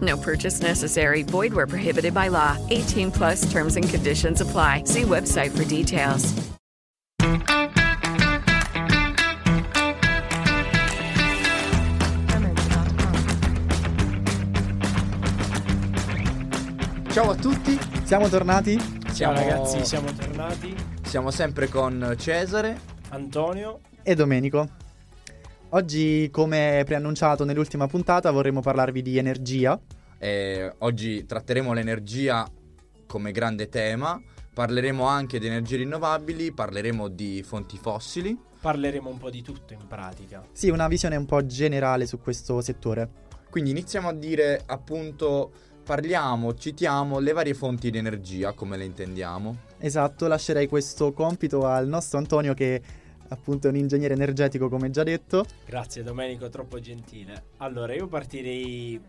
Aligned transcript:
No 0.00 0.16
purchase 0.16 0.60
necessary. 0.60 1.22
Void 1.22 1.54
where 1.54 1.66
prohibited 1.68 2.12
by 2.12 2.28
law. 2.28 2.56
18 2.70 3.12
plus 3.12 3.50
terms 3.50 3.76
and 3.76 3.88
conditions 3.88 4.40
apply. 4.40 4.82
See 4.84 5.02
website 5.02 5.56
for 5.56 5.64
details. 5.64 6.34
Ciao 17.10 17.30
a 17.30 17.34
tutti, 17.34 17.78
siamo 18.04 18.28
tornati. 18.28 18.76
Ciao 18.78 19.14
Siamo- 19.14 19.34
ragazzi, 19.38 19.84
siamo 19.84 20.12
tornati. 20.12 20.74
Siamo 21.02 21.30
sempre 21.30 21.68
con 21.68 22.14
Cesare 22.18 22.78
Antonio, 23.10 23.80
e 24.02 24.14
Domenico. 24.14 24.68
Oggi, 25.70 26.28
come 26.30 26.82
preannunciato 26.86 27.44
nell'ultima 27.44 27.88
puntata, 27.88 28.30
vorremmo 28.30 28.60
parlarvi 28.60 29.02
di 29.02 29.18
energia. 29.18 29.78
e 30.18 30.72
oggi 30.78 31.26
tratteremo 31.26 31.72
l'energia 31.72 32.48
come 33.06 33.32
grande 33.32 33.68
tema. 33.68 34.20
Parleremo 34.54 35.04
anche 35.04 35.38
di 35.38 35.46
energie 35.46 35.76
rinnovabili, 35.76 36.52
parleremo 36.52 37.08
di 37.08 37.42
fonti 37.42 37.78
fossili. 37.78 38.38
parleremo 38.60 39.10
un 39.10 39.18
po' 39.18 39.28
di 39.28 39.42
tutto 39.42 39.74
in 39.74 39.86
pratica. 39.86 40.44
Sì, 40.52 40.70
una 40.70 40.88
visione 40.88 41.16
un 41.16 41.26
po' 41.26 41.44
generale 41.44 42.06
su 42.06 42.18
questo 42.20 42.60
settore. 42.60 43.24
Quindi 43.50 43.70
iniziamo 43.70 44.08
a 44.08 44.12
dire 44.12 44.62
appunto 44.66 45.52
parliamo, 45.84 46.54
citiamo 46.54 47.18
le 47.18 47.32
varie 47.32 47.54
fonti 47.54 47.90
di 47.90 47.98
energia 47.98 48.52
come 48.52 48.76
le 48.76 48.84
intendiamo. 48.84 49.56
Esatto, 49.78 50.26
lascerei 50.26 50.68
questo 50.68 51.12
compito 51.12 51.66
al 51.66 51.86
nostro 51.86 52.18
Antonio 52.18 52.54
che 52.54 52.80
appunto 53.28 53.66
è 53.66 53.70
un 53.70 53.76
ingegnere 53.76 54.14
energetico 54.14 54.68
come 54.68 54.90
già 54.90 55.02
detto. 55.02 55.44
Grazie 55.64 56.02
Domenico, 56.02 56.48
troppo 56.48 56.80
gentile. 56.80 57.46
Allora, 57.58 57.94
io 57.94 58.06
partirei 58.06 59.00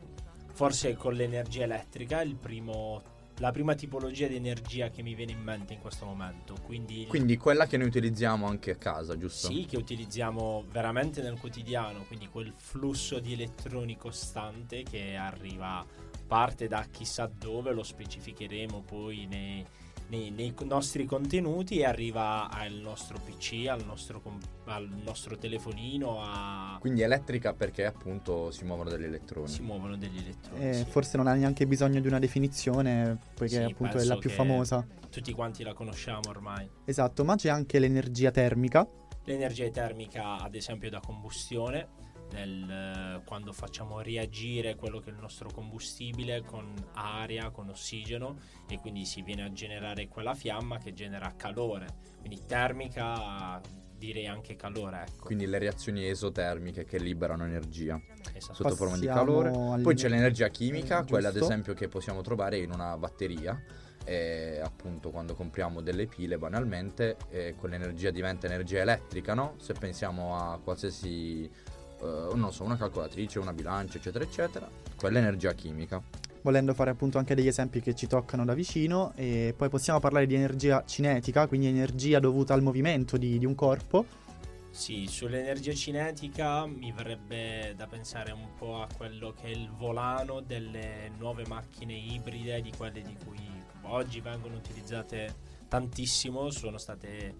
forse 0.53 0.95
con 0.95 1.13
l'energia 1.13 1.63
elettrica, 1.63 2.21
il 2.21 2.35
primo- 2.35 3.15
la 3.39 3.51
prima 3.51 3.75
tipologia 3.75 4.27
di 4.27 4.35
energia 4.35 4.89
che 4.89 5.03
mi 5.03 5.13
viene 5.13 5.31
in 5.31 5.41
mente 5.41 5.73
in 5.73 5.79
questo 5.79 6.05
momento. 6.05 6.55
Quindi, 6.63 7.05
Quindi 7.07 7.37
quella 7.37 7.67
che 7.67 7.77
noi 7.77 7.87
utilizziamo 7.87 8.47
anche 8.47 8.71
a 8.71 8.75
casa, 8.75 9.15
giusto? 9.17 9.47
sì, 9.47 9.65
che 9.65 9.77
utilizziamo 9.77 10.65
veramente 10.71 11.21
nel 11.21 11.39
quotidiano, 11.39 12.03
quindi 12.07 12.27
quel 12.27 12.52
flusso 12.55 13.19
di 13.19 13.33
elettroni 13.33 13.95
costante 13.95 14.81
che 14.83 15.15
arriva, 15.15 15.86
parte 16.25 16.67
da 16.67 16.86
chissà 16.89 17.27
dove, 17.27 17.73
lo 17.73 17.83
specificheremo 17.83 18.81
poi 18.81 19.27
nei, 19.27 19.63
nei- 20.09 20.31
nei 20.31 20.53
nostri 20.63 21.05
contenuti 21.05 21.79
e 21.79 21.85
arriva 21.85 22.49
al 22.49 22.73
nostro 22.73 23.19
PC, 23.19 23.67
al 23.67 23.83
nostro, 23.85 24.21
al 24.65 24.87
nostro 25.03 25.37
telefonino, 25.37 26.21
a... 26.21 26.77
Quindi 26.79 27.01
elettrica 27.01 27.53
perché 27.53 27.85
appunto 27.85 28.51
si 28.51 28.63
muovono 28.63 28.89
degli 28.89 29.03
elettroni. 29.03 29.47
si 29.47 29.61
muovono 29.61 29.97
degli 29.97 30.17
elettroni. 30.17 30.69
Eh, 30.69 30.73
sì. 30.73 30.85
forse 30.85 31.17
non 31.17 31.27
ha 31.27 31.33
neanche 31.33 31.67
bisogno 31.67 31.99
di 31.99 32.07
una 32.07 32.19
definizione, 32.19 33.17
poiché 33.33 33.57
Sì, 33.65 33.71
appunto 33.71 33.97
è 33.97 34.03
la 34.03 34.17
più 34.17 34.29
famosa. 34.29 34.85
Tutti 35.09 35.31
quanti 35.33 35.63
la 35.63 35.73
conosciamo 35.73 36.29
ormai. 36.29 36.69
Esatto, 36.85 37.23
ma 37.23 37.35
c'è 37.35 37.49
anche 37.49 37.79
l'energia 37.79 38.31
termica. 38.31 38.87
L'energia 39.23 39.69
termica, 39.69 40.37
ad 40.39 40.55
esempio, 40.55 40.89
da 40.89 41.01
combustione, 41.01 41.87
nel, 42.32 42.70
eh, 42.70 43.21
quando 43.26 43.54
facciamo 43.54 44.02
reagire 44.02 44.76
quello 44.76 44.99
che 44.99 45.10
è 45.10 45.14
il 45.14 45.20
nostro 45.20 45.49
combustibile 45.52 46.42
con 46.43 46.73
aria, 46.93 47.49
con 47.49 47.70
ossigeno, 47.70 48.38
e 48.70 48.80
quindi 48.80 49.05
si 49.05 49.21
viene 49.21 49.43
a 49.43 49.52
generare 49.52 50.08
quella 50.08 50.33
fiamma 50.33 50.77
che 50.77 50.93
genera 50.93 51.33
calore. 51.36 51.87
Quindi 52.20 52.42
termica, 52.45 53.61
direi 53.98 54.27
anche 54.27 54.55
calore, 54.55 55.05
ecco. 55.08 55.26
Quindi 55.26 55.45
le 55.48 55.58
reazioni 55.58 56.08
esotermiche 56.08 56.83
che 56.86 56.99
liberano 56.99 57.45
energia 57.45 57.99
Esatto. 58.33 58.54
sotto 58.54 58.76
forma 58.76 58.98
di 58.98 59.08
calore. 59.08 59.82
Poi 59.82 59.95
c'è 59.95 60.08
l'energia 60.08 60.49
chimica, 60.49 60.98
Giusto. 60.98 61.14
quella 61.14 61.30
ad 61.30 61.37
esempio 61.37 61.73
che 61.73 61.87
possiamo 61.87 62.21
trovare 62.21 62.58
in 62.58 62.71
una 62.71 62.98
batteria. 62.98 63.60
E 64.04 64.61
appunto 64.64 65.10
quando 65.10 65.33
compriamo 65.33 65.82
delle 65.82 66.05
pile 66.05 66.37
banalmente 66.37 67.17
eh, 67.30 67.55
quell'energia 67.58 68.10
diventa 68.10 68.45
energia 68.48 68.80
elettrica, 68.80 69.33
no? 69.33 69.55
Se 69.58 69.73
pensiamo 69.73 70.37
a 70.37 70.60
qualsiasi, 70.64 71.49
eh, 72.02 72.35
non 72.35 72.52
so, 72.53 72.63
una 72.63 72.77
calcolatrice, 72.77 73.39
una 73.39 73.53
bilancia, 73.53 73.97
eccetera, 73.97 74.23
eccetera, 74.23 74.69
quella 74.95 75.19
è 75.19 75.21
energia 75.21 75.53
chimica. 75.53 76.02
volendo 76.41 76.73
fare 76.73 76.91
appunto 76.91 77.17
anche 77.17 77.35
degli 77.35 77.47
esempi 77.47 77.81
che 77.81 77.93
ci 77.93 78.08
toccano 78.08 78.45
da 78.45 78.53
vicino 78.53 79.11
e 79.15 79.53
poi 79.55 79.67
possiamo 79.69 79.99
parlare 79.99 80.25
di 80.25 80.36
energia 80.36 80.83
cinetica, 80.86 81.47
quindi 81.47 81.67
energia 81.67 82.19
dovuta 82.19 82.53
al 82.53 82.61
movimento 82.61 83.17
di, 83.17 83.37
di 83.37 83.45
un 83.45 83.53
corpo. 83.53 84.05
Sì, 84.69 85.07
sull'energia 85.07 85.73
cinetica 85.73 86.65
mi 86.67 86.91
verrebbe 86.91 87.73
da 87.75 87.87
pensare 87.87 88.31
un 88.31 88.53
po' 88.55 88.81
a 88.81 88.87
quello 88.95 89.33
che 89.33 89.47
è 89.47 89.49
il 89.49 89.71
volano 89.71 90.39
delle 90.39 91.11
nuove 91.17 91.45
macchine 91.47 91.93
ibride, 91.93 92.61
di 92.61 92.71
quelle 92.77 93.02
di 93.02 93.17
cui 93.25 93.43
oggi 93.81 94.21
vengono 94.21 94.55
utilizzate 94.55 95.33
tantissimo, 95.67 96.49
sono 96.52 96.77
state 96.77 97.33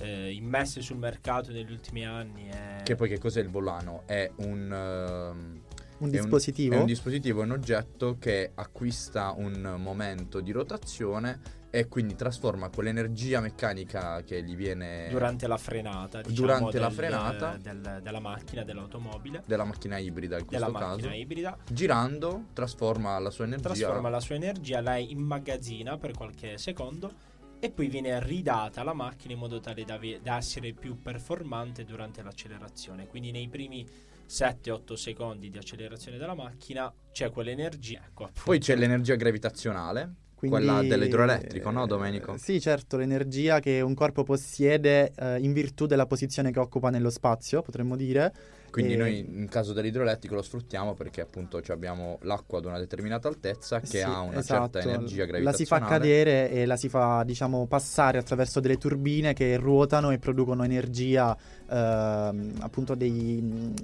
eh, 0.00 0.32
immesse 0.32 0.80
sul 0.80 0.96
mercato 0.98 1.52
negli 1.52 1.70
ultimi 1.70 2.04
anni. 2.04 2.48
E... 2.48 2.82
Che 2.82 2.94
poi 2.94 3.08
che 3.08 3.18
cos'è 3.18 3.40
il 3.40 3.48
volano? 3.50 4.02
È 4.06 4.30
un... 4.36 4.72
ehm, 4.72 5.60
Un 5.98 6.08
è 6.08 6.10
dispositivo. 6.10 6.74
È 6.74 6.78
un 6.78 6.86
dispositivo, 6.86 7.42
un 7.42 7.50
oggetto 7.50 8.16
che 8.18 8.52
acquista 8.54 9.32
un 9.36 9.76
momento 9.78 10.40
di 10.40 10.50
rotazione 10.52 11.58
e 11.72 11.86
quindi 11.86 12.16
trasforma 12.16 12.68
quell'energia 12.68 13.38
meccanica 13.40 14.22
che 14.22 14.42
gli 14.42 14.56
viene 14.56 15.06
Durante 15.08 15.46
la 15.46 15.56
frenata, 15.56 16.20
diciamo, 16.20 16.34
Durante 16.34 16.78
la 16.80 16.86
del- 16.88 16.96
frenata. 16.96 17.56
del- 17.62 18.00
della 18.02 18.18
macchina, 18.18 18.64
dell'automobile, 18.64 19.44
della 19.46 19.62
macchina 19.64 19.96
ibrida 19.98 20.38
in 20.38 20.46
della 20.48 20.66
questo 20.66 20.84
macchina 20.86 21.08
caso, 21.10 21.20
ibrida, 21.20 21.56
girando 21.70 22.46
trasforma 22.54 23.16
la 23.20 23.30
sua 23.30 23.44
energia 23.44 23.68
trasforma 23.68 24.08
la 24.08 24.18
sua 24.20 24.34
energia, 24.34 24.80
la 24.80 24.96
immagazzina 24.96 25.96
per 25.96 26.10
qualche 26.12 26.58
secondo 26.58 27.12
e 27.60 27.70
poi 27.70 27.88
viene 27.88 28.18
ridata 28.24 28.80
alla 28.80 28.94
macchina 28.94 29.34
in 29.34 29.38
modo 29.38 29.60
tale 29.60 29.84
da, 29.84 30.00
da 30.22 30.36
essere 30.36 30.72
più 30.72 31.00
performante 31.00 31.84
durante 31.84 32.22
l'accelerazione. 32.22 33.06
Quindi 33.06 33.30
nei 33.30 33.48
primi 33.48 33.86
7-8 34.26 34.94
secondi 34.94 35.50
di 35.50 35.58
accelerazione 35.58 36.16
della 36.16 36.34
macchina 36.34 36.92
c'è 37.12 37.30
quell'energia. 37.30 38.00
Ecco. 38.06 38.30
Poi 38.44 38.58
c'è 38.58 38.76
l'energia 38.76 39.14
gravitazionale, 39.16 40.14
Quindi, 40.34 40.56
quella 40.56 40.82
dell'idroelettrico, 40.82 41.70
no 41.70 41.84
eh, 41.84 41.86
Domenico? 41.86 42.36
Sì, 42.38 42.60
certo, 42.60 42.96
l'energia 42.96 43.60
che 43.60 43.82
un 43.82 43.94
corpo 43.94 44.22
possiede 44.22 45.12
eh, 45.14 45.38
in 45.40 45.52
virtù 45.52 45.86
della 45.86 46.06
posizione 46.06 46.52
che 46.52 46.60
occupa 46.60 46.88
nello 46.88 47.10
spazio, 47.10 47.60
potremmo 47.60 47.94
dire. 47.94 48.32
Quindi 48.70 48.94
e- 48.94 48.96
noi 48.96 49.18
in 49.18 49.48
caso 49.48 49.72
dell'idroelettrico 49.72 50.34
lo 50.34 50.42
sfruttiamo 50.42 50.94
perché 50.94 51.20
appunto 51.20 51.60
ci 51.60 51.72
abbiamo 51.72 52.18
l'acqua 52.22 52.58
ad 52.58 52.64
una 52.66 52.78
determinata 52.78 53.28
altezza 53.28 53.80
che 53.80 53.86
Sì, 53.86 54.00
ha 54.00 54.20
una 54.20 54.38
esatto. 54.38 54.78
certa 54.78 54.88
energia 54.90 55.26
La 55.40 55.52
si 55.52 55.66
fa 55.66 55.78
gravitazionale. 55.78 55.88
cadere 55.88 56.50
e 56.50 56.66
la 56.66 56.76
si 56.76 56.88
fa, 56.88 57.22
diciamo, 57.24 57.66
passare 57.66 58.18
attraverso 58.18 58.60
delle 58.60 58.76
turbine 58.78 59.32
che 59.32 59.56
ruotano 59.56 60.10
e 60.10 60.18
producono 60.18 60.62
energia, 60.64 61.36
ehm, 61.68 62.54
appunto 62.60 62.94
dei... 62.94 63.40
mh, 63.42 63.74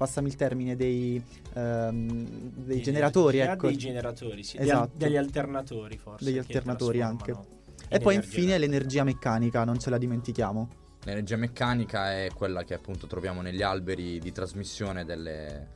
Passami 0.00 0.28
il 0.28 0.34
termine, 0.36 0.76
dei, 0.76 1.22
ehm, 1.52 2.26
dei 2.54 2.80
generatori, 2.80 3.36
ecco. 3.40 3.66
Dei 3.66 3.76
generatori, 3.76 4.42
sì. 4.42 4.56
Esatto. 4.58 4.92
Degli, 4.96 5.16
alternatori 5.16 5.98
forse. 5.98 6.24
Degli 6.24 6.38
alternatori 6.38 7.02
anche. 7.02 7.34
E 7.86 7.98
poi 7.98 8.14
infine 8.14 8.56
l'energia 8.56 9.04
meccanica, 9.04 9.62
non 9.64 9.78
ce 9.78 9.90
la 9.90 9.98
dimentichiamo. 9.98 10.68
L'energia 11.04 11.36
meccanica 11.36 12.12
è 12.12 12.28
quella 12.34 12.62
che 12.64 12.74
appunto 12.74 13.06
troviamo 13.06 13.40
negli 13.40 13.62
alberi 13.62 14.18
di 14.18 14.32
trasmissione 14.32 15.04
delle, 15.04 15.68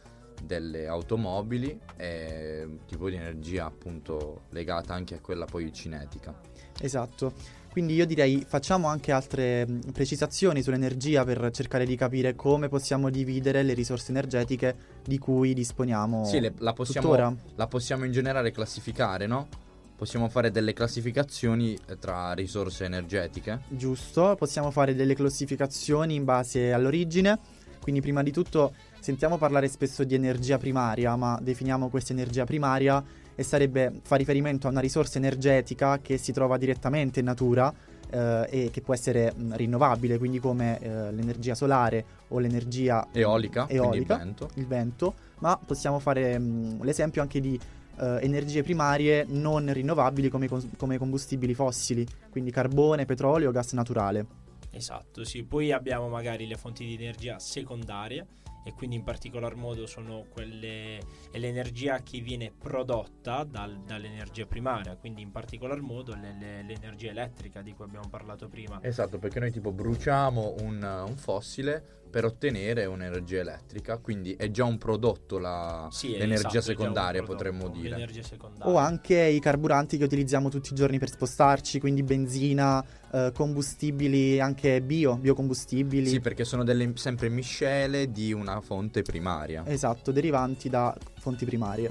delle 0.43 0.87
automobili, 0.87 1.81
è 1.97 2.62
un 2.65 2.85
tipo 2.87 3.09
di 3.09 3.17
energia 3.17 3.65
appunto 3.65 4.43
legata 4.50 4.93
anche 4.93 5.15
a 5.15 5.21
quella 5.21 5.47
poi 5.47 5.73
cinetica. 5.73 6.38
Esatto. 6.81 7.62
Quindi 7.71 7.94
io 7.94 8.06
direi 8.06 8.44
facciamo 8.47 8.87
anche 8.87 9.11
altre 9.11 9.67
precisazioni 9.93 10.62
sull'energia 10.62 11.25
per 11.25 11.50
cercare 11.50 11.85
di 11.85 11.97
capire 11.97 12.37
come 12.37 12.69
possiamo 12.69 13.11
dividere 13.11 13.65
le 13.65 13.75
risorse 13.75 14.12
energetiche 14.12 14.77
di 15.05 15.19
cui 15.19 15.55
disponiamo 15.55 16.25
Sì, 16.25 16.38
le- 16.38 16.55
la, 16.59 16.73
possiamo, 16.73 17.37
la 17.56 17.67
possiamo 17.67 18.05
in 18.05 18.12
generale 18.12 18.53
classificare, 18.53 19.27
no? 19.27 19.49
Possiamo 19.96 20.29
fare 20.29 20.50
delle 20.50 20.73
classificazioni 20.73 21.79
eh, 21.87 21.99
tra 21.99 22.32
risorse 22.32 22.85
energetiche. 22.85 23.61
Giusto, 23.69 24.35
possiamo 24.37 24.70
fare 24.70 24.94
delle 24.94 25.14
classificazioni 25.14 26.14
in 26.14 26.25
base 26.25 26.73
all'origine. 26.73 27.38
Quindi 27.81 28.00
prima 28.00 28.23
di 28.23 28.32
tutto 28.32 28.73
sentiamo 28.99 29.37
parlare 29.37 29.69
spesso 29.69 30.05
di 30.05 30.14
energia 30.14 30.58
primaria, 30.58 31.14
ma 31.17 31.38
definiamo 31.41 31.91
questa 31.91 32.12
energia 32.12 32.44
primaria 32.44 33.02
e 33.35 33.43
sarebbe 33.43 34.00
fa 34.02 34.17
riferimento 34.17 34.67
a 34.67 34.70
una 34.70 34.81
risorsa 34.81 35.19
energetica 35.19 35.99
che 36.00 36.17
si 36.17 36.32
trova 36.32 36.56
direttamente 36.56 37.20
in 37.20 37.26
natura 37.26 37.73
eh, 38.11 38.46
e 38.49 38.70
che 38.73 38.81
può 38.81 38.94
essere 38.94 39.32
mh, 39.35 39.56
rinnovabile, 39.56 40.19
quindi 40.19 40.38
come 40.38 40.79
eh, 40.79 41.12
l'energia 41.12 41.55
solare 41.55 42.05
o 42.29 42.38
l'energia 42.38 43.08
Eolica, 43.12 43.69
Eolica. 43.69 44.14
il 44.14 44.20
vento. 44.20 44.49
il 44.55 44.67
vento, 44.67 45.14
ma 45.41 45.58
possiamo 45.58 45.99
fare 45.99 46.38
mh, 46.38 46.82
l'esempio 46.82 47.23
anche 47.23 47.41
di 47.41 47.58
eh, 47.99 48.19
energie 48.23 48.62
primarie 48.62 49.25
non 49.29 49.73
rinnovabili 49.73 50.29
come, 50.29 50.49
cons- 50.49 50.69
come 50.76 50.99
combustibili 50.99 51.55
fossili, 51.55 52.06
quindi 52.31 52.50
carbone, 52.50 53.05
petrolio, 53.05 53.50
gas 53.50 53.73
naturale. 53.73 54.26
Esatto, 54.70 55.25
sì. 55.25 55.44
Poi 55.44 55.70
abbiamo 55.73 56.08
magari 56.08 56.46
le 56.46 56.56
fonti 56.56 56.85
di 56.85 56.94
energia 56.94 57.38
secondarie 57.38 58.26
e 58.67 58.73
quindi 58.73 58.96
in 58.96 59.05
particolar 59.05 59.55
modo 59.56 59.87
sono 59.87 60.25
quelle 60.31 60.99
è 61.31 61.38
l'energia 61.38 61.99
che 62.02 62.20
viene 62.20 62.50
prodotta 62.50 63.44
dal- 63.44 63.81
dall'energia 63.85 64.46
primaria, 64.46 64.96
quindi 64.96 65.20
in 65.23 65.31
particolar 65.31 65.81
modo 65.81 66.14
le- 66.14 66.35
le- 66.38 66.62
l'energia 66.62 67.11
elettrica 67.11 67.61
di 67.62 67.73
cui 67.75 67.85
abbiamo 67.85 68.08
parlato 68.08 68.49
prima. 68.49 68.79
Esatto, 68.82 69.19
perché 69.19 69.38
noi 69.38 69.52
tipo 69.52 69.70
bruciamo 69.70 70.55
un, 70.61 71.05
un 71.06 71.17
fossile 71.17 72.02
per 72.14 72.26
ottenere 72.26 72.84
un'energia 72.84 73.40
elettrica, 73.40 73.96
quindi 73.96 74.37
è 74.38 74.49
già 74.52 74.62
un 74.62 74.78
prodotto 74.78 75.38
la- 75.38 75.88
Sì, 75.90 76.11
l'energia 76.12 76.34
esatto, 76.34 76.52
già 76.52 76.58
un 76.58 76.64
secondaria, 76.64 77.22
prodotto, 77.25 77.50
potremmo 77.50 77.69
dire. 77.70 77.88
L'energia 77.88 78.22
secondaria. 78.22 78.72
O 78.72 78.76
anche 78.76 79.20
i 79.20 79.40
carburanti 79.40 79.99
che 79.99 80.05
utilizziamo 80.05 80.49
tutti 80.49 80.72
i 80.72 80.76
giorni 80.76 81.00
per 81.00 81.11
spostarci, 81.11 81.81
quindi 81.81 82.05
benzina, 82.05 82.84
eh, 83.12 83.32
combustibili 83.34 84.38
anche 84.38 84.81
bio, 84.81 85.16
biocombustibili. 85.16 86.06
Sì, 86.06 86.20
perché 86.20 86.44
sono 86.44 86.62
delle 86.62 86.93
sempre 86.94 87.28
miscele 87.28 88.08
di 88.12 88.32
una 88.32 88.60
fonte 88.60 89.02
primaria. 89.02 89.64
Esatto, 89.67 90.12
derivanti 90.12 90.69
da 90.69 90.96
fonti 91.19 91.44
primarie. 91.44 91.90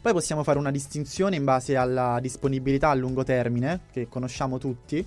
Poi 0.00 0.12
possiamo 0.12 0.44
fare 0.44 0.58
una 0.60 0.70
distinzione 0.70 1.34
in 1.34 1.42
base 1.42 1.74
alla 1.74 2.20
disponibilità 2.20 2.90
a 2.90 2.94
lungo 2.94 3.24
termine, 3.24 3.80
che 3.90 4.06
conosciamo 4.08 4.58
tutti. 4.58 5.04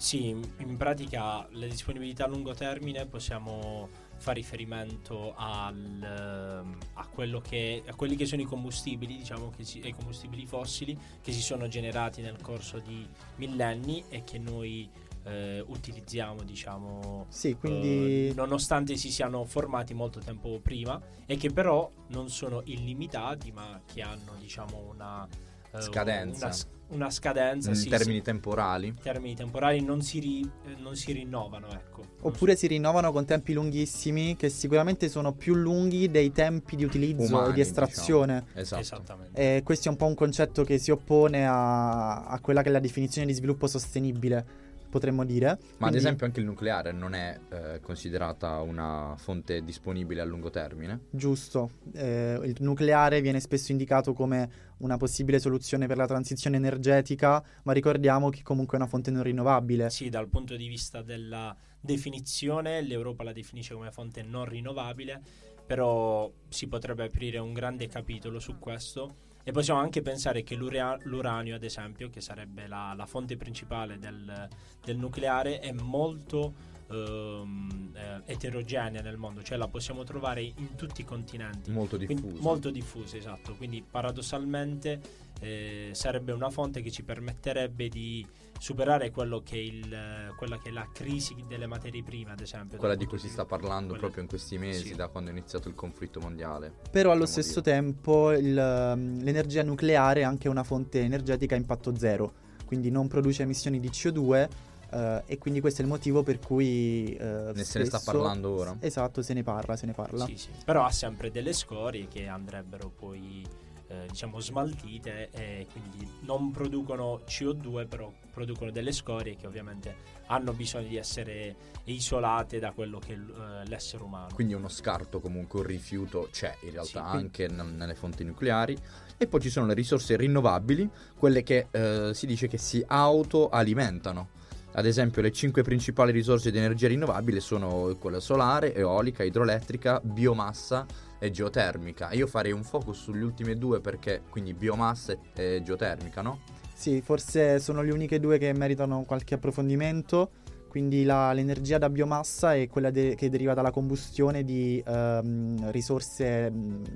Sì, 0.00 0.28
in- 0.30 0.76
pratica 0.78 1.46
la 1.50 1.66
disponibilità 1.66 2.24
a 2.24 2.26
lungo 2.26 2.54
termine 2.54 3.04
possiamo 3.04 3.86
fare 4.16 4.40
riferimento 4.40 5.34
al, 5.36 5.76
ehm, 5.76 6.78
a, 6.94 7.06
quello 7.06 7.42
che, 7.42 7.82
a 7.86 7.94
quelli 7.94 8.16
che 8.16 8.24
sono 8.24 8.40
i 8.40 8.46
combustibili, 8.46 9.18
diciamo 9.18 9.50
che 9.54 9.62
si, 9.62 9.86
i 9.86 9.92
combustibili 9.92 10.46
fossili 10.46 10.98
che 11.20 11.32
si 11.32 11.42
sono 11.42 11.68
generati 11.68 12.22
nel 12.22 12.40
corso 12.40 12.78
di 12.78 13.06
millenni 13.36 14.02
e 14.08 14.24
che 14.24 14.38
noi 14.38 14.88
eh, 15.24 15.62
utilizziamo, 15.66 16.44
diciamo, 16.44 17.26
Sì, 17.28 17.54
quindi 17.56 18.28
eh, 18.28 18.32
nonostante 18.34 18.96
si 18.96 19.10
siano 19.10 19.44
formati 19.44 19.92
molto 19.92 20.18
tempo 20.20 20.60
prima 20.60 20.98
e 21.26 21.36
che 21.36 21.50
però 21.50 21.90
non 22.06 22.30
sono 22.30 22.62
illimitati 22.64 23.52
ma 23.52 23.78
che 23.84 24.00
hanno, 24.00 24.34
diciamo, 24.40 24.78
una 24.78 25.28
eh, 25.72 25.82
Scadenza. 25.82 26.46
una, 26.46 26.79
una 26.90 27.10
scadenza, 27.10 27.70
in 27.70 27.76
sì, 27.76 27.88
termini 27.88 28.22
temporali. 28.22 28.94
termini 29.02 29.34
temporali 29.34 29.80
non 29.82 30.02
si, 30.02 30.18
ri- 30.18 30.50
eh, 30.66 30.80
non 30.80 30.96
si 30.96 31.12
rinnovano, 31.12 31.68
ecco. 31.70 32.02
Oppure 32.22 32.56
si 32.56 32.66
rinnovano 32.66 33.12
con 33.12 33.24
tempi 33.24 33.52
lunghissimi, 33.52 34.36
che 34.36 34.48
sicuramente 34.48 35.08
sono 35.08 35.32
più 35.32 35.54
lunghi 35.54 36.10
dei 36.10 36.32
tempi 36.32 36.76
di 36.76 36.84
utilizzo 36.84 37.36
Umani, 37.36 37.50
e 37.50 37.52
di 37.54 37.60
estrazione. 37.60 38.44
Esatto. 38.54 38.82
Esattamente. 38.82 39.56
E 39.56 39.62
questo 39.62 39.88
è 39.88 39.90
un 39.90 39.96
po' 39.96 40.06
un 40.06 40.14
concetto 40.14 40.64
che 40.64 40.78
si 40.78 40.90
oppone 40.90 41.46
a, 41.46 42.26
a 42.26 42.38
quella 42.40 42.62
che 42.62 42.68
è 42.68 42.72
la 42.72 42.80
definizione 42.80 43.26
di 43.26 43.32
sviluppo 43.32 43.66
sostenibile, 43.66 44.44
potremmo 44.90 45.24
dire. 45.24 45.46
Ma 45.46 45.54
ad 45.54 45.58
Quindi- 45.78 45.96
esempio 45.98 46.26
anche 46.26 46.40
il 46.40 46.46
nucleare 46.46 46.92
non 46.92 47.14
è 47.14 47.38
eh, 47.50 47.80
considerata 47.80 48.60
una 48.60 49.14
fonte 49.16 49.62
disponibile 49.64 50.20
a 50.20 50.24
lungo 50.24 50.50
termine? 50.50 51.00
Giusto, 51.10 51.70
Eh, 51.92 52.38
il 52.44 52.56
nucleare 52.60 53.20
viene 53.22 53.40
spesso 53.40 53.72
indicato 53.72 54.12
come 54.12 54.68
una 54.78 54.96
possibile 54.96 55.38
soluzione 55.38 55.86
per 55.86 55.96
la 55.96 56.06
transizione 56.06 56.56
energetica, 56.56 57.42
ma 57.64 57.72
ricordiamo 57.72 58.28
che 58.30 58.42
comunque 58.42 58.76
è 58.76 58.80
una 58.80 58.88
fonte 58.90 59.10
non 59.10 59.22
rinnovabile. 59.22 59.88
Sì, 59.90 60.08
dal 60.08 60.28
punto 60.28 60.56
di 60.56 60.66
vista 60.68 61.02
della 61.02 61.54
definizione, 61.80 62.80
l'Europa 62.82 63.22
la 63.22 63.32
definisce 63.32 63.74
come 63.74 63.90
fonte 63.90 64.22
non 64.22 64.44
rinnovabile, 64.46 65.20
però 65.66 66.30
si 66.48 66.66
potrebbe 66.66 67.04
aprire 67.04 67.38
un 67.38 67.52
grande 67.52 67.86
capitolo 67.88 68.38
su 68.40 68.58
questo. 68.58 69.28
E 69.50 69.52
possiamo 69.52 69.80
anche 69.80 70.00
pensare 70.00 70.44
che 70.44 70.54
l'uranio, 70.54 71.56
ad 71.56 71.64
esempio, 71.64 72.08
che 72.08 72.20
sarebbe 72.20 72.68
la, 72.68 72.94
la 72.96 73.04
fonte 73.04 73.36
principale 73.36 73.98
del, 73.98 74.48
del 74.80 74.96
nucleare, 74.96 75.58
è 75.58 75.72
molto 75.72 76.54
ehm, 76.88 77.90
eh, 77.92 78.32
eterogenea 78.32 79.02
nel 79.02 79.16
mondo, 79.16 79.42
cioè 79.42 79.58
la 79.58 79.66
possiamo 79.66 80.04
trovare 80.04 80.42
in 80.42 80.76
tutti 80.76 81.00
i 81.00 81.04
continenti. 81.04 81.72
Molto 81.72 81.96
diffuso. 81.96 82.40
molto 82.40 82.70
diffusa, 82.70 83.16
esatto. 83.16 83.56
Quindi 83.56 83.82
paradossalmente 83.82 85.00
eh, 85.40 85.90
sarebbe 85.94 86.30
una 86.30 86.50
fonte 86.50 86.80
che 86.80 86.92
ci 86.92 87.02
permetterebbe 87.02 87.88
di 87.88 88.24
superare 88.60 89.10
quello 89.10 89.40
che 89.42 89.56
è 89.56 89.58
il, 89.58 90.34
quella 90.36 90.58
che 90.58 90.68
è 90.68 90.72
la 90.72 90.86
crisi 90.92 91.34
delle 91.48 91.66
materie 91.66 92.02
prime, 92.02 92.32
ad 92.32 92.40
esempio. 92.40 92.76
Quella 92.76 92.94
di 92.94 93.06
cui 93.06 93.18
si 93.18 93.30
sta 93.30 93.46
parlando 93.46 93.86
quella- 93.86 94.00
proprio 94.00 94.22
in 94.22 94.28
questi 94.28 94.58
mesi, 94.58 94.88
sì. 94.88 94.94
da 94.94 95.08
quando 95.08 95.30
è 95.30 95.32
iniziato 95.32 95.68
il 95.68 95.74
conflitto 95.74 96.20
mondiale. 96.20 96.70
Però 96.90 97.10
allo 97.10 97.24
stesso 97.24 97.60
dire. 97.60 97.76
tempo 97.76 98.32
il, 98.32 98.54
um, 98.94 99.22
l'energia 99.22 99.62
nucleare 99.62 100.20
è 100.20 100.24
anche 100.24 100.48
una 100.50 100.62
fonte 100.62 101.00
energetica 101.00 101.54
a 101.54 101.58
impatto 101.58 101.96
zero, 101.96 102.34
quindi 102.66 102.90
non 102.90 103.08
produce 103.08 103.44
emissioni 103.44 103.80
di 103.80 103.88
CO2 103.88 104.48
eh, 104.92 105.22
e 105.24 105.38
quindi 105.38 105.60
questo 105.60 105.80
è 105.80 105.84
il 105.84 105.90
motivo 105.90 106.22
per 106.22 106.38
cui... 106.38 107.14
eh, 107.14 107.52
Ne 107.54 107.64
se 107.64 107.78
ne 107.78 107.86
sta 107.86 108.00
parlando 108.04 108.50
ora. 108.50 108.76
Esatto, 108.80 109.22
se 109.22 109.32
ne 109.32 109.42
parla, 109.42 109.74
se 109.74 109.86
ne 109.86 109.92
parla. 109.92 110.26
Sì, 110.26 110.36
sì. 110.36 110.50
Però 110.66 110.84
ha 110.84 110.90
sempre 110.90 111.30
delle 111.30 111.54
scorie 111.54 112.08
che 112.08 112.26
andrebbero 112.26 112.90
poi 112.94 113.42
eh, 113.90 114.06
diciamo 114.08 114.38
smaltite 114.38 115.30
e 115.32 115.66
quindi 115.70 116.08
non 116.20 116.52
producono 116.52 117.22
CO2 117.26 117.88
però 117.88 118.12
producono 118.32 118.70
delle 118.70 118.92
scorie 118.92 119.34
che 119.34 119.48
ovviamente 119.48 119.96
hanno 120.26 120.52
bisogno 120.52 120.86
di 120.86 120.96
essere 120.96 121.56
isolate 121.84 122.60
da 122.60 122.70
quello 122.70 123.00
che 123.00 123.14
è 123.14 123.16
eh, 123.16 123.66
l'essere 123.66 124.04
umano. 124.04 124.28
Quindi 124.32 124.54
uno 124.54 124.68
scarto 124.68 125.18
comunque, 125.18 125.60
un 125.60 125.66
rifiuto 125.66 126.28
c'è 126.30 126.56
in 126.62 126.70
realtà 126.70 127.10
Sì, 127.10 127.16
anche 127.16 127.48
nel- 127.48 127.66
nelle 127.66 127.96
fonti 127.96 128.22
nucleari. 128.22 128.76
E 129.16 129.26
poi 129.26 129.40
ci 129.40 129.50
sono 129.50 129.66
le 129.66 129.74
risorse 129.74 130.16
rinnovabili, 130.16 130.88
quelle 131.16 131.42
che 131.42 131.66
eh, 131.70 132.12
si 132.14 132.26
dice 132.26 132.46
che 132.46 132.58
si 132.58 132.82
autoalimentano. 132.86 134.28
Ad 134.72 134.86
esempio 134.86 135.20
le 135.20 135.32
cinque 135.32 135.62
principali 135.62 136.12
risorse 136.12 136.52
di 136.52 136.58
energia 136.58 136.86
rinnovabile 136.86 137.40
sono 137.40 137.94
quella 137.98 138.20
solare, 138.20 138.72
eolica, 138.72 139.24
idroelettrica, 139.24 140.00
biomassa 140.00 140.86
e 141.20 141.30
geotermica. 141.30 142.10
Io 142.12 142.26
farei 142.26 142.50
un 142.50 142.64
focus 142.64 143.02
sulle 143.02 143.22
ultime 143.22 143.56
due 143.56 143.80
perché 143.80 144.22
quindi 144.28 144.54
biomassa 144.54 145.14
e, 145.34 145.60
geotermica, 145.62 146.22
no? 146.22 146.40
Sì, 146.74 147.02
forse 147.02 147.60
sono 147.60 147.82
le 147.82 147.92
uniche 147.92 148.18
due 148.18 148.38
che 148.38 148.52
meritano 148.54 149.04
qualche 149.04 149.34
approfondimento. 149.34 150.30
Quindi 150.66 151.04
la- 151.04 151.32
l'energia 151.32 151.78
da 151.78 151.90
biomassa 151.90 152.54
è 152.54 152.68
quella 152.68 152.90
de- 152.90 153.14
che 153.16 153.28
deriva 153.28 153.54
dalla 153.54 153.70
combustione 153.70 154.44
di 154.44 154.82
ehm, 154.84 155.70
risorse 155.70 156.50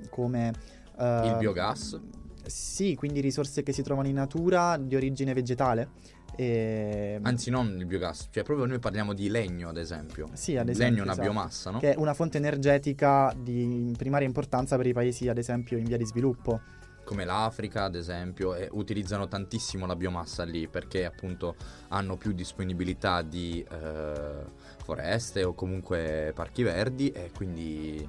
come... 0.09 0.51
eh, 0.97 1.27
Il 1.27 1.35
biogas. 1.37 1.99
Sì, 2.45 2.95
quindi 2.95 3.21
risorse 3.21 3.63
che 3.63 3.73
si 3.73 3.81
trovano 3.83 4.07
in 4.07 4.15
natura 4.15 4.77
di 4.77 4.95
origine 4.95 5.33
vegetale. 5.33 5.89
E... 6.35 7.19
Anzi 7.21 7.49
non 7.49 7.77
il 7.77 7.85
biogas, 7.85 8.27
cioè 8.29 8.43
proprio 8.43 8.65
noi 8.65 8.79
parliamo 8.79 9.13
di 9.13 9.29
legno 9.29 9.69
ad 9.69 9.77
esempio. 9.77 10.29
Sì, 10.33 10.57
ad 10.57 10.65
Il 10.65 10.71
esempio, 10.71 10.85
legno 10.85 10.99
è 10.99 11.03
una 11.03 11.11
esatto. 11.13 11.27
biomassa, 11.29 11.71
no? 11.71 11.79
che 11.79 11.93
è 11.93 11.97
una 11.97 12.13
fonte 12.13 12.37
energetica 12.37 13.33
di 13.37 13.93
primaria 13.97 14.27
importanza 14.27 14.75
per 14.75 14.87
i 14.87 14.93
paesi, 14.93 15.27
ad 15.29 15.37
esempio, 15.37 15.77
in 15.77 15.85
via 15.85 15.97
di 15.97 16.05
sviluppo. 16.05 16.59
come 17.05 17.23
l'Africa 17.23 17.83
ad 17.83 17.95
esempio 17.95 18.55
e 18.55 18.67
utilizzano 18.71 19.27
tantissimo 19.27 19.85
la 19.85 19.95
biomassa 19.95 20.43
lì 20.43 20.67
perché 20.67 21.05
appunto 21.05 21.55
hanno 21.89 22.17
più 22.17 22.33
disponibilità 22.33 23.21
di 23.21 23.63
eh, 23.63 24.43
foreste 24.83 25.43
o 25.43 25.53
comunque 25.53 26.31
parchi 26.33 26.63
verdi 26.63 27.11
e 27.11 27.31
quindi 27.33 28.07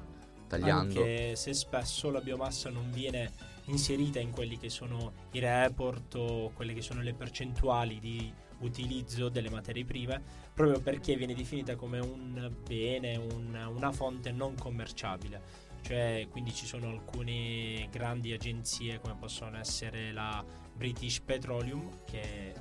tagliando 0.48 1.00
Anche 1.00 1.36
se 1.36 1.52
spesso 1.52 2.10
la 2.10 2.20
biomassa 2.20 2.70
non 2.70 2.90
viene 2.90 3.30
inserita 3.66 4.20
in 4.20 4.30
quelli 4.30 4.58
che 4.58 4.68
sono 4.70 5.12
i 5.32 5.38
report 5.38 6.14
o 6.16 6.50
quelle 6.50 6.72
che 6.74 6.82
sono 6.82 7.02
le 7.02 7.14
percentuali 7.14 7.98
di 7.98 8.32
utilizzo 8.60 9.28
delle 9.28 9.50
materie 9.50 9.84
prime, 9.84 10.22
proprio 10.54 10.80
perché 10.80 11.14
viene 11.16 11.34
definita 11.34 11.76
come 11.76 11.98
un 11.98 12.50
bene, 12.66 13.16
un- 13.16 13.70
una 13.74 13.92
fonte 13.92 14.32
non 14.32 14.54
commerciabile. 14.54 15.64
Cioè, 15.82 16.26
quindi 16.30 16.52
ci 16.52 16.66
sono 16.66 16.88
alcune 16.88 17.88
grandi 17.92 18.32
agenzie 18.32 18.98
come 19.00 19.14
possono 19.18 19.56
essere 19.56 20.10
la 20.12 20.44
British 20.74 21.20
Petroleum 21.20 22.04
che 22.04 22.54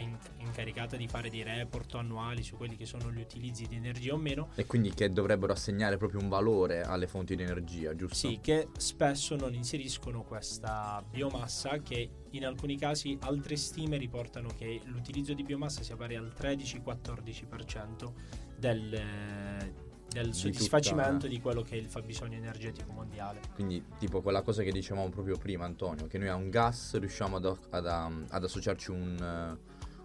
è 0.00 0.02
in- 0.02 0.18
incaricata 0.38 0.96
di 0.96 1.06
fare 1.06 1.28
dei 1.30 1.42
report 1.42 1.94
annuali 1.94 2.42
su 2.42 2.56
quelli 2.56 2.76
che 2.76 2.86
sono 2.86 3.10
gli 3.12 3.20
utilizzi 3.20 3.66
di 3.66 3.76
energia 3.76 4.14
o 4.14 4.16
meno, 4.16 4.48
E 4.54 4.66
quindi 4.66 4.92
che 4.92 5.10
dovrebbero 5.10 5.52
assegnare 5.52 5.96
proprio 5.96 6.20
un 6.20 6.28
valore 6.28 6.82
alle 6.82 7.06
fonti 7.06 7.36
di 7.36 7.42
energia, 7.42 7.94
giusto? 7.94 8.14
sì, 8.14 8.38
che 8.40 8.68
spesso 8.76 9.36
non 9.36 9.54
inseriscono 9.54 10.22
questa 10.22 11.04
biomassa 11.08 11.78
che 11.78 12.10
in 12.30 12.46
alcuni 12.46 12.76
casi 12.78 13.16
altre 13.22 13.56
stime 13.56 13.96
riportano 13.96 14.48
che 14.56 14.80
l'utilizzo 14.84 15.34
di 15.34 15.42
biomassa 15.42 15.82
sia 15.82 15.96
pari 15.96 16.16
al 16.16 16.32
13-14% 16.38 18.12
del, 18.56 18.94
eh, 18.94 19.72
del 20.08 20.26
Di 20.30 20.32
soddisfacimento 20.36 21.12
tutta- 21.12 21.26
di 21.28 21.40
quello 21.40 21.62
che 21.62 21.74
è 21.76 21.78
il 21.78 21.86
fabbisogno 21.86 22.36
energetico 22.36 22.92
mondiale. 22.92 23.40
Quindi 23.54 23.84
tipo 23.98 24.20
quella 24.22 24.42
cosa 24.42 24.62
che 24.62 24.72
dicevamo 24.72 25.08
proprio 25.08 25.36
prima 25.38 25.64
Antonio, 25.64 26.06
che 26.06 26.18
noi 26.18 26.28
a 26.28 26.34
un 26.34 26.50
gas 26.50 26.96
riusciamo 26.98 27.36
ad, 27.36 27.44
ad- 27.70 27.86
ad 28.28 28.44
associarci 28.44 28.90
un, 28.90 29.58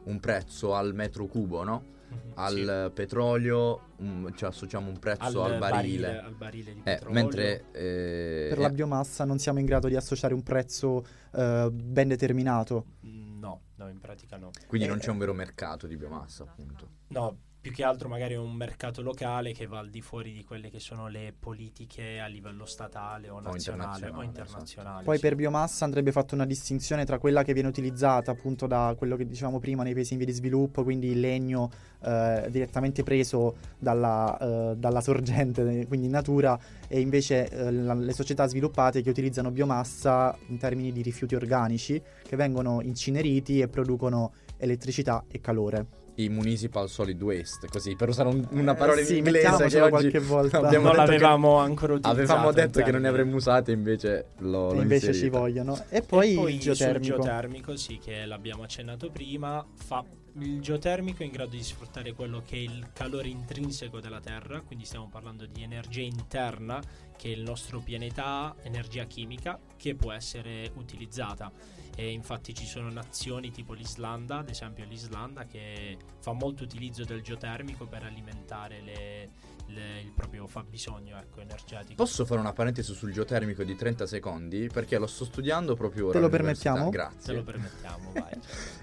un 0.06 0.20
prezzo 0.20 0.74
al 0.76 0.94
metro 0.94 1.26
cubo, 1.28 1.64
no? 1.64 1.94
Al 2.36 2.92
petrolio 2.94 3.90
um, 3.98 4.34
ci 4.36 4.46
associamo 4.46 4.90
un 4.90 5.00
prezzo 5.00 5.44
al, 5.44 5.58
barile. 5.58 6.20
al 6.20 6.34
barile 6.36 6.74
di 6.74 6.80
Eh, 6.80 6.84
petrolio. 6.84 7.14
mentre 7.14 7.66
eh, 7.72 8.46
Per 8.50 8.58
la 8.60 8.68
eh, 8.68 8.72
biomassa 8.72 9.26
non 9.26 9.38
siamo 9.38 9.60
in 9.60 9.66
grado 9.66 9.88
di 9.90 9.96
associare 9.96 10.34
un 10.34 10.42
prezzo 10.44 11.06
eh, 11.34 11.70
ben 11.72 12.08
determinato. 12.08 12.86
Mm, 13.06 13.24
No, 13.40 13.62
no, 13.76 13.90
in 13.90 14.00
pratica 14.00 14.38
no. 14.38 14.50
quindi 14.68 14.88
eh, 14.88 14.90
non 14.90 15.00
c'è 15.00 15.10
un 15.12 15.18
vero 15.20 15.34
mercato 15.34 15.86
di 15.88 15.98
biomassa, 15.98 16.44
appunto. 16.44 16.88
No, 17.10 17.38
più 17.66 17.74
che 17.74 17.84
altro 17.84 18.10
magari 18.10 18.36
un 18.36 18.54
mercato 18.54 19.02
locale 19.02 19.52
che 19.52 19.66
va 19.66 19.80
al 19.80 19.90
di 19.90 20.00
fuori 20.00 20.32
di 20.32 20.44
quelle 20.44 20.70
che 20.70 20.80
sono 20.80 21.08
le 21.08 21.34
politiche 21.38 22.20
a 22.20 22.28
livello 22.28 22.64
statale 22.68 23.28
o 23.28 23.40
nazionale 23.40 24.06
o 24.06 24.22
internazionale, 24.22 24.26
internazionale. 24.26 25.04
Poi 25.04 25.16
sì. 25.16 25.22
per 25.24 25.34
biomassa 25.34 25.84
andrebbe 25.84 26.12
fatta 26.12 26.36
una 26.36 26.46
distinzione 26.46 27.06
tra 27.06 27.18
quella 27.18 27.42
che 27.42 27.54
viene 27.54 27.68
utilizzata 27.68 28.30
appunto 28.30 28.68
da 28.68 28.94
quello 28.96 29.16
che 29.16 29.26
dicevamo 29.26 29.58
prima 29.58 29.82
nei 29.82 29.96
paesi 29.96 30.12
in 30.14 30.20
via 30.20 30.28
di 30.28 30.34
sviluppo, 30.34 30.84
quindi 30.84 31.08
il 31.08 31.20
legno 31.20 31.72
eh, 32.04 32.50
direttamente 32.52 33.02
preso 33.02 33.56
dalla, 33.80 34.38
eh, 34.38 34.76
dalla 34.78 35.02
sorgente, 35.02 35.64
quindi 35.90 36.06
in 36.06 36.12
natura, 36.12 36.60
e 36.88 37.00
invece 37.00 37.50
eh, 37.50 37.72
la- 37.72 37.96
le 37.96 38.14
società 38.14 38.46
sviluppate 38.46 39.02
che 39.02 39.10
utilizzano 39.10 39.50
biomassa 39.50 40.38
in 40.50 40.60
termini 40.60 40.92
di 40.92 41.02
rifiuti 41.02 41.34
organici 41.34 42.00
che 42.22 42.36
vengono 42.36 42.82
incineriti 42.82 43.60
e 43.60 43.68
producono 43.70 44.34
elettricità 44.58 45.24
e 45.28 45.42
calore. 45.42 46.05
I 46.18 46.30
municipal 46.30 46.90
solid 46.90 47.22
waste, 47.22 47.68
così 47.68 47.96
per 47.96 48.10
usare 48.10 48.30
un- 48.30 48.48
una 48.52 48.72
Eh, 48.72 48.76
parola 48.76 49.02
sì, 49.04 49.18
in 49.18 49.26
inglese 49.26 49.68
che 49.68 49.90
qualche 49.90 50.20
volta. 50.20 50.60
abbiamo 50.60 50.86
non 50.88 50.96
detto 50.96 51.06
che- 51.06 51.12
l'avevamo 51.18 51.58
ancora 51.58 51.94
utilizzato. 51.94 52.16
Avevamo 52.22 52.50
il 52.50 52.56
detto 52.56 52.82
che 52.82 52.92
non 52.92 53.02
ne 53.02 53.08
avremmo 53.10 53.36
usate, 53.36 53.72
invece 53.74 54.28
lo, 54.38 54.72
E 54.72 54.76
l'ho 54.76 54.82
invece 54.82 55.14
ci 55.14 55.28
vogliono. 55.30 55.78
E 55.90 56.02
poi, 56.02 56.32
E 56.32 56.36
poi 56.36 56.54
il 56.56 56.62
sul 56.62 56.74
geotermico. 56.74 57.16
geotermico, 57.16 57.76
sì, 57.76 57.98
che 58.02 58.26
l'abbiamo 58.26 58.64
accennato 58.64 59.10
prima, 59.10 59.66
fa 59.74 60.04
il 60.38 60.60
geotermico 60.60 61.24
è 61.24 61.26
in 61.26 61.32
grado 61.32 61.52
di 61.52 61.64
sfruttare 61.64 62.12
quello 62.14 62.42
che 62.46 62.56
è 62.56 62.60
il 62.60 62.90
calore 62.94 63.28
intrinseco 63.30 64.00
della 64.02 64.20
Terra, 64.20 64.60
quindi 64.62 64.84
stiamo 64.84 65.08
parlando 65.10 65.46
di 65.46 65.64
energia 65.64 66.02
interna 66.02 66.82
che 67.18 67.30
il 67.30 67.42
nostro 67.42 67.80
pianeta 67.80 68.24
ha, 68.26 68.56
energia 68.64 69.06
chimica 69.06 69.58
che 69.78 69.96
può 69.96 70.12
essere 70.12 70.72
utilizzata. 70.76 71.52
E 71.96 72.12
infatti 72.12 72.54
ci 72.54 72.66
sono 72.66 72.90
nazioni 72.92 73.52
tipo 73.52 73.74
l'Islanda, 73.74 74.40
ad 74.40 74.50
esempio 74.50 74.84
l'Islanda, 74.86 75.46
che 75.46 75.98
fa 76.20 76.34
molto 76.34 76.64
utilizzo 76.64 77.04
del 77.06 77.22
geotermico 77.22 77.86
per 77.86 78.04
alimentare 78.04 78.82
le- 78.82 79.30
le- 79.68 80.02
il 80.02 80.12
proprio 80.12 80.46
fabbisogno 80.46 81.18
ecco, 81.18 81.40
energetico. 81.40 81.96
Posso 81.96 82.26
fare 82.26 82.40
una 82.42 82.54
parentesi 82.54 82.94
sul 82.94 83.12
geotermico 83.14 83.64
di 83.64 83.76
30 83.76 84.06
secondi? 84.06 84.68
Perché 84.72 84.98
lo 84.98 85.08
sto 85.08 85.26
studiando 85.26 85.76
proprio 85.76 86.06
ora. 86.08 86.14
Te 86.14 86.20
lo 86.20 86.30
permettiamo? 86.30 86.90
Grazie. 86.90 87.20
Se 87.22 87.34
lo 87.34 87.44
permettiamo, 87.44 88.12
vai. 88.14 88.34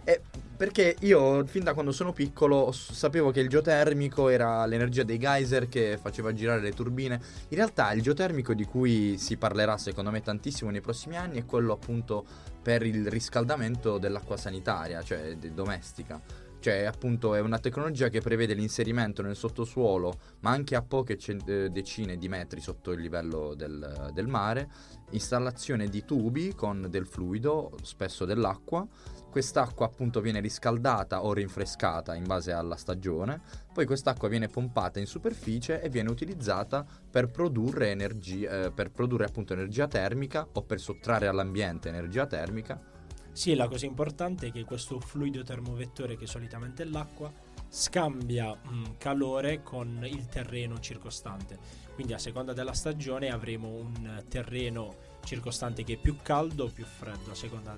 Eh, 0.05 0.21
perché 0.63 0.95
io 1.01 1.45
fin 1.47 1.65
da 1.65 1.75
quando 1.75 1.91
sono 1.91 2.13
piccolo 2.13 2.71
sapevo 2.71 3.33
che 3.33 3.41
il 3.41 3.49
geotermico 3.49 4.29
era 4.29 4.65
l'energia 4.65 5.03
dei 5.03 5.19
geyser 5.19 5.69
che 5.69 5.99
faceva 6.01 6.33
girare 6.33 6.61
le 6.61 6.73
turbine. 6.73 7.21
In 7.49 7.57
realtà 7.57 7.93
il 7.95 8.01
geotermico 8.01 8.55
di 8.55 8.65
cui 8.65 9.19
si 9.19 9.37
parlerà 9.37 9.77
secondo 9.77 10.13
me 10.13 10.23
tantissimo 10.23 10.71
nei 10.71 10.81
prossimi 10.81 11.17
anni 11.17 11.41
è 11.41 11.47
quello 11.47 11.73
appunto 11.73 12.25
per 12.63 12.87
il 12.87 13.09
riscaldamento 13.09 13.99
dell'acqua 13.99 14.37
sanitaria, 14.37 15.03
cioè 15.03 15.35
domestica. 15.53 16.23
Cioè 16.61 16.85
appunto 16.85 17.35
è 17.35 17.41
una 17.41 17.59
tecnologia 17.59 18.09
che 18.09 18.21
prevede 18.21 18.55
l'inserimento 18.55 19.21
nel 19.21 19.35
sottosuolo, 19.35 20.17
ma 20.43 20.51
anche 20.51 20.77
a 20.77 20.83
poche 20.83 21.19
cen- 21.19 21.43
eh, 21.45 21.71
decine 21.71 22.17
di 22.17 22.29
metri 22.29 22.61
sotto 22.61 22.93
il 22.93 23.01
livello 23.01 23.55
del, 23.55 24.13
del 24.15 24.29
mare, 24.29 24.71
installazione 25.11 25.89
di 25.89 26.05
tubi 26.05 26.55
con 26.55 26.87
del 26.89 27.09
fluido, 27.09 27.73
spesso 27.83 28.25
dell'acqua, 28.25 28.87
Quest'acqua 29.33 29.87
appunto 29.87 30.21
viene 30.21 30.41
riscaldata 30.41 31.25
o 31.25 31.33
rinfrescata 31.33 32.15
in 32.15 32.25
base 32.25 32.53
alla 32.53 32.77
stagione, 32.77 33.41
poi 33.73 33.87
quest'acqua 33.87 34.29
viene 34.29 34.49
pompata 34.49 35.01
in 35.01 35.07
superficie 35.07 35.81
e 35.81 35.89
viene 35.89 36.11
utilizzata 36.11 36.85
per 37.11 37.31
produrre 37.31 37.89
energia, 37.89 38.67
eh, 38.67 38.71
per 38.71 38.91
produrre 38.91 39.25
appunto 39.25 39.55
energia 39.55 39.89
termica 39.89 40.47
o 40.53 40.61
per 40.61 40.79
sottrarre 40.79 41.29
all'ambiente 41.29 41.89
energia 41.89 42.27
termica. 42.27 42.79
Sì, 43.33 43.55
la 43.55 43.69
cosa 43.69 43.87
importante 43.87 44.49
è 44.49 44.53
che 44.53 44.65
questo 44.65 45.01
fluido 45.01 45.43
termovettore, 45.43 46.19
che 46.19 46.27
solitamente 46.27 46.83
è 46.83 46.87
l'acqua, 46.87 47.33
scambia 47.71 48.55
mh, 48.55 48.99
calore 48.99 49.63
con 49.63 50.05
il 50.05 50.27
terreno 50.27 50.79
circostante. 50.79 51.59
Quindi 51.95 52.13
a 52.13 52.19
seconda 52.19 52.53
della 52.53 52.75
stagione 52.75 53.31
avremo 53.31 53.69
un 53.69 54.23
terreno 54.29 54.95
circostante 55.25 55.85
che 55.85 55.95
è 55.95 55.97
più 55.97 56.19
caldo 56.21 56.65
o 56.65 56.69
più 56.69 56.85
freddo, 56.85 57.31
a 57.31 57.35
seconda 57.35 57.75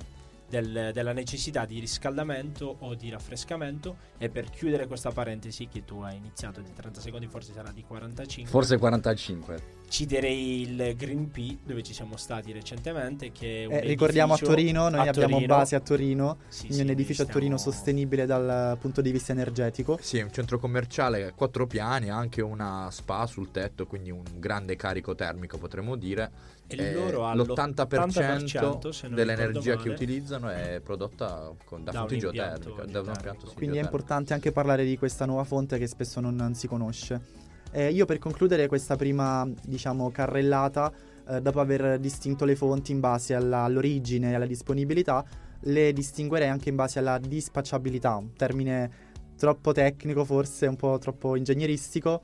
del- 0.63 0.91
della 0.93 1.13
necessità 1.13 1.65
di 1.65 1.79
riscaldamento 1.81 2.77
o 2.81 2.95
di 2.95 3.11
raffrescamento. 3.11 3.97
E 4.19 4.29
per 4.29 4.51
chiudere 4.51 4.87
questa 4.87 5.11
parentesi 5.11 5.67
che 5.69 5.85
tu 5.85 6.01
hai 6.01 6.17
iniziato 6.17 6.61
di 6.61 6.73
30 6.73 7.01
secondi, 7.01 7.27
forse 7.27 7.53
sarà 7.53 7.73
di 7.73 7.83
45. 7.83 8.51
Forse 8.51 8.77
45. 8.79 9.83
Citerei 9.89 10.63
il 10.63 10.95
Green 10.97 11.31
P 11.31 11.59
dove 11.65 11.83
ci 11.83 11.93
siamo 11.95 12.17
stati 12.17 12.53
recentemente. 12.53 13.31
Che 13.31 13.63
è 13.63 13.65
un 13.67 13.73
Eh, 13.75 13.81
ricordiamo 13.81 14.35
a 14.35 14.39
Torino, 14.39 14.89
noi 14.89 15.07
a 15.07 15.11
abbiamo 15.11 15.35
Torino. 15.37 15.55
base 15.55 15.77
a 15.77 15.81
Torino, 15.81 16.39
Sì, 16.49 16.59
quindi 16.61 16.77
sì, 16.77 16.83
un 16.83 16.89
edificio 16.91 17.23
a 17.23 17.25
stiamo- 17.27 17.33
Torino 17.41 17.59
sostenibile 17.59 18.27
dal 18.27 18.77
punto 18.81 19.01
di 19.01 19.13
vista 19.13 19.31
energetico. 19.33 19.99
Sì, 20.01 20.19
è 20.19 20.23
un 20.23 20.33
centro 20.33 20.59
commerciale 20.59 21.27
a 21.27 21.33
quattro 21.33 21.67
piani, 21.69 22.11
ha 22.11 22.17
anche 22.17 22.43
una 22.43 22.89
spa 22.91 23.25
sul 23.27 23.51
tetto, 23.53 23.87
quindi 23.87 24.11
un 24.11 24.23
grande 24.39 24.75
carico 24.75 25.15
termico 25.15 25.59
potremmo 25.59 25.95
dire. 25.97 26.53
E 26.67 26.77
Eh, 26.77 26.93
loro 26.95 27.23
hanno 27.25 27.43
l'80% 27.45 28.91
se 28.91 29.07
non 29.07 29.15
dell'energia 29.17 29.77
che 29.77 29.91
utilizzano 29.91 30.49
è 30.49 30.81
prodotta 30.83 31.53
con- 31.65 31.85
da, 31.85 31.93
Da 31.93 32.01
impianto 32.01 32.17
geotermiche. 32.33 32.65
Da 32.65 32.71
un 32.71 32.75
geotermico. 32.91 33.11
impianto 33.13 33.47
sì, 33.49 33.55
Quindi 33.55 33.79
è 33.79 33.83
importante 33.83 34.33
anche 34.33 34.51
parlare 34.51 34.85
di 34.85 34.97
questa 34.99 35.25
nuova 35.27 35.45
fonte 35.45 35.79
che 35.79 35.87
spesso 35.87 36.19
non, 36.21 36.35
non 36.35 36.55
si 36.55 36.67
conosce. 36.67 37.43
Eh, 37.77 37.91
io 37.91 38.05
per 38.05 38.19
concludere 38.19 38.69
questa 38.69 38.95
prima, 38.95 39.45
diciamo, 39.67 40.09
carrellata, 40.13 40.93
eh, 41.29 41.41
dopo 41.41 41.59
aver 41.59 41.99
distinto 41.99 42.45
le 42.45 42.55
fonti 42.55 42.93
in 42.93 43.01
base 43.01 43.35
alla- 43.35 43.65
all'origine 43.65 44.31
e 44.31 44.35
alla 44.35 44.47
disponibilità, 44.47 45.25
le 45.63 45.93
distinguerei 45.93 46.49
anche 46.49 46.69
in 46.69 46.77
base 46.77 47.01
alla 47.01 47.19
dispacciabilità, 47.19 48.15
un 48.15 48.33
termine 48.35 48.91
troppo 49.37 49.73
tecnico, 49.73 50.25
forse 50.25 50.69
un 50.69 50.77
po' 50.77 50.99
troppo 50.99 51.35
ingegneristico. 51.35 52.23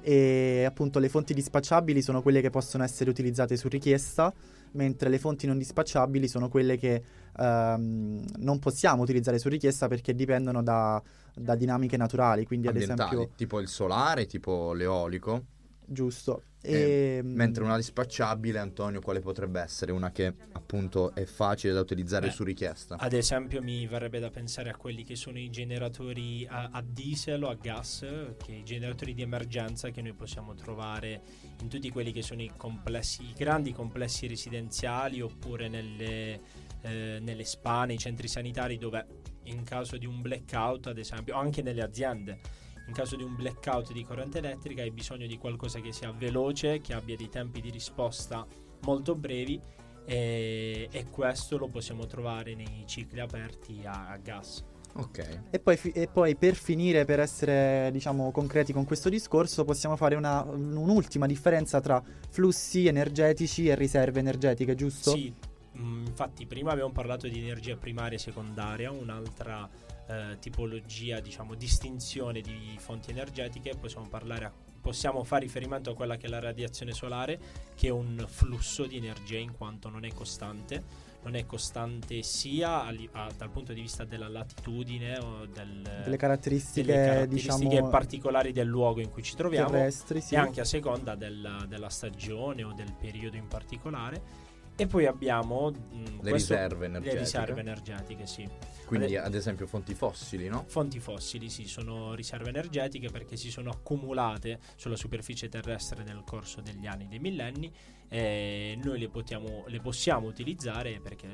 E 0.00 0.64
appunto 0.66 0.98
le 1.00 1.10
fonti 1.10 1.34
dispacciabili 1.34 2.00
sono 2.00 2.22
quelle 2.22 2.40
che 2.40 2.48
possono 2.48 2.82
essere 2.82 3.10
utilizzate 3.10 3.58
su 3.58 3.68
richiesta, 3.68 4.32
mentre 4.72 5.10
le 5.10 5.18
fonti 5.18 5.46
non 5.46 5.58
dispacciabili 5.58 6.26
sono 6.28 6.48
quelle 6.48 6.78
che 6.78 7.02
ehm, 7.36 8.24
non 8.38 8.58
possiamo 8.58 9.02
utilizzare 9.02 9.38
su 9.38 9.50
richiesta 9.50 9.86
perché 9.88 10.14
dipendono 10.14 10.62
da, 10.62 11.02
da 11.40 11.54
dinamiche 11.56 11.96
naturali, 11.96 12.44
quindi 12.44 12.68
ad 12.68 12.74
ambientali, 12.74 13.14
esempio 13.14 13.34
tipo 13.36 13.60
il 13.60 13.68
solare, 13.68 14.26
tipo 14.26 14.72
l'eolico. 14.72 15.44
giusto. 15.86 16.42
Eh, 16.62 17.16
E, 17.16 17.20
Mentre 17.22 17.64
una 17.64 17.76
dispacciabile, 17.76 18.58
Antonio, 18.58 19.00
quale 19.00 19.20
potrebbe 19.20 19.60
essere? 19.62 19.92
Una 19.92 20.10
che 20.12 20.34
appunto 20.52 21.14
è 21.14 21.24
facile 21.24 21.72
da 21.72 21.80
utilizzare 21.80 22.26
Beh, 22.26 22.32
su 22.32 22.44
richiesta. 22.44 22.96
Ad 22.98 23.14
esempio 23.14 23.62
mi 23.62 23.86
verrebbe 23.86 24.18
da 24.18 24.28
pensare 24.28 24.68
a 24.68 24.76
quelli 24.76 25.02
che 25.02 25.16
sono 25.16 25.38
i 25.38 25.48
generatori 25.48 26.46
a, 26.46 26.68
a 26.70 26.82
diesel 26.82 27.42
o 27.44 27.48
a 27.48 27.54
gas, 27.54 28.00
che 28.36 28.52
i 28.52 28.62
generatori 28.62 29.14
di 29.14 29.22
emergenza 29.22 29.88
che 29.88 30.02
noi 30.02 30.12
possiamo 30.12 30.54
trovare 30.54 31.22
in 31.62 31.68
tutti 31.68 31.90
quelli 31.90 32.12
che 32.12 32.20
sono 32.20 32.42
i 32.42 32.52
complessi, 32.54 33.22
i 33.22 33.32
grandi 33.34 33.72
complessi 33.72 34.26
residenziali 34.26 35.22
oppure 35.22 35.68
nelle, 35.68 36.40
eh, 36.82 37.18
nelle 37.22 37.44
spa, 37.44 37.86
nei 37.86 37.96
centri 37.96 38.28
sanitari 38.28 38.76
dove 38.76 39.06
in 39.50 39.64
caso 39.64 39.96
di 39.96 40.06
un 40.06 40.20
blackout, 40.20 40.88
ad 40.88 40.98
esempio, 40.98 41.36
o 41.36 41.38
anche 41.38 41.62
nelle 41.62 41.82
aziende, 41.82 42.40
in 42.86 42.92
caso 42.92 43.16
di 43.16 43.22
un 43.22 43.36
blackout 43.36 43.92
di 43.92 44.04
corrente 44.04 44.38
elettrica 44.38 44.82
hai 44.82 44.90
bisogno 44.90 45.26
di 45.26 45.36
qualcosa 45.38 45.80
che 45.80 45.92
sia 45.92 46.10
veloce, 46.10 46.80
che 46.80 46.92
abbia 46.92 47.16
dei 47.16 47.28
tempi 47.28 47.60
di 47.60 47.70
risposta 47.70 48.46
molto 48.82 49.14
brevi 49.14 49.60
e, 50.04 50.88
e 50.90 51.04
questo 51.10 51.56
lo 51.56 51.68
possiamo 51.68 52.06
trovare 52.06 52.54
nei 52.54 52.84
cicli 52.86 53.20
aperti 53.20 53.82
a, 53.84 54.08
a 54.08 54.16
gas. 54.16 54.64
Ok. 54.92 55.42
e 55.50 55.60
poi, 55.60 55.76
fi- 55.76 55.92
e 55.92 56.08
poi 56.08 56.34
per 56.34 56.56
finire, 56.56 57.04
per 57.04 57.20
essere 57.20 57.90
diciamo 57.92 58.32
concreti 58.32 58.72
con 58.72 58.84
questo 58.84 59.08
discorso, 59.08 59.64
possiamo 59.64 59.94
fare 59.94 60.16
una- 60.16 60.42
un'ultima 60.42 61.26
differenza 61.26 61.80
tra 61.80 62.02
flussi 62.28 62.88
energetici 62.88 63.68
e 63.68 63.76
riserve 63.76 64.18
energetiche, 64.18 64.74
giusto? 64.74 65.12
Sì, 65.12 65.32
mm, 65.78 66.06
infatti 66.06 66.46
prima 66.46 66.72
abbiamo 66.72 66.92
parlato 66.92 67.28
di 67.28 67.38
energia 67.38 67.76
primaria 67.76 68.16
e 68.16 68.20
secondaria, 68.20 68.90
un'altra 68.90 69.68
eh, 70.06 70.38
tipologia, 70.38 71.20
diciamo, 71.20 71.54
distinzione 71.54 72.40
di 72.40 72.76
fonti 72.78 73.10
energetiche, 73.10 73.74
possiamo 73.76 74.06
parlare 74.08 74.44
a 74.44 74.52
possiamo 74.80 75.22
fare 75.24 75.42
riferimento 75.42 75.90
a 75.90 75.94
quella 75.94 76.16
che 76.16 76.26
è 76.26 76.28
la 76.28 76.40
radiazione 76.40 76.92
solare, 76.92 77.38
che 77.74 77.88
è 77.88 77.90
un 77.90 78.24
flusso 78.26 78.86
di 78.86 78.96
energia 78.96 79.38
in 79.38 79.52
quanto 79.56 79.88
non 79.88 80.04
è 80.04 80.12
costante. 80.12 81.08
Non 81.22 81.34
è 81.34 81.44
costante 81.44 82.22
sia 82.22 82.84
a, 82.84 82.94
a, 83.12 83.30
dal 83.36 83.50
punto 83.50 83.74
di 83.74 83.82
vista 83.82 84.04
della 84.04 84.26
latitudine 84.26 85.18
o 85.18 85.44
del, 85.44 85.82
delle 86.04 86.16
caratteristiche, 86.16 86.86
delle 86.86 87.04
caratteristiche 87.04 87.68
diciamo, 87.68 87.88
particolari 87.90 88.52
del 88.52 88.66
luogo 88.66 89.02
in 89.02 89.10
cui 89.10 89.22
ci 89.22 89.36
troviamo 89.36 89.90
sì. 89.90 90.34
e 90.34 90.38
anche 90.38 90.62
a 90.62 90.64
seconda 90.64 91.16
della, 91.16 91.66
della 91.68 91.90
stagione 91.90 92.62
o 92.62 92.72
del 92.72 92.94
periodo 92.98 93.36
in 93.36 93.48
particolare. 93.48 94.48
E 94.80 94.86
poi 94.86 95.04
abbiamo 95.04 95.70
mh, 95.70 96.22
le, 96.22 96.30
questo, 96.30 96.54
riserve 96.54 96.88
le 96.88 97.18
riserve 97.18 97.60
energetiche. 97.60 98.26
sì. 98.26 98.48
Quindi 98.86 99.14
ad 99.14 99.34
esempio 99.34 99.66
fonti 99.66 99.94
fossili, 99.94 100.48
no? 100.48 100.64
Fonti 100.66 100.98
fossili, 100.98 101.50
sì, 101.50 101.66
sono 101.66 102.14
riserve 102.14 102.48
energetiche 102.48 103.10
perché 103.10 103.36
si 103.36 103.50
sono 103.50 103.70
accumulate 103.70 104.58
sulla 104.76 104.96
superficie 104.96 105.48
terrestre 105.50 106.02
nel 106.02 106.22
corso 106.24 106.62
degli 106.62 106.86
anni, 106.86 107.06
dei 107.08 107.18
millenni 107.18 107.70
e 108.08 108.76
noi 108.82 108.98
le, 108.98 109.08
potiamo, 109.08 109.64
le 109.68 109.80
possiamo 109.80 110.26
utilizzare 110.26 110.98
perché 110.98 111.28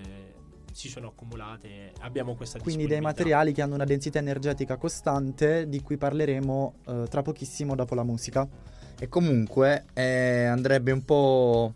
si 0.73 0.89
sono 0.89 1.09
accumulate, 1.09 1.93
abbiamo 2.01 2.35
questa 2.35 2.59
Quindi 2.59 2.87
dei 2.87 3.01
materiali 3.01 3.53
che 3.53 3.63
hanno 3.63 3.77
una 3.77 3.87
densità 3.87 4.19
energetica 4.19 4.77
costante 4.77 5.69
di 5.69 5.81
cui 5.81 5.97
parleremo 5.97 6.75
eh, 6.85 7.05
tra 7.09 7.23
pochissimo 7.23 7.77
dopo 7.77 7.95
la 7.95 8.03
musica. 8.03 8.47
E 8.99 9.09
comunque 9.09 9.85
eh, 9.95 10.45
andrebbe 10.45 10.91
un 10.91 11.05
po' 11.05 11.75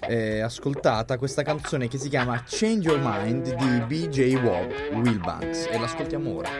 eh, 0.00 0.40
ascoltata 0.40 1.18
questa 1.18 1.42
canzone 1.42 1.88
che 1.88 1.98
si 1.98 2.08
chiama 2.08 2.42
Change 2.46 2.88
Your 2.88 3.00
Mind 3.02 3.54
di 3.54 3.80
BJ 3.86 4.34
Wob 4.36 4.72
Wilbanks 4.92 5.66
e 5.70 5.78
l'ascoltiamo 5.78 6.34
ora. 6.34 6.50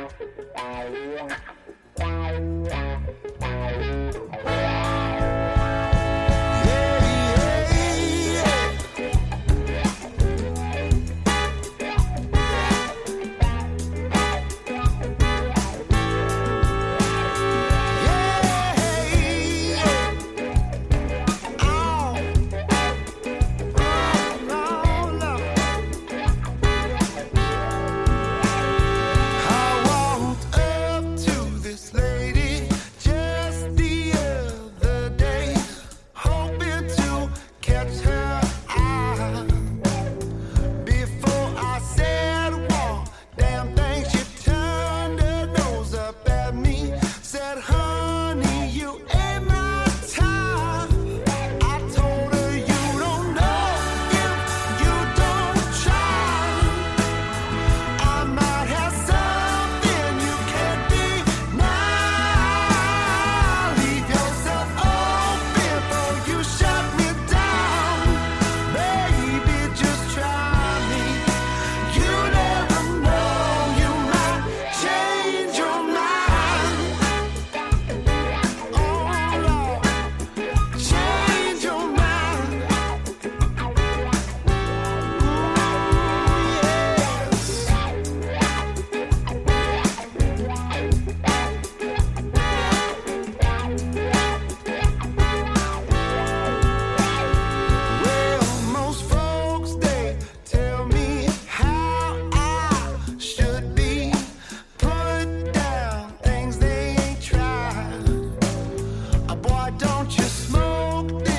Ok, 109.69 111.36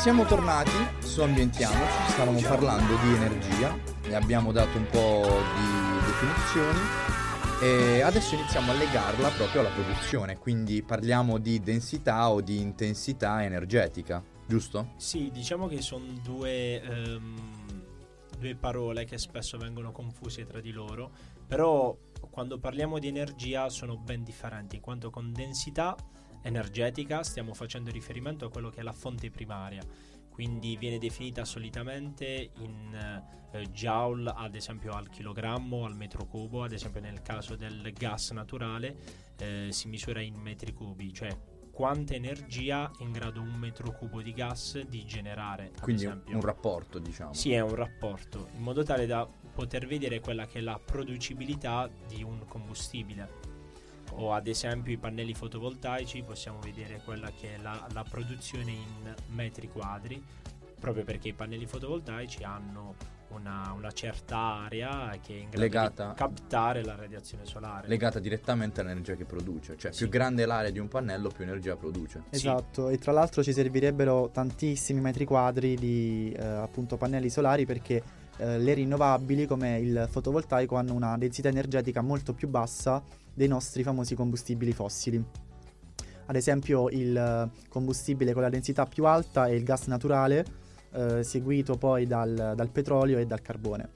siamo 0.00 0.24
tornati 0.24 0.70
su 1.00 1.20
Ambientiamoci, 1.20 2.12
stavamo 2.12 2.40
parlando 2.40 2.96
di 3.02 3.12
energia 3.12 3.78
e 4.00 4.14
abbiamo 4.14 4.50
dato 4.50 4.78
un 4.78 4.86
po' 4.86 5.42
di 5.54 6.06
definizioni 6.06 6.78
e 7.60 8.00
adesso 8.00 8.34
iniziamo 8.34 8.70
a 8.70 8.74
legarla 8.76 9.28
proprio 9.28 9.60
alla 9.60 9.68
produzione, 9.68 10.38
quindi 10.38 10.82
parliamo 10.82 11.36
di 11.36 11.60
densità 11.60 12.30
o 12.30 12.40
di 12.40 12.62
intensità 12.62 13.44
energetica, 13.44 14.24
giusto? 14.46 14.92
Sì, 14.96 15.30
diciamo 15.30 15.66
che 15.66 15.82
sono 15.82 16.06
due, 16.22 16.80
um, 16.88 17.36
due 18.38 18.54
parole 18.54 19.04
che 19.04 19.18
spesso 19.18 19.58
vengono 19.58 19.92
confuse 19.92 20.46
tra 20.46 20.60
di 20.60 20.70
loro, 20.70 21.10
però 21.46 21.94
quando 22.30 22.58
parliamo 22.58 22.98
di 22.98 23.08
energia 23.08 23.68
sono 23.68 23.98
ben 23.98 24.24
differenti, 24.24 24.76
in 24.76 24.80
quanto 24.80 25.10
con 25.10 25.30
densità 25.30 25.94
energetica 26.42 27.22
stiamo 27.22 27.54
facendo 27.54 27.90
riferimento 27.90 28.46
a 28.46 28.50
quello 28.50 28.70
che 28.70 28.80
è 28.80 28.82
la 28.82 28.92
fonte 28.92 29.30
primaria, 29.30 29.82
quindi 30.28 30.76
viene 30.76 30.98
definita 30.98 31.44
solitamente 31.44 32.50
in 32.58 33.22
eh, 33.52 33.66
joule 33.70 34.32
ad 34.34 34.54
esempio 34.54 34.92
al 34.92 35.08
chilogrammo, 35.10 35.84
al 35.84 35.96
metro 35.96 36.24
cubo, 36.26 36.62
ad 36.62 36.72
esempio 36.72 37.00
nel 37.00 37.22
caso 37.22 37.56
del 37.56 37.92
gas 37.92 38.30
naturale 38.30 38.96
eh, 39.38 39.68
si 39.70 39.88
misura 39.88 40.20
in 40.20 40.36
metri 40.36 40.72
cubi, 40.72 41.12
cioè 41.12 41.36
quanta 41.70 42.14
energia 42.14 42.90
è 42.98 43.02
in 43.02 43.12
grado 43.12 43.40
un 43.40 43.52
metro 43.54 43.92
cubo 43.92 44.20
di 44.20 44.32
gas 44.32 44.80
di 44.82 45.04
generare. 45.04 45.72
Quindi 45.80 46.04
esempio. 46.04 46.34
un 46.34 46.42
rapporto, 46.42 46.98
diciamo. 46.98 47.32
Sì, 47.32 47.52
è 47.52 47.60
un 47.60 47.74
rapporto, 47.74 48.48
in 48.54 48.62
modo 48.62 48.82
tale 48.82 49.06
da 49.06 49.26
poter 49.52 49.86
vedere 49.86 50.20
quella 50.20 50.46
che 50.46 50.58
è 50.58 50.62
la 50.62 50.78
producibilità 50.82 51.88
di 52.06 52.22
un 52.22 52.46
combustibile 52.46 53.39
o 54.12 54.32
ad 54.32 54.46
esempio 54.46 54.92
i 54.92 54.98
pannelli 54.98 55.34
fotovoltaici 55.34 56.22
possiamo 56.22 56.58
vedere 56.60 57.00
quella 57.04 57.30
che 57.30 57.54
è 57.54 57.58
la, 57.58 57.86
la 57.92 58.04
produzione 58.08 58.72
in 58.72 59.14
metri 59.28 59.68
quadri 59.68 60.22
proprio 60.80 61.04
perché 61.04 61.28
i 61.28 61.32
pannelli 61.34 61.66
fotovoltaici 61.66 62.42
hanno 62.42 62.94
una, 63.28 63.72
una, 63.76 63.92
certa 63.92 64.64
area 64.64 65.16
che 65.22 65.34
è 65.34 65.36
in 65.36 65.50
grado 65.50 65.60
legata, 65.60 66.08
di 66.08 66.14
captare 66.14 66.82
la 66.82 66.96
radiazione 66.96 67.44
solare. 67.44 67.86
Legata 67.86 68.18
direttamente 68.18 68.80
all'energia 68.80 69.14
che 69.14 69.24
produce, 69.24 69.76
cioè 69.76 69.92
sì. 69.92 69.98
più 69.98 70.08
grande 70.08 70.46
l'area 70.46 70.70
di 70.70 70.80
un 70.80 70.88
pannello 70.88 71.28
più 71.28 71.44
energia 71.44 71.76
produce. 71.76 72.24
Esatto, 72.30 72.88
sì. 72.88 72.94
e 72.94 72.98
tra 72.98 73.12
l'altro 73.12 73.44
ci 73.44 73.52
servirebbero 73.52 74.30
tantissimi 74.30 75.00
metri 75.00 75.24
quadri 75.24 75.76
di 75.76 76.34
eh, 76.36 76.44
appunto 76.44 76.96
pannelli 76.96 77.30
solari 77.30 77.66
perché 77.66 78.02
eh, 78.40 78.58
le 78.58 78.74
rinnovabili 78.74 79.46
come 79.46 79.78
il 79.78 80.08
fotovoltaico 80.10 80.76
hanno 80.76 80.94
una 80.94 81.18
densità 81.18 81.48
energetica 81.48 82.00
molto 82.00 82.32
più 82.32 82.48
bassa 82.48 83.02
dei 83.34 83.48
nostri 83.48 83.82
famosi 83.82 84.14
combustibili 84.14 84.72
fossili. 84.72 85.22
Ad 86.26 86.36
esempio 86.36 86.88
il 86.88 87.50
combustibile 87.68 88.32
con 88.32 88.42
la 88.42 88.48
densità 88.48 88.86
più 88.86 89.04
alta 89.04 89.46
è 89.46 89.50
il 89.50 89.64
gas 89.64 89.86
naturale, 89.86 90.44
eh, 90.92 91.22
seguito 91.22 91.76
poi 91.76 92.06
dal, 92.06 92.52
dal 92.56 92.68
petrolio 92.70 93.18
e 93.18 93.26
dal 93.26 93.42
carbone. 93.42 93.90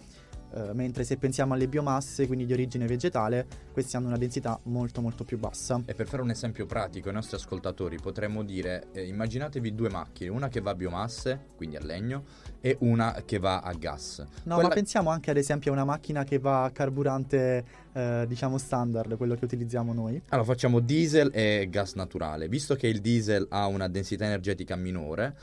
Uh, 0.54 0.70
mentre 0.72 1.02
se 1.02 1.16
pensiamo 1.16 1.54
alle 1.54 1.66
biomasse, 1.66 2.28
quindi 2.28 2.46
di 2.46 2.52
origine 2.52 2.86
vegetale, 2.86 3.44
questi 3.72 3.96
hanno 3.96 4.06
una 4.06 4.16
densità 4.16 4.56
molto 4.64 5.00
molto 5.00 5.24
più 5.24 5.36
bassa. 5.36 5.82
E 5.84 5.94
per 5.94 6.06
fare 6.06 6.22
un 6.22 6.30
esempio 6.30 6.64
pratico 6.64 7.08
ai 7.08 7.14
nostri 7.14 7.34
ascoltatori 7.36 7.98
potremmo 7.98 8.44
dire, 8.44 8.86
eh, 8.92 9.04
immaginatevi 9.04 9.74
due 9.74 9.90
macchine, 9.90 10.30
una 10.30 10.48
che 10.48 10.60
va 10.60 10.70
a 10.70 10.74
biomasse, 10.76 11.46
quindi 11.56 11.74
a 11.76 11.80
legno, 11.82 12.24
e 12.60 12.76
una 12.80 13.22
che 13.24 13.38
va 13.40 13.60
a 13.60 13.72
gas. 13.72 14.18
No, 14.44 14.54
Quella... 14.54 14.68
ma 14.68 14.74
pensiamo 14.74 15.10
anche 15.10 15.30
ad 15.30 15.38
esempio 15.38 15.72
a 15.72 15.74
una 15.74 15.84
macchina 15.84 16.22
che 16.22 16.38
va 16.38 16.62
a 16.62 16.70
carburante, 16.70 17.64
eh, 17.92 18.24
diciamo 18.28 18.56
standard, 18.56 19.16
quello 19.16 19.34
che 19.34 19.44
utilizziamo 19.44 19.92
noi. 19.92 20.22
Allora 20.28 20.46
facciamo 20.46 20.78
diesel 20.78 21.30
e 21.34 21.66
gas 21.68 21.94
naturale. 21.94 22.46
Visto 22.46 22.76
che 22.76 22.86
il 22.86 23.00
diesel 23.00 23.46
ha 23.50 23.66
una 23.66 23.88
densità 23.88 24.24
energetica 24.24 24.76
minore, 24.76 25.34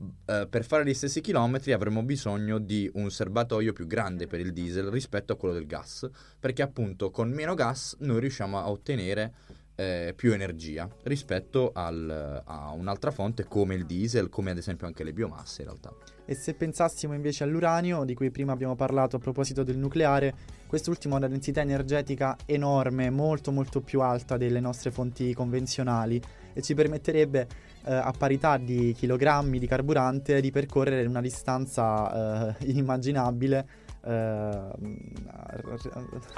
Uh, 0.00 0.48
per 0.48 0.64
fare 0.64 0.86
gli 0.86 0.94
stessi 0.94 1.20
chilometri 1.20 1.72
avremo 1.72 2.02
bisogno 2.02 2.58
di 2.58 2.90
un 2.94 3.10
serbatoio 3.10 3.74
più 3.74 3.86
grande 3.86 4.26
per 4.26 4.40
il 4.40 4.54
diesel 4.54 4.86
rispetto 4.86 5.34
a 5.34 5.36
quello 5.36 5.52
del 5.52 5.66
gas, 5.66 6.08
perché 6.38 6.62
appunto 6.62 7.10
con 7.10 7.30
meno 7.30 7.52
gas 7.52 7.96
noi 8.00 8.20
riusciamo 8.20 8.58
a 8.58 8.70
ottenere 8.70 9.34
eh, 9.80 10.12
più 10.14 10.32
energia 10.32 10.88
rispetto 11.04 11.72
al, 11.74 12.42
a 12.44 12.70
un'altra 12.72 13.10
fonte 13.10 13.44
come 13.44 13.74
il 13.74 13.86
diesel, 13.86 14.28
come 14.28 14.50
ad 14.50 14.58
esempio 14.58 14.86
anche 14.86 15.04
le 15.04 15.12
biomasse 15.12 15.62
in 15.62 15.68
realtà. 15.68 15.94
E 16.26 16.34
se 16.34 16.54
pensassimo 16.54 17.14
invece 17.14 17.44
all'uranio, 17.44 18.04
di 18.04 18.14
cui 18.14 18.30
prima 18.30 18.52
abbiamo 18.52 18.76
parlato 18.76 19.16
a 19.16 19.18
proposito 19.18 19.62
del 19.62 19.78
nucleare, 19.78 20.34
quest'ultimo 20.66 21.14
ha 21.14 21.18
una 21.18 21.28
densità 21.28 21.62
energetica 21.62 22.36
enorme, 22.44 23.10
molto 23.10 23.52
molto 23.52 23.80
più 23.80 24.00
alta 24.00 24.36
delle 24.36 24.60
nostre 24.60 24.90
fonti 24.90 25.32
convenzionali 25.34 26.20
e 26.52 26.62
ci 26.62 26.74
permetterebbe 26.74 27.48
eh, 27.84 27.94
a 27.94 28.12
parità 28.16 28.56
di 28.56 28.94
chilogrammi 28.96 29.58
di 29.58 29.66
carburante 29.66 30.40
di 30.40 30.50
percorrere 30.50 31.06
una 31.06 31.20
distanza 31.20 32.56
eh, 32.58 32.66
inimmaginabile 32.70 33.66
ad 34.02 34.72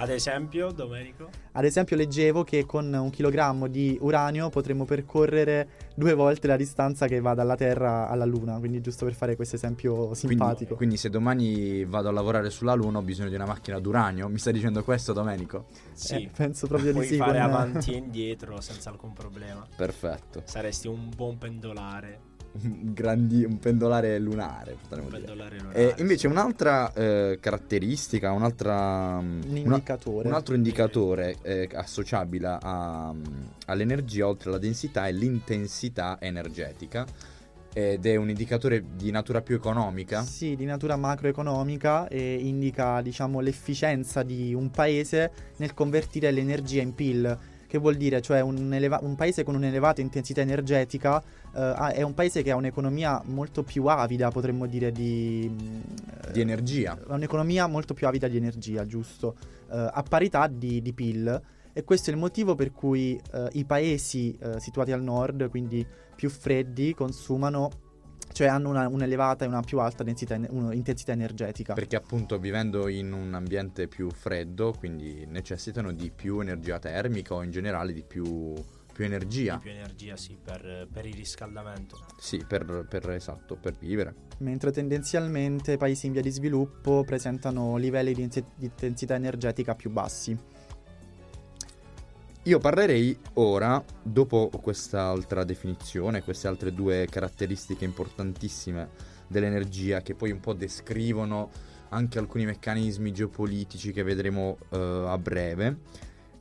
esempio, 0.09 0.72
Domenico? 0.72 1.29
Ad 1.53 1.64
esempio, 1.64 1.96
leggevo 1.96 2.42
che 2.42 2.66
con 2.66 2.92
un 2.92 3.11
chilogrammo 3.11 3.68
di 3.68 3.96
uranio 4.01 4.51
potremmo 4.51 4.85
percorrere 4.85 5.68
due 5.94 6.14
volte 6.14 6.48
la 6.48 6.57
distanza 6.57 7.07
che 7.07 7.20
va 7.20 7.35
dalla 7.35 7.55
Terra 7.55 8.09
alla 8.09 8.25
Luna. 8.25 8.59
Quindi, 8.59 8.81
giusto 8.81 9.05
per 9.05 9.14
fare 9.14 9.37
questo 9.37 9.55
esempio 9.57 10.14
simpatico. 10.14 10.75
Quindi, 10.75 10.77
quindi 10.77 10.96
se 10.96 11.11
domani 11.11 11.85
vado 11.85 12.09
a 12.09 12.12
lavorare 12.12 12.51
sulla 12.51 12.75
Luna, 12.75 12.98
ho 12.98 13.03
bisogno 13.03 13.29
di 13.29 13.37
una 13.37 13.46
macchina 13.46 13.79
d'uranio. 13.79 14.29
Mi 14.29 14.38
stai 14.38 14.53
dicendo 14.53 14.83
questo, 14.83 15.12
Domenico? 15.12 15.66
Sì, 15.92 16.25
eh, 16.25 16.31
penso 16.35 16.66
proprio 16.66 16.92
di 16.92 17.03
sì. 17.03 17.16
Puoi 17.16 17.29
fare 17.29 17.40
con... 17.40 17.51
avanti 17.51 17.92
e 17.92 17.96
indietro 17.96 18.61
senza 18.61 18.90
alcun 18.90 19.12
problema. 19.12 19.64
Perfetto. 19.77 20.42
Saresti 20.44 20.88
un 20.88 21.11
buon 21.14 21.38
pendolare 21.38 22.31
grandi, 22.92 23.44
un 23.44 23.58
pendolare 23.58 24.18
lunare. 24.18 24.76
Un 24.90 25.08
pendolare 25.08 25.58
lunare. 25.58 25.94
E 25.96 26.00
invece 26.00 26.26
un'altra 26.26 26.92
eh, 26.92 27.38
caratteristica, 27.40 28.32
un'altra, 28.32 29.18
un, 29.20 29.42
indicatore. 29.46 30.28
Un 30.28 30.34
altro 30.34 30.54
indicatore 30.54 31.36
eh, 31.42 31.68
associabile 31.72 32.58
a, 32.60 33.14
all'energia 33.66 34.26
oltre 34.26 34.50
alla 34.50 34.58
densità 34.58 35.06
è 35.06 35.12
l'intensità 35.12 36.18
energetica 36.20 37.06
ed 37.74 38.04
è 38.04 38.16
un 38.16 38.28
indicatore 38.28 38.84
di 38.96 39.10
natura 39.10 39.40
più 39.40 39.54
economica? 39.54 40.22
Sì, 40.22 40.56
di 40.56 40.66
natura 40.66 40.96
macroeconomica 40.96 42.06
e 42.08 42.34
indica 42.34 43.00
diciamo, 43.00 43.40
l'efficienza 43.40 44.22
di 44.22 44.52
un 44.52 44.70
paese 44.70 45.32
nel 45.56 45.72
convertire 45.72 46.30
l'energia 46.30 46.82
in 46.82 46.94
PIL 46.94 47.38
che 47.72 47.78
vuol 47.78 47.94
dire? 47.94 48.20
Cioè 48.20 48.40
un, 48.40 48.74
eleva- 48.74 48.98
un 49.00 49.14
paese 49.14 49.44
con 49.44 49.54
un'elevata 49.54 50.02
intensità 50.02 50.42
energetica 50.42 51.22
eh, 51.54 51.92
è 51.94 52.02
un 52.02 52.12
paese 52.12 52.42
che 52.42 52.50
ha 52.50 52.56
un'economia 52.56 53.22
molto 53.24 53.62
più 53.62 53.87
avida, 53.87 54.30
potremmo 54.30 54.66
dire, 54.66 54.92
di... 54.92 55.50
di 56.30 56.40
energia. 56.42 56.98
Ha 57.08 57.14
un'economia 57.14 57.66
molto 57.68 57.94
più 57.94 58.06
avida 58.06 58.28
di 58.28 58.37
energia, 58.37 58.85
giusto, 58.85 59.37
eh, 59.70 59.88
a 59.90 60.04
parità 60.06 60.48
di, 60.48 60.82
di, 60.82 60.92
PIL. 60.92 61.42
E 61.72 61.82
questo 61.82 62.11
è 62.11 62.12
il 62.12 62.18
motivo 62.18 62.54
per 62.54 62.72
cui 62.72 63.18
eh, 63.32 63.48
i 63.52 63.64
paesi 63.64 64.37
eh, 64.38 64.61
situati 64.61 64.92
al 64.92 65.02
nord, 65.02 65.48
quindi 65.48 65.87
più 66.14 66.28
freddi, 66.28 66.92
consumano 66.92 67.70
cioè 68.32 68.48
hanno 68.48 68.70
una, 68.70 68.88
un'elevata 68.88 69.44
e 69.44 69.48
una 69.48 69.60
più 69.62 69.78
alta 69.78 70.02
densità, 70.02 70.34
intensità 70.34 71.12
energetica. 71.12 71.74
Perché 71.74 71.96
appunto 71.96 72.38
vivendo 72.38 72.88
in 72.88 73.12
un 73.12 73.34
ambiente 73.34 73.88
più 73.88 74.10
freddo, 74.10 74.74
quindi 74.76 75.24
necessitano 75.26 75.92
di 75.92 76.10
più 76.10 76.40
energia 76.40 76.78
termica 76.78 77.34
o 77.34 77.42
in 77.42 77.50
generale 77.50 77.92
di 77.92 78.02
più, 78.02 78.54
più 78.92 79.04
energia. 79.04 79.54
Di 79.56 79.60
più 79.60 79.70
energia, 79.70 80.16
sì, 80.16 80.36
per, 80.42 80.88
per 80.90 81.06
il 81.06 81.14
riscaldamento. 81.14 81.98
Sì, 82.18 82.44
per, 82.46 82.86
per, 82.88 83.10
esatto, 83.10 83.56
per 83.56 83.74
vivere. 83.78 84.14
Mentre 84.38 84.72
tendenzialmente 84.72 85.76
paesi 85.76 86.06
in 86.06 86.12
via 86.12 86.22
di 86.22 86.30
sviluppo 86.30 87.04
presentano 87.04 87.76
livelli 87.76 88.14
di 88.14 88.28
intensità 88.58 89.14
energetica 89.14 89.74
più 89.74 89.90
bassi. 89.90 90.36
Io 92.46 92.59
parlerei 92.59 93.16
ora, 93.35 93.81
dopo 94.02 94.50
quest'altra 94.61 95.44
definizione, 95.44 96.24
queste 96.24 96.48
altre 96.48 96.74
due 96.74 97.07
caratteristiche 97.09 97.85
importantissime 97.85 98.88
dell'energia 99.28 100.00
che 100.00 100.16
poi 100.16 100.33
un 100.33 100.40
po' 100.40 100.52
descrivono 100.52 101.50
anche 101.90 102.18
alcuni 102.18 102.44
meccanismi 102.44 103.12
geopolitici 103.12 103.92
che 103.92 104.02
vedremo 104.02 104.59
uh, 104.70 104.76
a 104.76 105.16
breve. 105.18 105.76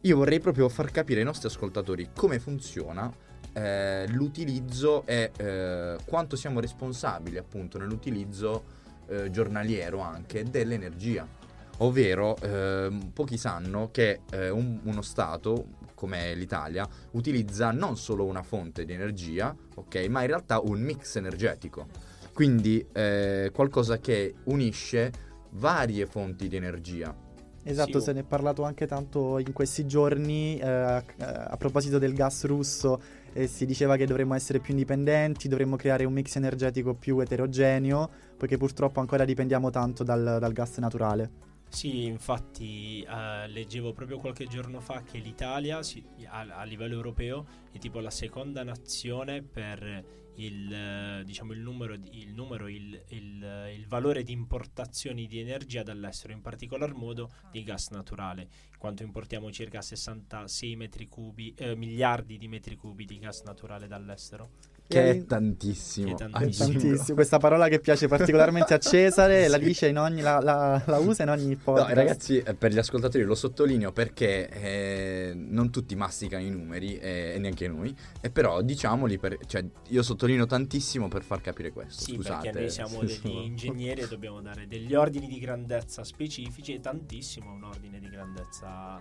Io 0.01 0.17
vorrei 0.17 0.39
proprio 0.39 0.69
far 0.69 0.89
capire 0.89 1.19
ai 1.19 1.25
nostri 1.25 1.49
ascoltatori 1.49 2.09
come 2.15 2.39
funziona 2.39 3.13
eh, 3.53 4.07
l'utilizzo 4.07 5.05
e 5.05 5.31
eh, 5.37 5.97
quanto 6.05 6.35
siamo 6.35 6.59
responsabili 6.59 7.37
appunto 7.37 7.77
nell'utilizzo 7.77 8.63
eh, 9.07 9.29
giornaliero 9.29 9.99
anche 9.99 10.45
dell'energia. 10.45 11.27
Ovvero, 11.77 12.37
ehm, 12.37 13.09
pochi 13.11 13.37
sanno 13.37 13.89
che 13.91 14.21
eh, 14.31 14.49
un, 14.49 14.79
uno 14.83 15.01
Stato, 15.01 15.65
come 16.01 16.33
l'Italia, 16.33 16.89
utilizza 17.11 17.69
non 17.69 17.95
solo 17.95 18.25
una 18.25 18.41
fonte 18.41 18.85
di 18.85 18.93
energia, 18.93 19.55
ok, 19.75 20.07
ma 20.09 20.21
in 20.21 20.27
realtà 20.27 20.59
un 20.59 20.81
mix 20.81 21.17
energetico. 21.17 21.85
Quindi 22.33 22.83
eh, 22.91 23.51
qualcosa 23.53 23.99
che 23.99 24.33
unisce 24.45 25.11
varie 25.51 26.07
fonti 26.07 26.47
di 26.47 26.55
energia. 26.55 27.15
Esatto, 27.61 27.99
sì. 27.99 28.05
se 28.05 28.13
ne 28.13 28.21
è 28.21 28.23
parlato 28.23 28.63
anche 28.63 28.87
tanto 28.87 29.37
in 29.37 29.53
questi 29.53 29.85
giorni 29.85 30.57
eh, 30.57 30.65
a 30.65 31.55
proposito 31.59 31.99
del 31.99 32.13
gas 32.13 32.45
russo 32.45 32.99
eh, 33.33 33.45
si 33.45 33.67
diceva 33.67 33.95
che 33.95 34.07
dovremmo 34.07 34.33
essere 34.33 34.57
più 34.57 34.73
indipendenti, 34.73 35.47
dovremmo 35.47 35.75
creare 35.75 36.05
un 36.05 36.13
mix 36.13 36.35
energetico 36.35 36.95
più 36.95 37.19
eterogeneo, 37.19 38.09
poiché 38.37 38.57
purtroppo 38.57 39.01
ancora 39.01 39.23
dipendiamo 39.23 39.69
tanto 39.69 40.03
dal, 40.03 40.37
dal 40.39 40.51
gas 40.51 40.79
naturale. 40.79 41.50
Sì, 41.71 42.03
infatti 42.03 43.01
eh, 43.01 43.47
leggevo 43.47 43.93
proprio 43.93 44.19
qualche 44.19 44.45
giorno 44.45 44.81
fa 44.81 45.03
che 45.03 45.19
l'Italia 45.19 45.81
si, 45.81 46.05
a, 46.25 46.41
a, 46.41 46.63
livello 46.63 46.95
europeo 46.95 47.47
è 47.71 47.77
tipo 47.77 48.01
la 48.01 48.11
seconda 48.11 48.61
nazione 48.63 49.41
per 49.41 50.19
il, 50.35 50.71
eh, 50.71 51.23
diciamo, 51.23 51.53
il 51.53 51.61
numero, 51.61 51.93
il, 51.93 52.33
numero 52.33 52.67
il, 52.67 53.01
il, 53.07 53.71
il, 53.73 53.87
valore 53.87 54.21
di 54.23 54.33
importazioni 54.33 55.27
di 55.27 55.39
energia 55.39 55.81
dall'estero, 55.81 56.33
in 56.33 56.41
particolar 56.41 56.93
modo 56.93 57.31
di 57.51 57.63
gas 57.63 57.89
naturale, 57.89 58.41
in 58.41 58.77
quanto 58.77 59.03
importiamo 59.03 59.49
circa 59.49 59.81
66 59.81 60.75
metri 60.75 61.07
cubi, 61.07 61.53
eh, 61.57 61.75
miliardi 61.75 62.37
di 62.37 62.49
metri 62.49 62.75
cubi 62.75 63.05
di 63.05 63.17
gas 63.17 63.43
naturale 63.43 63.87
dall'estero. 63.87 64.51
Che 64.91 65.09
è 65.09 65.25
tantissimo. 65.25 66.15
Che 66.15 66.25
è 66.25 66.29
tantissimo. 66.29 66.79
tantissimo. 66.79 67.15
Questa 67.15 67.37
parola 67.37 67.67
che 67.67 67.79
piace 67.79 68.07
particolarmente 68.07 68.73
a 68.73 68.77
Cesare, 68.79 69.43
sì. 69.43 69.49
la 69.49 69.57
dice 69.57 69.87
in 69.87 69.97
ogni, 69.97 70.21
la, 70.21 70.39
la, 70.39 70.81
la, 70.85 70.97
usa 70.97 71.23
in 71.23 71.29
ogni 71.29 71.55
podcast. 71.55 71.89
No, 71.89 71.95
ragazzi, 71.95 72.37
eh, 72.39 72.53
per 72.53 72.71
gli 72.71 72.77
ascoltatori 72.77 73.23
lo 73.23 73.35
sottolineo 73.35 73.91
perché 73.91 74.49
eh, 74.49 75.33
non 75.35 75.69
tutti 75.71 75.95
masticano 75.95 76.43
i 76.43 76.49
numeri, 76.49 76.97
eh, 76.97 77.33
e 77.35 77.39
neanche 77.39 77.67
noi, 77.67 77.95
e 78.19 78.29
però 78.29 78.61
diciamoli, 78.61 79.17
per, 79.17 79.37
cioè 79.45 79.63
io 79.87 80.03
sottolineo 80.03 80.45
tantissimo 80.45 81.07
per 81.07 81.23
far 81.23 81.41
capire 81.41 81.71
questo. 81.71 82.03
Sì, 82.03 82.15
Scusate. 82.15 82.43
perché 82.43 82.59
noi 82.59 82.69
siamo 82.69 82.99
degli 83.03 83.45
ingegneri 83.45 84.01
e 84.01 84.07
dobbiamo 84.07 84.41
dare 84.41 84.67
degli 84.67 84.93
ordini 84.93 85.27
di 85.27 85.39
grandezza 85.39 86.03
specifici 86.03 86.73
e 86.73 86.79
tantissimo 86.79 87.51
un 87.51 87.63
ordine 87.63 87.99
di 87.99 88.09
grandezza 88.09 88.97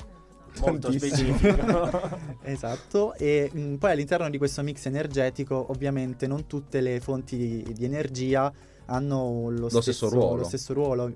molto 0.60 0.92
specifico. 0.92 2.18
esatto, 2.42 3.14
e 3.14 3.50
mh, 3.52 3.74
poi 3.76 3.92
all'interno 3.92 4.28
di 4.28 4.38
questo 4.38 4.62
mix 4.62 4.86
energetico 4.86 5.66
ovviamente 5.70 6.26
non 6.26 6.46
tutte 6.46 6.80
le 6.80 7.00
fonti 7.00 7.36
di, 7.36 7.72
di 7.72 7.84
energia 7.84 8.52
hanno 8.86 9.50
lo, 9.50 9.50
lo, 9.50 9.68
stesso, 9.68 9.80
stesso, 9.80 10.08
ruolo. 10.08 10.36
Lo 10.36 10.44
stesso 10.44 10.72
ruolo. 10.72 11.12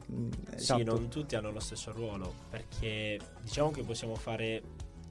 Esatto. 0.55 0.79
Sì, 0.79 0.85
non 0.85 1.09
tutti 1.09 1.35
hanno 1.35 1.51
lo 1.51 1.61
stesso 1.61 1.93
ruolo, 1.93 2.33
perché 2.49 3.19
diciamo 3.43 3.71
che 3.71 3.83
possiamo 3.83 4.15
fare 4.15 4.63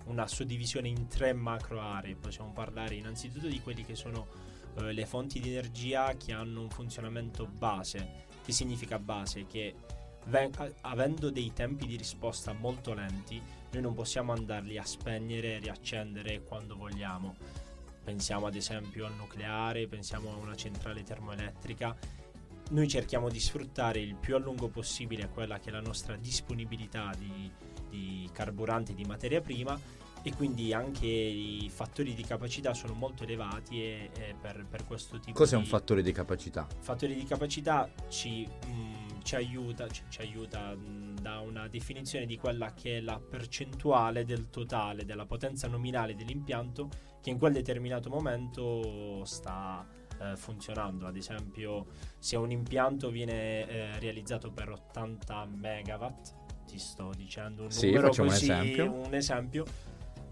una 0.06 0.28
suddivisione 0.28 0.88
in 0.88 1.08
tre 1.08 1.34
macro 1.34 1.80
aree. 1.80 2.16
Possiamo 2.16 2.52
parlare 2.52 2.96
innanzitutto 2.96 3.48
di 3.48 3.60
quelli 3.62 3.84
che 3.84 3.96
sono 3.96 4.28
eh, 4.78 4.94
le 4.94 5.06
fonti 5.06 5.40
di 5.40 5.50
energia 5.50 6.16
che 6.16 6.32
hanno 6.32 6.62
un 6.62 6.70
funzionamento 6.70 7.46
base. 7.46 8.22
Che 8.44 8.52
significa 8.52 8.98
base? 8.98 9.46
Che 9.46 9.76
ven- 10.26 10.52
avendo 10.82 11.30
dei 11.30 11.52
tempi 11.54 11.86
di 11.86 11.96
risposta 11.96 12.54
molto 12.54 12.94
lenti, 12.94 13.42
noi 13.74 13.82
non 13.82 13.94
possiamo 13.96 14.34
andarli 14.34 14.78
a 14.78 14.86
spegnere 14.86 15.56
e 15.56 15.60
riaccendere 15.60 16.44
quando 16.44 16.76
vogliamo. 16.76 17.36
Pensiamo 18.04 18.46
ad 18.46 18.56
esempio 18.56 19.08
al 19.08 19.16
nucleare, 19.16 19.88
pensiamo 19.88 20.32
a 20.32 20.36
una 20.36 20.56
centrale 20.56 21.04
termoelettrica. 21.04 21.96
noi 22.70 22.88
cerchiamo 22.88 23.30
di 23.30 23.40
sfruttare 23.40 24.00
il 24.00 24.16
più 24.16 24.36
a 24.36 24.40
lungo 24.40 24.68
possibile 24.68 25.28
quella 25.30 25.60
che 25.60 25.70
è 25.70 25.72
la 25.72 25.82
nostra 25.82 26.16
disponibilità 26.16 27.12
di, 27.18 27.52
di 27.90 28.30
carburante 28.32 28.94
di 28.94 29.04
materia 29.04 29.42
prima 29.42 29.78
e 30.26 30.34
quindi 30.34 30.72
anche 30.72 31.06
i 31.06 31.70
fattori 31.72 32.14
di 32.14 32.24
capacità 32.24 32.74
sono 32.74 32.94
molto 32.94 33.24
elevati 33.24 33.82
e, 33.82 34.10
e 34.18 34.36
per, 34.40 34.66
per, 34.70 34.86
questo 34.86 35.20
tipo 35.20 35.38
Cos'è 35.38 35.58
di... 35.58 35.64
un 35.64 35.68
fattore 35.68 36.02
di 36.02 36.14
capacità? 36.14 36.66
Fattore 36.80 37.14
di 37.14 37.26
capacità 37.26 37.90
ci, 38.08 38.48
mh, 38.48 38.72
mm, 38.72 39.03
ci 39.24 39.36
aiuta, 39.36 39.88
ci, 39.88 40.04
ci 40.10 40.22
aiuta 40.22 40.76
mh, 40.76 41.20
da 41.20 41.40
una 41.40 41.68
definizione 41.68 42.26
di 42.26 42.38
quella 42.38 42.74
che 42.74 42.98
è 42.98 43.02
la 43.02 43.20
percentuale 43.20 44.26
del 44.26 44.50
totale 44.50 45.06
della 45.06 45.26
potenza 45.26 45.68
nominale 45.68 46.16
dell'impianto 46.16 46.90
che 47.22 47.30
in 47.30 47.38
quel 47.38 47.54
determinato 47.54 48.10
momento 48.10 49.24
sta 49.26 49.86
eh, 50.20 50.36
funzionando. 50.36 51.08
Ad 51.08 51.16
esempio, 51.16 51.88
se 52.20 52.36
un 52.36 52.52
impianto 52.52 53.10
viene 53.10 53.68
eh, 53.68 54.00
realizzato 54.00 54.52
per 54.52 54.70
80 54.70 55.46
megawatt, 55.46 56.34
ti 56.66 56.78
sto 56.78 57.12
dicendo 57.16 57.64
un 57.64 57.72
sì, 57.72 57.88
numero 57.88 58.08
così, 58.10 58.22
un 58.22 58.28
esempio. 58.28 58.92
un 58.92 59.14
esempio 59.14 59.66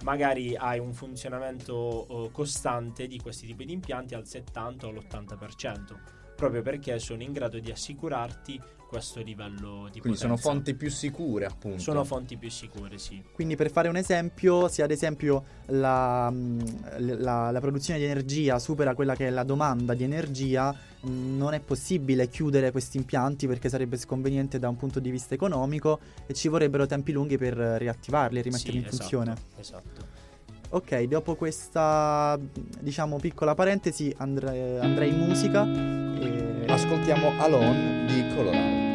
magari 0.03 0.55
hai 0.55 0.79
un 0.79 0.93
funzionamento 0.93 2.05
uh, 2.09 2.31
costante 2.31 3.07
di 3.07 3.19
questi 3.19 3.45
tipi 3.45 3.65
di 3.65 3.73
impianti 3.73 4.15
al 4.15 4.27
70 4.27 4.87
o 4.87 4.89
all'80%, 4.89 6.35
proprio 6.35 6.61
perché 6.61 6.97
sono 6.99 7.21
in 7.21 7.31
grado 7.31 7.59
di 7.59 7.71
assicurarti 7.71 8.59
questo 8.91 9.21
livello 9.21 9.87
di 9.89 10.01
Quindi 10.01 10.19
potenza. 10.19 10.23
sono 10.23 10.35
fonti 10.35 10.73
più 10.73 10.89
sicure, 10.89 11.45
appunto. 11.45 11.79
Sono 11.79 12.03
fonti 12.03 12.35
più 12.35 12.49
sicure, 12.49 12.97
sì. 12.97 13.23
Quindi 13.31 13.55
per 13.55 13.71
fare 13.71 13.87
un 13.87 13.95
esempio, 13.95 14.67
se 14.67 14.83
ad 14.83 14.91
esempio 14.91 15.45
la, 15.67 16.29
la, 16.97 17.51
la, 17.51 17.59
produzione 17.61 17.99
di 17.99 18.05
energia 18.05 18.59
supera 18.59 18.93
quella 18.93 19.15
che 19.15 19.27
è 19.27 19.29
la 19.29 19.43
domanda 19.43 19.93
di 19.93 20.03
energia, 20.03 20.75
non 21.03 21.53
è 21.53 21.61
possibile 21.61 22.27
chiudere 22.27 22.71
questi 22.71 22.97
impianti 22.97 23.47
perché 23.47 23.69
sarebbe 23.69 23.95
sconveniente 23.95 24.59
da 24.59 24.67
un 24.67 24.75
punto 24.75 24.99
di 24.99 25.09
vista 25.09 25.35
economico 25.35 25.99
e 26.25 26.33
ci 26.33 26.49
vorrebbero 26.49 26.85
tempi 26.85 27.13
lunghi 27.13 27.37
per 27.37 27.53
riattivarli 27.53 28.39
e 28.39 28.41
rimetterli 28.41 28.79
sì, 28.79 28.83
in 28.83 28.89
funzione. 28.89 29.31
Esatto, 29.31 29.59
esatto. 29.61 30.20
Ok, 30.73 31.03
dopo 31.03 31.35
questa 31.35 32.39
diciamo 32.79 33.17
piccola 33.17 33.53
parentesi 33.55 34.13
andre- 34.19 34.79
andrei 34.79 35.09
in 35.09 35.17
musica 35.17 35.65
e 35.65 36.63
ascoltiamo 36.65 37.33
Alone 37.39 38.05
di 38.05 38.33
Colorado. 38.33 38.90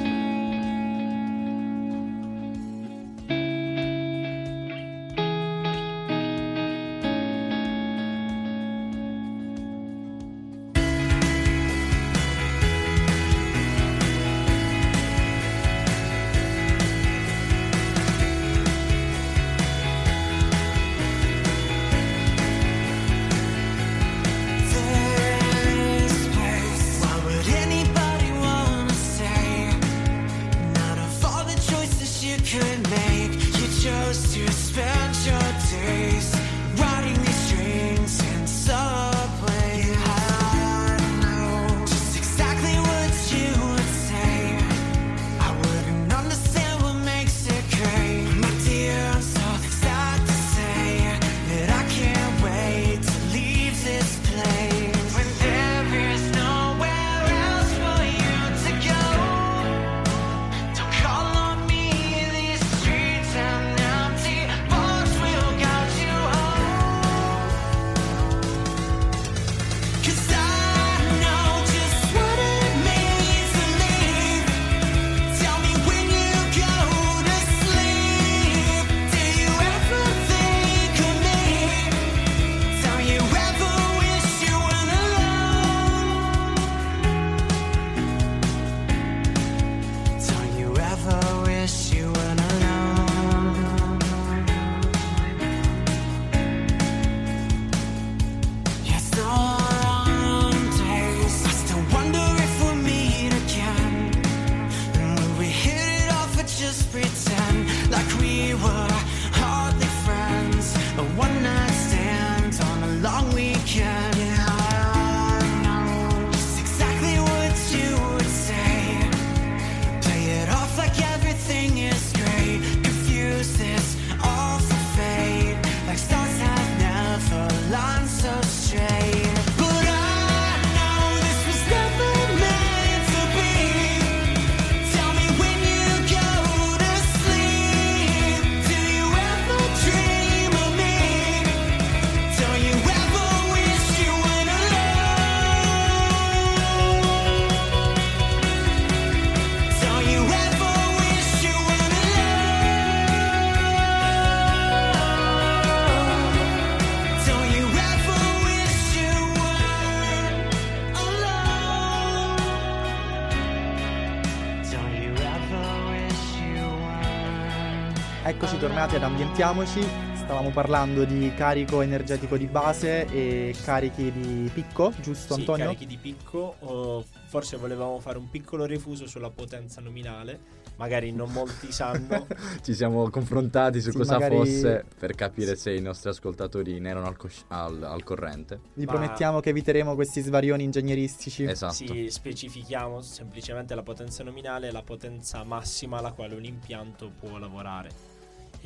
Ambientiamoci. 169.38 169.87
Stavamo 170.14 170.49
parlando 170.51 171.05
di 171.05 171.31
carico 171.37 171.83
energetico 171.83 172.38
di 172.38 172.46
base 172.46 173.05
e 173.12 173.55
carichi 173.64 174.11
di 174.11 174.51
picco, 174.53 174.94
giusto 175.03 175.35
sì, 175.35 175.40
Antonio? 175.40 175.64
carichi 175.66 175.85
di 175.85 175.99
picco. 175.99 176.55
Oh, 176.61 177.05
forse 177.27 177.59
volevamo 177.59 178.01
fare 178.01 178.16
un 178.16 178.31
piccolo 178.31 178.64
refuso 178.64 179.07
sulla 179.07 179.29
potenza 179.29 179.83
nominale. 179.83 180.40
Magari 180.77 181.12
non 181.12 181.31
molti 181.33 181.70
sanno. 181.70 182.27
Ci 182.64 182.72
siamo 182.75 183.11
confrontati 183.11 183.83
su 183.83 183.90
Sì, 183.90 183.99
cosa 183.99 184.14
magari- 184.14 184.37
fosse 184.37 184.85
per 184.99 185.14
capire 185.14 185.55
se 185.55 185.75
i 185.75 185.83
nostri 185.83 186.09
ascoltatori 186.09 186.81
ne 186.81 186.88
erano 186.88 187.07
al, 187.07 187.16
cosci- 187.18 187.44
al- 187.49 187.83
al 187.83 188.03
corrente. 188.05 188.61
Vi 188.72 188.87
Ma- 188.87 188.92
promettiamo 188.92 189.40
che 189.40 189.51
eviteremo 189.51 189.94
questi 189.94 190.22
svarioni 190.22 190.64
ingegneristici. 190.64 191.44
Esatto. 191.44 191.75
Sì, 191.75 192.07
specifichiamo 192.09 193.03
semplicemente 193.03 193.75
la 193.75 193.83
potenza 193.83 194.25
nominale 194.25 194.68
e 194.68 194.72
la 194.72 194.83
potenza 194.83 195.44
massima 195.44 195.99
alla 195.99 196.12
quale 196.12 196.35
un 196.35 196.44
impianto 196.44 197.12
può 197.20 197.37
lavorare. 197.37 198.06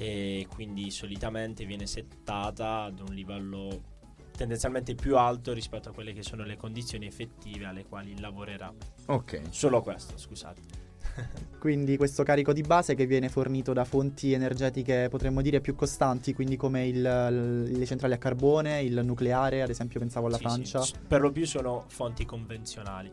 E 0.01 0.47
quindi 0.55 0.91
solitamente 0.91 1.67
viene 1.67 1.85
settata 1.87 2.85
ad 2.85 3.01
un 3.01 3.15
livello 3.15 3.83
tendenzialmente 4.35 4.95
più 4.95 5.19
alto 5.19 5.53
rispetto 5.53 5.91
a 5.91 5.93
quelle 5.93 6.15
che 6.15 6.23
sono 6.23 6.43
le 6.45 6.57
condizioni 6.57 7.05
effettive 7.05 7.67
alle 7.67 7.85
quali 7.85 8.19
lavorerà. 8.19 8.73
Ok. 9.09 9.43
Solo 9.51 9.83
questo, 9.83 10.17
scusate. 10.17 10.61
Quindi 11.61 11.99
questo 11.99 12.23
carico 12.23 12.55
di 12.55 12.63
base 12.63 12.95
che 12.95 13.05
viene 13.05 13.29
fornito 13.29 13.75
da 13.75 13.85
fonti 13.85 14.33
energetiche 14.33 15.09
potremmo 15.11 15.43
dire 15.43 15.61
più 15.61 15.75
costanti, 15.75 16.33
quindi 16.33 16.57
come 16.57 16.87
il- 16.87 17.03
le 17.77 17.85
centrali 17.85 18.15
a 18.15 18.19
carbone, 18.19 18.81
il 18.81 18.99
nucleare, 19.05 19.61
ad 19.61 19.69
esempio 19.69 20.01
pensavo 20.01 20.29
alla 20.29 20.37
Sì, 20.37 20.43
Francia. 20.45 20.81
sì, 20.81 20.95
per 21.07 21.21
lo 21.21 21.31
più 21.31 21.45
sono 21.47 21.85
fonti 21.89 22.25
convenzionali. 22.25 23.13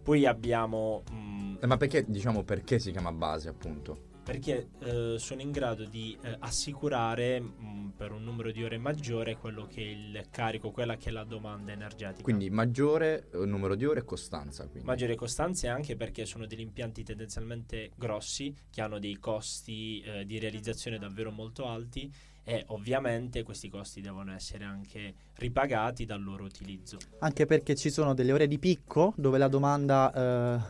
Poi 0.00 0.26
abbiamo... 0.26 1.02
mh, 1.10 1.56
Eh, 1.62 1.66
ma 1.66 1.76
perché, 1.76 2.04
diciamo, 2.06 2.44
perché 2.44 2.78
si 2.78 2.92
chiama 2.92 3.10
base, 3.10 3.48
appunto? 3.48 4.08
Perché 4.30 4.68
eh, 4.78 5.16
sono 5.18 5.40
in 5.40 5.50
grado 5.50 5.84
di 5.84 6.16
eh, 6.22 6.36
assicurare 6.38 7.40
mh, 7.40 7.94
per 7.96 8.12
un 8.12 8.22
numero 8.22 8.52
di 8.52 8.62
ore 8.62 8.78
maggiore 8.78 9.36
quello 9.36 9.66
che 9.66 9.82
è 9.82 9.88
il 9.88 10.26
carico, 10.30 10.70
quella 10.70 10.96
che 10.96 11.08
è 11.08 11.12
la 11.12 11.24
domanda 11.24 11.72
energetica. 11.72 12.22
Quindi 12.22 12.48
maggiore 12.48 13.28
eh, 13.32 13.44
numero 13.44 13.74
di 13.74 13.84
ore 13.84 14.00
e 14.00 14.04
costanza. 14.04 14.68
Quindi. 14.68 14.86
maggiore 14.86 15.16
costanza 15.16 15.66
e 15.66 15.70
anche 15.70 15.96
perché 15.96 16.26
sono 16.26 16.46
degli 16.46 16.60
impianti 16.60 17.02
tendenzialmente 17.02 17.90
grossi 17.96 18.54
che 18.70 18.80
hanno 18.80 19.00
dei 19.00 19.18
costi 19.18 20.00
eh, 20.00 20.24
di 20.24 20.38
realizzazione 20.38 20.98
davvero 20.98 21.32
molto 21.32 21.66
alti 21.66 22.08
e 22.44 22.64
ovviamente 22.68 23.42
questi 23.42 23.68
costi 23.68 24.00
devono 24.00 24.32
essere 24.32 24.64
anche 24.64 25.14
ripagati 25.34 26.04
dal 26.04 26.22
loro 26.22 26.44
utilizzo. 26.44 26.98
Anche 27.20 27.46
perché 27.46 27.74
ci 27.74 27.90
sono 27.90 28.14
delle 28.14 28.32
ore 28.32 28.46
di 28.46 28.58
picco 28.58 29.12
dove 29.16 29.38
la 29.38 29.48
domanda 29.48 30.12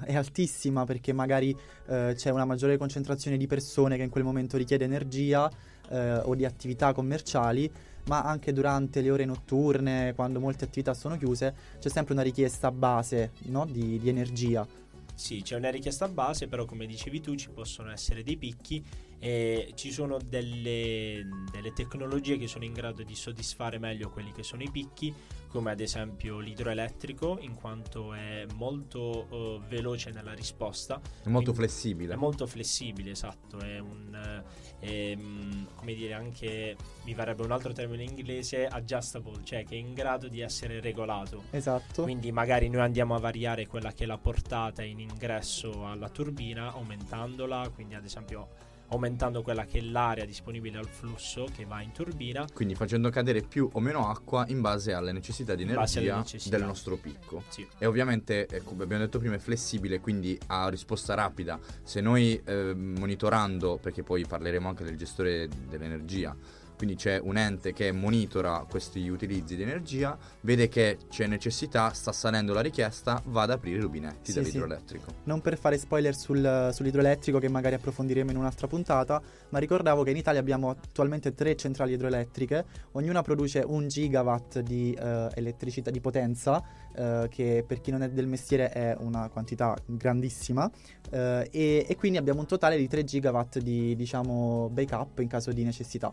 eh, 0.02 0.06
è 0.06 0.16
altissima 0.16 0.84
perché 0.84 1.12
magari 1.12 1.56
eh, 1.86 2.14
c'è 2.16 2.30
una 2.30 2.44
maggiore 2.44 2.76
concentrazione 2.76 3.36
di 3.36 3.46
persone 3.46 3.96
che 3.96 4.02
in 4.02 4.10
quel 4.10 4.24
momento 4.24 4.56
richiede 4.56 4.84
energia 4.84 5.50
eh, 5.88 6.16
o 6.18 6.34
di 6.34 6.44
attività 6.44 6.92
commerciali, 6.92 7.70
ma 8.06 8.22
anche 8.22 8.52
durante 8.52 9.00
le 9.00 9.10
ore 9.10 9.24
notturne, 9.24 10.12
quando 10.14 10.40
molte 10.40 10.64
attività 10.64 10.94
sono 10.94 11.16
chiuse, 11.16 11.54
c'è 11.78 11.88
sempre 11.88 12.14
una 12.14 12.22
richiesta 12.22 12.70
base 12.70 13.32
no, 13.44 13.66
di, 13.66 13.98
di 13.98 14.08
energia. 14.08 14.66
Sì, 15.14 15.42
c'è 15.42 15.56
una 15.56 15.70
richiesta 15.70 16.08
base, 16.08 16.48
però 16.48 16.64
come 16.64 16.86
dicevi 16.86 17.20
tu 17.20 17.34
ci 17.34 17.50
possono 17.50 17.90
essere 17.90 18.22
dei 18.22 18.38
picchi 18.38 18.82
e 19.20 19.72
ci 19.74 19.92
sono 19.92 20.16
delle, 20.18 21.28
delle 21.52 21.72
tecnologie 21.74 22.38
che 22.38 22.48
sono 22.48 22.64
in 22.64 22.72
grado 22.72 23.02
di 23.02 23.14
soddisfare 23.14 23.78
meglio 23.78 24.08
quelli 24.08 24.32
che 24.32 24.42
sono 24.42 24.62
i 24.62 24.70
picchi, 24.70 25.14
come 25.46 25.70
ad 25.72 25.80
esempio 25.80 26.38
l'idroelettrico, 26.38 27.38
in 27.40 27.54
quanto 27.54 28.14
è 28.14 28.46
molto 28.54 29.26
eh, 29.30 29.60
veloce 29.68 30.10
nella 30.10 30.32
risposta. 30.32 31.00
È 31.22 31.28
molto 31.28 31.52
flessibile. 31.52 32.14
È 32.14 32.16
molto 32.16 32.46
flessibile, 32.46 33.10
esatto, 33.10 33.58
è 33.58 33.78
un... 33.78 34.42
eh, 34.80 35.10
ehm, 35.10 35.68
come 35.74 35.94
dire, 35.94 36.14
anche... 36.14 36.76
mi 37.04 37.12
verrebbe 37.12 37.42
un 37.42 37.50
altro 37.50 37.72
termine 37.72 38.04
in 38.04 38.10
inglese, 38.10 38.66
adjustable, 38.66 39.44
cioè 39.44 39.64
che 39.64 39.74
è 39.74 39.78
in 39.78 39.92
grado 39.92 40.28
di 40.28 40.40
essere 40.40 40.80
regolato. 40.80 41.42
Esatto. 41.50 42.04
Quindi 42.04 42.32
magari 42.32 42.70
noi 42.70 42.82
andiamo 42.82 43.14
a 43.14 43.18
variare 43.18 43.66
quella 43.66 43.92
che 43.92 44.04
è 44.04 44.06
la 44.06 44.18
portata 44.18 44.82
in 44.82 45.00
ingresso 45.00 45.86
alla 45.86 46.08
turbina, 46.08 46.72
aumentandola, 46.72 47.70
quindi 47.74 47.94
ad 47.94 48.04
esempio 48.04 48.68
aumentando 48.90 49.42
quella 49.42 49.64
che 49.64 49.78
è 49.78 49.82
l'area 49.82 50.24
disponibile 50.24 50.78
al 50.78 50.88
flusso 50.88 51.46
che 51.54 51.64
va 51.64 51.80
in 51.82 51.92
turbina. 51.92 52.46
Quindi 52.52 52.74
facendo 52.74 53.10
cadere 53.10 53.42
più 53.42 53.68
o 53.72 53.80
meno 53.80 54.08
acqua 54.08 54.44
in 54.48 54.60
base 54.60 54.92
alle 54.92 55.12
necessità 55.12 55.54
di 55.54 55.62
energia 55.62 56.16
necessità. 56.16 56.56
del 56.56 56.66
nostro 56.66 56.96
picco. 56.96 57.42
Sì. 57.48 57.66
E 57.78 57.86
ovviamente, 57.86 58.46
eh, 58.46 58.62
come 58.62 58.84
abbiamo 58.84 59.04
detto 59.04 59.18
prima, 59.18 59.34
è 59.34 59.38
flessibile, 59.38 60.00
quindi 60.00 60.38
ha 60.48 60.68
risposta 60.68 61.14
rapida. 61.14 61.58
Se 61.82 62.00
noi 62.00 62.40
eh, 62.44 62.74
monitorando, 62.74 63.78
perché 63.80 64.02
poi 64.02 64.24
parleremo 64.26 64.68
anche 64.68 64.84
del 64.84 64.96
gestore 64.96 65.48
dell'energia, 65.68 66.36
quindi 66.80 66.96
c'è 66.96 67.20
un 67.22 67.36
ente 67.36 67.74
che 67.74 67.92
monitora 67.92 68.64
questi 68.66 69.06
utilizzi 69.06 69.54
di 69.54 69.60
energia, 69.60 70.16
vede 70.40 70.70
che 70.70 70.96
c'è 71.10 71.26
necessità, 71.26 71.92
sta 71.92 72.10
salendo 72.10 72.54
la 72.54 72.62
richiesta, 72.62 73.22
va 73.26 73.42
ad 73.42 73.50
aprire 73.50 73.76
i 73.76 73.80
rubinetti 73.82 74.32
Sì, 74.32 74.38
dell'idroelettrico. 74.40 75.12
Non 75.24 75.42
per 75.42 75.58
fare 75.58 75.76
spoiler 75.76 76.16
sul- 76.16 76.70
sull'idroelettrico 76.72 77.38
che 77.38 77.50
magari 77.50 77.74
approfondiremo 77.74 78.30
in 78.30 78.38
un'altra 78.38 78.66
puntata, 78.66 79.20
ma 79.50 79.58
ricordavo 79.58 80.02
che 80.04 80.10
in 80.12 80.16
Italia 80.16 80.40
abbiamo 80.40 80.70
attualmente 80.70 81.34
tre 81.34 81.54
centrali 81.54 81.92
idroelettriche, 81.92 82.64
ognuna 82.92 83.20
produce 83.20 83.62
un 83.62 83.86
gigawatt 83.86 84.60
di 84.60 84.96
eh, 84.98 85.28
elettricità 85.34 85.90
di 85.90 86.00
potenza, 86.00 86.64
eh, 86.96 87.26
che 87.28 87.62
per 87.66 87.82
chi 87.82 87.90
non 87.90 88.02
è 88.02 88.08
del 88.08 88.26
mestiere 88.26 88.70
è 88.70 88.96
una 88.98 89.28
quantità 89.28 89.76
grandissima, 89.84 90.70
eh, 91.10 91.46
e, 91.50 91.84
e 91.86 91.96
quindi 91.96 92.16
abbiamo 92.16 92.40
un 92.40 92.46
totale 92.46 92.78
di 92.78 92.88
3 92.88 93.04
gigawatt 93.04 93.58
di 93.58 93.94
diciamo 93.96 94.70
backup 94.72 95.18
in 95.18 95.28
caso 95.28 95.52
di 95.52 95.62
necessità. 95.62 96.10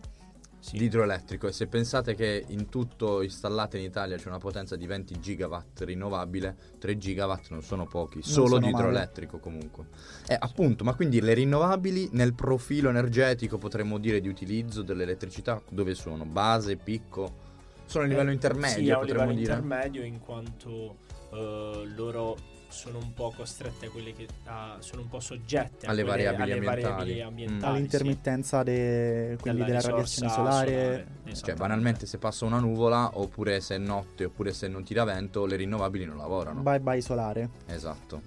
Sì. 0.60 0.76
L'idroelettrico 0.78 1.46
e 1.46 1.52
se 1.52 1.66
pensate 1.68 2.14
che 2.14 2.44
in 2.48 2.68
tutto 2.68 3.22
installate 3.22 3.78
in 3.78 3.84
Italia 3.84 4.16
c'è 4.16 4.26
una 4.28 4.38
potenza 4.38 4.74
di 4.76 4.86
20 4.86 5.20
gigawatt 5.20 5.82
rinnovabile, 5.82 6.56
3 6.78 6.98
gigawatt 6.98 7.50
non 7.50 7.62
sono 7.62 7.86
pochi, 7.86 8.22
solo 8.22 8.48
sono 8.48 8.58
di 8.66 8.70
male. 8.72 8.84
idroelettrico 8.88 9.38
comunque. 9.38 9.86
Eh, 10.26 10.36
appunto, 10.38 10.82
ma 10.84 10.94
quindi 10.94 11.20
le 11.20 11.32
rinnovabili 11.34 12.08
nel 12.12 12.34
profilo 12.34 12.88
energetico 12.88 13.56
potremmo 13.56 13.98
dire 13.98 14.20
di 14.20 14.28
utilizzo 14.28 14.82
dell'elettricità 14.82 15.62
dove 15.70 15.94
sono? 15.94 16.24
Base, 16.24 16.76
picco? 16.76 17.46
Sono 17.86 18.04
a 18.04 18.06
livello 18.08 18.30
Eh, 18.30 18.34
intermedio, 18.34 18.76
sì, 18.84 18.90
a 18.90 19.00
livello 19.02 19.32
dire. 19.32 19.52
intermedio 19.54 20.02
in 20.02 20.18
quanto 20.18 20.96
eh, 21.32 21.82
loro 21.94 22.36
sono 22.68 22.98
un 22.98 23.12
po' 23.14 23.32
costrette 23.34 23.86
a 23.86 23.90
quelle 23.90 24.12
che 24.12 24.26
a- 24.44 24.76
sono 24.80 25.02
un 25.02 25.08
po' 25.08 25.20
soggette 25.20 25.86
Alle 25.86 26.02
quelle- 26.04 26.24
variabili 26.24 26.42
alle 26.42 26.52
ambientali. 26.52 26.82
variabili 26.82 27.22
Mm. 27.22 27.26
ambientali, 27.26 27.76
All'intermittenza 27.76 28.62
de- 28.62 29.32
sì, 29.36 29.42
quindi 29.42 29.64
della 29.64 29.76
risorsa 29.78 29.90
radiazione 29.96 30.30
solare. 30.32 30.70
solare, 30.70 30.94
Cioè, 30.96 31.30
esattamente. 31.32 31.54
banalmente, 31.54 32.06
se 32.06 32.18
passa 32.18 32.44
una 32.44 32.58
nuvola, 32.58 33.10
oppure 33.14 33.60
se 33.60 33.74
è 33.76 33.78
notte, 33.78 34.24
oppure 34.24 34.52
se 34.52 34.68
non 34.68 34.84
tira 34.84 35.04
vento, 35.04 35.46
le 35.46 35.56
rinnovabili 35.56 36.04
non 36.04 36.16
lavorano. 36.16 36.60
Bye 36.60 36.80
bye 36.80 37.00
solare. 37.00 37.48
Esatto. 37.66 38.22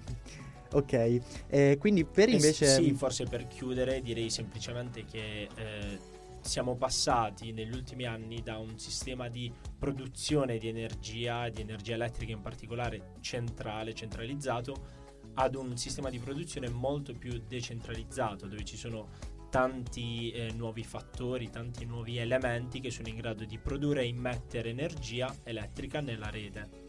Ok, 0.74 1.20
eh, 1.48 1.76
quindi 1.78 2.04
per 2.04 2.28
Eh, 2.30 2.32
invece... 2.32 2.66
Sì, 2.66 2.92
forse 2.94 3.24
per 3.26 3.46
chiudere 3.46 4.00
direi 4.00 4.30
semplicemente 4.30 5.04
che 5.04 5.46
eh, 5.54 5.98
siamo 6.42 6.76
passati 6.76 7.52
negli 7.52 7.74
ultimi 7.74 8.04
anni 8.04 8.42
da 8.42 8.58
un 8.58 8.78
sistema 8.78 9.28
di 9.28 9.50
produzione 9.78 10.58
di 10.58 10.68
energia, 10.68 11.48
di 11.48 11.62
energia 11.62 11.94
elettrica 11.94 12.32
in 12.32 12.42
particolare 12.42 13.14
centrale, 13.20 13.94
centralizzato, 13.94 15.00
ad 15.34 15.54
un 15.54 15.76
sistema 15.76 16.10
di 16.10 16.18
produzione 16.18 16.68
molto 16.68 17.14
più 17.14 17.42
decentralizzato, 17.46 18.46
dove 18.46 18.64
ci 18.64 18.76
sono 18.76 19.08
tanti 19.48 20.30
eh, 20.30 20.50
nuovi 20.52 20.82
fattori, 20.82 21.50
tanti 21.50 21.84
nuovi 21.84 22.18
elementi 22.18 22.80
che 22.80 22.90
sono 22.90 23.08
in 23.08 23.16
grado 23.16 23.44
di 23.44 23.58
produrre 23.58 24.02
e 24.02 24.06
immettere 24.06 24.70
energia 24.70 25.34
elettrica 25.44 26.00
nella 26.00 26.30
rete. 26.30 26.81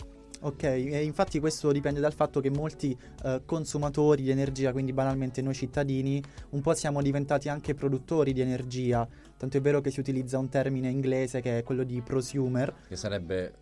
Ok, 0.43 0.63
e 0.63 1.03
infatti 1.03 1.39
questo 1.39 1.71
dipende 1.71 2.01
dal 2.01 2.13
fatto 2.13 2.41
che 2.41 2.49
molti 2.49 2.97
eh, 3.23 3.43
consumatori 3.45 4.23
di 4.23 4.29
energia, 4.29 4.73
quindi 4.73 4.91
banalmente 4.91 5.41
noi 5.41 5.53
cittadini, 5.53 6.21
un 6.49 6.59
po' 6.59 6.73
siamo 6.73 7.01
diventati 7.01 7.47
anche 7.47 7.73
produttori 7.73 8.33
di 8.33 8.41
energia, 8.41 9.07
tanto 9.37 9.55
è 9.55 9.61
vero 9.61 9.79
che 9.79 9.89
si 9.89 10.01
utilizza 10.01 10.37
un 10.37 10.49
termine 10.49 10.89
inglese 10.89 11.39
che 11.39 11.59
è 11.59 11.63
quello 11.63 11.83
di 11.83 12.01
prosumer. 12.01 12.73
che 12.89 12.97
sarebbe 12.97 13.53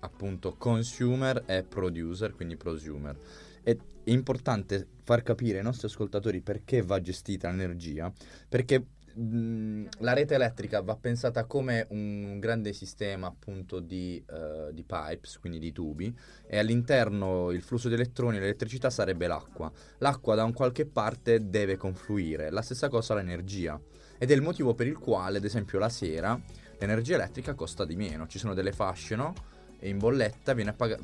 appunto 0.00 0.56
consumer 0.58 1.42
e 1.46 1.62
producer, 1.62 2.34
quindi 2.34 2.56
prosumer. 2.56 3.16
È 3.62 3.74
importante 4.04 4.86
far 5.04 5.22
capire 5.22 5.56
ai 5.58 5.64
nostri 5.64 5.86
ascoltatori 5.86 6.42
perché 6.42 6.82
va 6.82 7.00
gestita 7.00 7.48
l'energia, 7.48 8.12
perché 8.46 8.84
la 9.18 10.12
rete 10.12 10.34
elettrica 10.34 10.82
va 10.82 10.94
pensata 10.96 11.44
come 11.44 11.86
un 11.90 12.38
grande 12.38 12.72
sistema 12.74 13.28
appunto 13.28 13.80
di, 13.80 14.22
eh, 14.28 14.72
di 14.72 14.84
pipes, 14.84 15.38
quindi 15.38 15.58
di 15.58 15.72
tubi, 15.72 16.14
e 16.46 16.58
all'interno 16.58 17.50
il 17.50 17.62
flusso 17.62 17.88
di 17.88 17.94
elettroni 17.94 18.36
e 18.36 18.40
l'elettricità 18.40 18.90
sarebbe 18.90 19.26
l'acqua. 19.26 19.72
L'acqua 19.98 20.34
da 20.34 20.44
un 20.44 20.52
qualche 20.52 20.84
parte 20.84 21.48
deve 21.48 21.76
confluire, 21.76 22.50
la 22.50 22.62
stessa 22.62 22.88
cosa 22.88 23.14
l'energia. 23.14 23.80
Ed 24.18 24.30
è 24.30 24.34
il 24.34 24.42
motivo 24.42 24.74
per 24.74 24.86
il 24.86 24.98
quale, 24.98 25.38
ad 25.38 25.44
esempio, 25.44 25.78
la 25.78 25.88
sera 25.88 26.38
l'energia 26.78 27.14
elettrica 27.14 27.54
costa 27.54 27.84
di 27.84 27.96
meno. 27.96 28.26
Ci 28.26 28.38
sono 28.38 28.54
delle 28.54 28.72
fasce, 28.72 29.16
no? 29.16 29.34
E 29.78 29.88
in 29.88 29.98
bolletta 29.98 30.54
pag- 30.74 30.98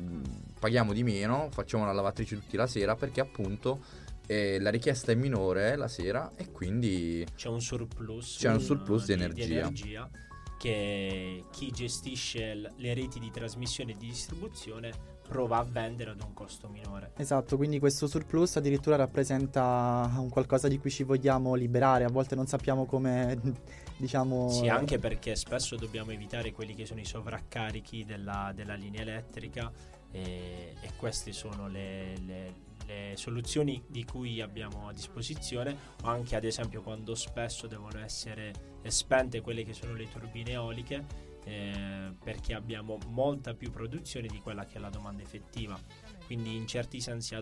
paghiamo 0.59 0.93
di 0.93 1.03
meno, 1.03 1.49
facciamo 1.51 1.85
la 1.85 1.93
lavatrice 1.93 2.35
tutti 2.35 2.57
la 2.57 2.67
sera 2.67 2.95
perché 2.95 3.21
appunto 3.21 3.79
eh, 4.55 4.59
la 4.59 4.69
richiesta 4.69 5.11
è 5.11 5.15
minore 5.15 5.75
la 5.75 5.87
sera 5.87 6.31
e 6.35 6.51
quindi 6.51 7.25
c'è 7.35 7.49
un 7.49 7.61
surplus, 7.61 8.37
C'è 8.39 8.49
un 8.51 8.59
surplus 8.61 9.05
di 9.05 9.13
energia. 9.13 9.71
che 10.57 11.43
chi 11.51 11.71
gestisce 11.71 12.53
le 12.75 12.93
reti 12.93 13.19
di 13.19 13.29
trasmissione 13.31 13.91
e 13.91 13.97
di 13.97 14.07
distribuzione 14.07 14.91
prova 15.27 15.57
a 15.57 15.63
vendere 15.63 16.11
ad 16.11 16.21
un 16.21 16.33
costo 16.33 16.67
minore. 16.69 17.11
Esatto, 17.17 17.57
quindi 17.57 17.79
questo 17.79 18.07
surplus 18.07 18.57
addirittura 18.57 18.95
rappresenta 18.95 20.09
un 20.17 20.29
qualcosa 20.29 20.67
di 20.67 20.77
cui 20.77 20.91
ci 20.91 21.03
vogliamo 21.03 21.55
liberare, 21.55 22.03
a 22.03 22.09
volte 22.09 22.35
non 22.35 22.45
sappiamo 22.45 22.85
come, 22.85 23.39
diciamo... 23.97 24.49
Sì, 24.49 24.67
anche 24.67 24.99
perché 24.99 25.35
spesso 25.35 25.75
dobbiamo 25.75 26.11
evitare 26.11 26.51
quelli 26.51 26.75
che 26.75 26.85
sono 26.85 26.99
i 26.99 27.05
sovraccarichi 27.05 28.05
della, 28.05 28.51
della 28.53 28.75
linea 28.75 29.01
elettrica 29.01 29.71
e, 30.11 30.75
e 30.79 30.89
queste 30.97 31.31
sono 31.31 31.67
le, 31.67 32.13
le- 32.25 32.53
le 32.85 33.13
soluzioni 33.15 33.83
di 33.87 34.03
cui 34.05 34.41
abbiamo 34.41 34.87
a 34.87 34.93
disposizione 34.93 35.75
o 36.03 36.07
anche 36.07 36.35
ad 36.35 36.43
esempio 36.43 36.81
quando 36.81 37.15
spesso 37.15 37.67
devono 37.67 37.99
essere 37.99 38.53
spente 38.87 39.41
quelle 39.41 39.63
che 39.63 39.73
sono 39.73 39.93
le 39.93 40.09
turbine 40.09 40.51
eoliche 40.51 41.31
eh, 41.45 42.13
perché 42.23 42.53
abbiamo 42.53 42.97
molta 43.07 43.53
più 43.53 43.69
produzione 43.69 44.27
di 44.27 44.39
quella 44.39 44.65
che 44.65 44.77
è 44.77 44.79
la 44.79 44.89
domanda 44.89 45.21
effettiva 45.21 45.77
quindi 46.25 46.55
in, 46.55 46.65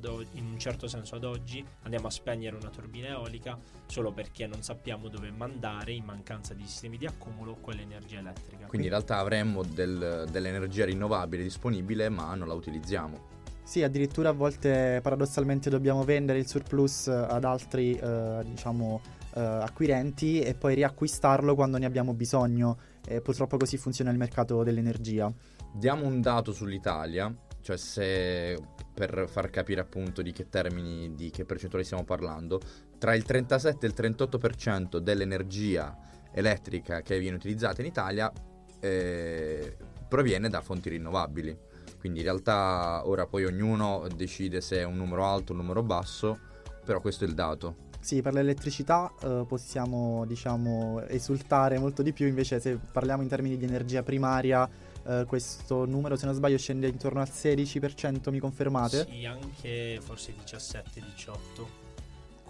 o- 0.05 0.21
in 0.31 0.45
un 0.45 0.57
certo 0.57 0.87
senso 0.87 1.15
ad 1.15 1.23
oggi 1.23 1.63
andiamo 1.83 2.07
a 2.07 2.09
spegnere 2.09 2.55
una 2.55 2.69
turbina 2.69 3.09
eolica 3.09 3.59
solo 3.85 4.11
perché 4.11 4.47
non 4.47 4.63
sappiamo 4.63 5.07
dove 5.07 5.31
mandare 5.31 5.91
in 5.91 6.03
mancanza 6.03 6.53
di 6.55 6.65
sistemi 6.65 6.97
di 6.97 7.05
accumulo 7.05 7.55
quell'energia 7.55 8.19
elettrica. 8.19 8.65
quindi 8.65 8.87
in 8.87 8.93
realtà 8.93 9.17
avremmo 9.17 9.63
del- 9.63 10.27
dell'energia 10.31 10.85
rinnovabile 10.85 11.43
disponibile 11.43 12.09
ma 12.09 12.33
non 12.33 12.47
la 12.47 12.53
utilizziamo. 12.55 13.39
Sì, 13.63 13.83
addirittura 13.83 14.29
a 14.29 14.33
volte 14.33 14.99
paradossalmente 15.01 15.69
dobbiamo 15.69 16.03
vendere 16.03 16.39
il 16.39 16.47
surplus 16.47 17.07
ad 17.07 17.43
altri, 17.43 17.95
eh, 17.95 18.41
diciamo, 18.43 19.01
eh, 19.33 19.39
acquirenti 19.39 20.41
e 20.41 20.53
poi 20.53 20.75
riacquistarlo 20.75 21.55
quando 21.55 21.77
ne 21.77 21.85
abbiamo 21.85 22.13
bisogno. 22.13 22.77
E 23.07 23.21
purtroppo 23.21 23.57
così 23.57 23.77
funziona 23.77 24.11
il 24.11 24.17
mercato 24.17 24.63
dell'energia. 24.63 25.31
Diamo 25.73 26.05
un 26.05 26.21
dato 26.21 26.51
sull'Italia, 26.51 27.33
cioè 27.61 27.77
se 27.77 28.57
per 28.93 29.25
far 29.29 29.49
capire 29.49 29.81
appunto 29.81 30.21
di 30.21 30.31
che 30.31 30.49
termini, 30.49 31.15
di 31.15 31.29
che 31.29 31.45
percentuali 31.45 31.85
stiamo 31.85 32.03
parlando, 32.03 32.59
tra 32.97 33.15
il 33.15 33.23
37 33.23 33.85
e 33.85 33.89
il 33.89 33.95
38% 33.97 34.97
dell'energia 34.97 35.97
elettrica 36.33 37.01
che 37.01 37.19
viene 37.19 37.35
utilizzata 37.35 37.81
in 37.81 37.87
Italia 37.87 38.31
eh, 38.79 39.75
proviene 40.07 40.49
da 40.49 40.61
fonti 40.61 40.89
rinnovabili. 40.89 41.57
Quindi 42.01 42.19
in 42.19 42.25
realtà 42.25 43.03
ora 43.05 43.27
poi 43.27 43.45
ognuno 43.45 44.07
decide 44.15 44.59
se 44.59 44.79
è 44.79 44.83
un 44.83 44.97
numero 44.97 45.23
alto 45.23 45.51
o 45.51 45.55
un 45.55 45.61
numero 45.61 45.83
basso, 45.83 46.35
però 46.83 46.99
questo 46.99 47.25
è 47.25 47.27
il 47.27 47.35
dato. 47.35 47.89
Sì, 47.99 48.23
per 48.23 48.33
l'elettricità 48.33 49.13
eh, 49.21 49.45
possiamo 49.47 50.25
diciamo 50.25 51.03
esultare 51.07 51.77
molto 51.77 52.01
di 52.01 52.11
più, 52.11 52.25
invece 52.25 52.59
se 52.59 52.75
parliamo 52.75 53.21
in 53.21 53.27
termini 53.27 53.55
di 53.55 53.65
energia 53.65 54.01
primaria 54.01 54.67
eh, 55.05 55.25
questo 55.27 55.85
numero 55.85 56.15
se 56.15 56.25
non 56.25 56.33
sbaglio 56.33 56.57
scende 56.57 56.87
intorno 56.87 57.21
al 57.21 57.29
16%, 57.31 58.31
mi 58.31 58.39
confermate? 58.39 59.05
Sì, 59.07 59.25
anche 59.25 59.99
forse 60.01 60.33
17-18 60.43 61.81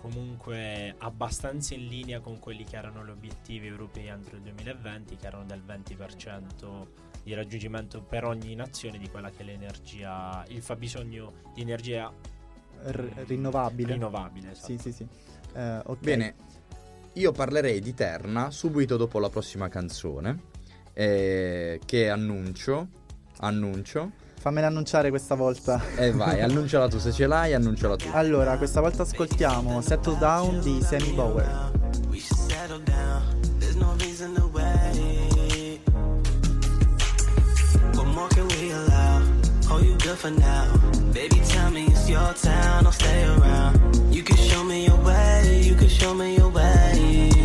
comunque 0.02 0.96
abbastanza 0.98 1.76
in 1.76 1.88
linea 1.88 2.22
con 2.22 2.40
quelli 2.40 2.64
che 2.64 2.76
erano 2.76 3.06
gli 3.06 3.10
obiettivi 3.10 3.68
europei 3.68 4.08
entro 4.08 4.38
il 4.38 4.42
2020, 4.44 5.18
che 5.18 5.28
erano 5.28 5.44
del 5.44 5.62
20% 5.66 6.88
di 7.24 7.34
raggiungimento 7.34 8.02
per 8.02 8.26
ogni 8.26 8.56
nazione 8.56 8.98
di 8.98 9.10
quella 9.10 9.30
che 9.30 9.42
è 9.42 9.44
l'energia, 9.44 10.44
il 10.48 10.62
fabbisogno 10.62 11.34
di 11.54 11.62
energia 11.62 12.12
R- 12.84 13.24
rinnovabile. 13.28 13.94
Rinnovabile, 13.94 14.52
esatto. 14.52 14.68
Sì, 14.68 14.78
sì, 14.78 14.92
sì. 14.92 15.08
Uh, 15.54 15.80
okay. 15.84 15.98
Bene, 16.00 16.36
io 17.14 17.32
parlerei 17.32 17.80
di 17.80 17.94
Terna 17.94 18.52
subito 18.52 18.98
dopo 18.98 19.20
la 19.20 19.30
prossima 19.30 19.68
canzone, 19.68 20.44
eh, 20.94 21.80
che 21.86 22.10
annuncio, 22.10 22.88
annuncio. 23.40 24.12
Fammela 24.40 24.68
annunciare 24.68 25.10
questa 25.10 25.36
volta. 25.36 25.82
E 25.96 26.08
eh 26.08 26.12
vai, 26.12 26.42
annunciala 26.42 26.88
tu, 26.88 26.98
se 26.98 27.12
ce 27.12 27.28
l'hai 27.28 27.54
annunciala 27.54 27.96
tu. 27.96 28.08
Allora, 28.12 28.58
questa 28.58 28.82
volta 28.82 29.04
ascoltiamo 29.04 29.82
Settle 29.82 30.18
Down 30.18 30.62
di 30.62 30.82
Sammy 30.82 31.14
Bower. 31.14 31.72
Good 40.12 40.20
for 40.20 40.32
now. 40.32 40.78
Baby, 41.14 41.40
tell 41.46 41.72
me 41.72 41.86
it's 41.86 42.10
your 42.10 42.34
town, 42.34 42.86
I'll 42.86 42.92
stay 42.92 43.24
around. 43.24 44.14
You 44.14 44.24
can 44.24 44.36
show 44.36 44.64
me 44.64 44.86
your 44.86 44.98
way, 44.98 45.62
you 45.64 45.76
can 45.76 45.88
show 45.88 46.14
me 46.14 46.36
your 46.36 46.50
ways. 46.50 47.41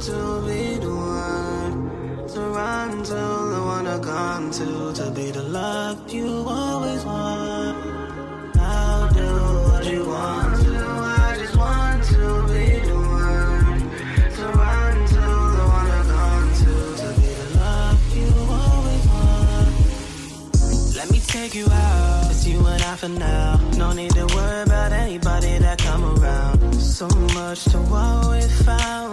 To 0.00 0.42
be 0.46 0.78
the 0.78 0.88
one 0.88 2.26
to 2.26 2.40
run 2.40 3.02
to, 3.02 3.12
the 3.12 3.62
one 3.66 3.84
to 3.84 4.00
come 4.02 4.50
to, 4.50 4.94
to 4.94 5.10
be 5.10 5.30
the 5.30 5.42
love 5.42 6.10
you 6.10 6.44
always 6.48 7.04
want. 7.04 7.76
I'll 8.56 9.12
do 9.12 9.20
what 9.20 9.84
you 9.84 10.06
want 10.06 10.64
to. 10.64 10.72
I 10.72 11.36
just 11.38 11.54
want 11.54 12.02
to 12.04 12.46
be 12.48 12.80
the 12.80 12.94
one 12.94 13.90
to 14.36 14.44
run 14.56 15.06
to, 15.06 15.20
the 15.58 15.64
one 15.68 15.86
to 15.92 16.00
come 16.08 16.48
to, 16.60 16.72
to 17.02 17.08
be 17.20 17.28
the 17.34 17.48
love 17.60 18.00
you 18.16 18.28
always 18.56 19.04
want. 19.12 19.68
Let 20.96 21.10
me 21.10 21.20
take 21.20 21.54
you 21.54 21.66
out. 21.70 22.30
It's 22.30 22.46
you 22.46 22.64
and 22.64 22.82
I 22.82 22.96
for 22.96 23.08
now. 23.10 23.60
No 23.76 23.92
need 23.92 24.12
to 24.12 24.24
worry 24.34 24.62
about 24.62 24.92
anybody 24.92 25.58
that 25.58 25.78
come 25.78 26.04
around. 26.18 26.74
So 26.74 27.06
much 27.34 27.64
to 27.64 27.78
what 27.78 28.30
we 28.30 28.40
found. 28.64 29.09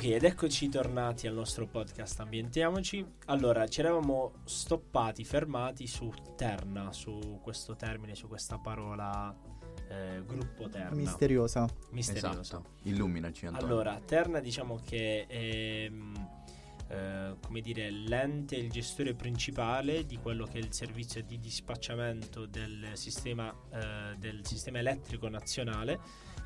Ok, 0.00 0.06
ed 0.06 0.24
eccoci 0.24 0.70
tornati 0.70 1.26
al 1.26 1.34
nostro 1.34 1.66
podcast 1.66 2.20
Ambientiamoci. 2.20 3.04
Allora, 3.26 3.68
ci 3.68 3.80
eravamo 3.80 4.32
stoppati, 4.44 5.24
fermati 5.24 5.86
su 5.86 6.10
Terna, 6.36 6.90
su 6.90 7.38
questo 7.42 7.76
termine, 7.76 8.14
su 8.14 8.26
questa 8.26 8.56
parola 8.56 9.36
eh, 9.90 10.22
gruppo 10.24 10.70
Terna. 10.70 10.96
Misteriosa. 10.96 11.68
Misteriosa. 11.90 12.40
Esatto, 12.40 12.64
illuminaci 12.84 13.44
Antonio. 13.44 13.66
Allora, 13.66 14.00
Terna 14.02 14.40
diciamo 14.40 14.80
che 14.82 15.26
è 15.26 15.90
mm, 15.90 16.14
eh, 16.88 17.36
come 17.44 17.60
dire, 17.60 17.90
l'ente, 17.90 18.56
il 18.56 18.70
gestore 18.70 19.12
principale 19.12 20.06
di 20.06 20.16
quello 20.16 20.46
che 20.46 20.60
è 20.60 20.62
il 20.62 20.72
servizio 20.72 21.22
di 21.22 21.38
dispacciamento 21.38 22.46
del 22.46 22.92
sistema, 22.94 23.54
eh, 23.70 24.16
del 24.16 24.46
sistema 24.46 24.78
elettrico 24.78 25.28
nazionale 25.28 26.00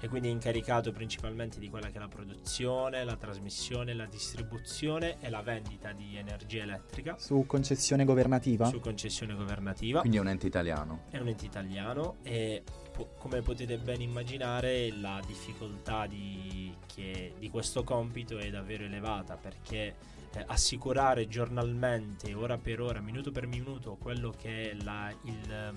e 0.04 0.08
quindi 0.08 0.28
è 0.28 0.30
incaricato 0.30 0.92
principalmente 0.92 1.58
di 1.58 1.70
quella 1.70 1.88
che 1.88 1.96
è 1.96 1.98
la 1.98 2.08
produzione, 2.08 3.04
la 3.04 3.16
trasmissione, 3.16 3.94
la 3.94 4.04
distribuzione 4.04 5.16
e 5.20 5.30
la 5.30 5.40
vendita 5.40 5.92
di 5.92 6.16
energia 6.18 6.62
elettrica 6.62 7.16
Su 7.18 7.44
concessione 7.46 8.04
governativa? 8.04 8.66
su 8.66 8.80
concessione 8.80 9.34
governativa. 9.34 10.00
Quindi 10.00 10.18
è 10.18 10.20
un 10.20 10.28
ente 10.28 10.46
italiano. 10.46 11.04
È 11.08 11.16
un 11.16 11.28
ente 11.28 11.46
italiano 11.46 12.16
e 12.22 12.62
po- 12.92 13.14
come 13.16 13.40
potete 13.40 13.78
ben 13.78 14.02
immaginare 14.02 14.90
la 14.92 15.22
difficoltà 15.26 16.06
di, 16.06 16.70
che- 16.84 17.32
di 17.38 17.48
questo 17.48 17.82
compito 17.82 18.36
è 18.36 18.50
davvero 18.50 18.84
elevata 18.84 19.36
perché 19.38 19.94
eh, 20.34 20.44
assicurare 20.46 21.28
giornalmente, 21.28 22.34
ora 22.34 22.58
per 22.58 22.82
ora, 22.82 23.00
minuto 23.00 23.30
per 23.30 23.46
minuto, 23.46 23.96
quello 23.98 24.34
che 24.36 24.72
è 24.72 24.74
la- 24.82 25.14
il, 25.22 25.72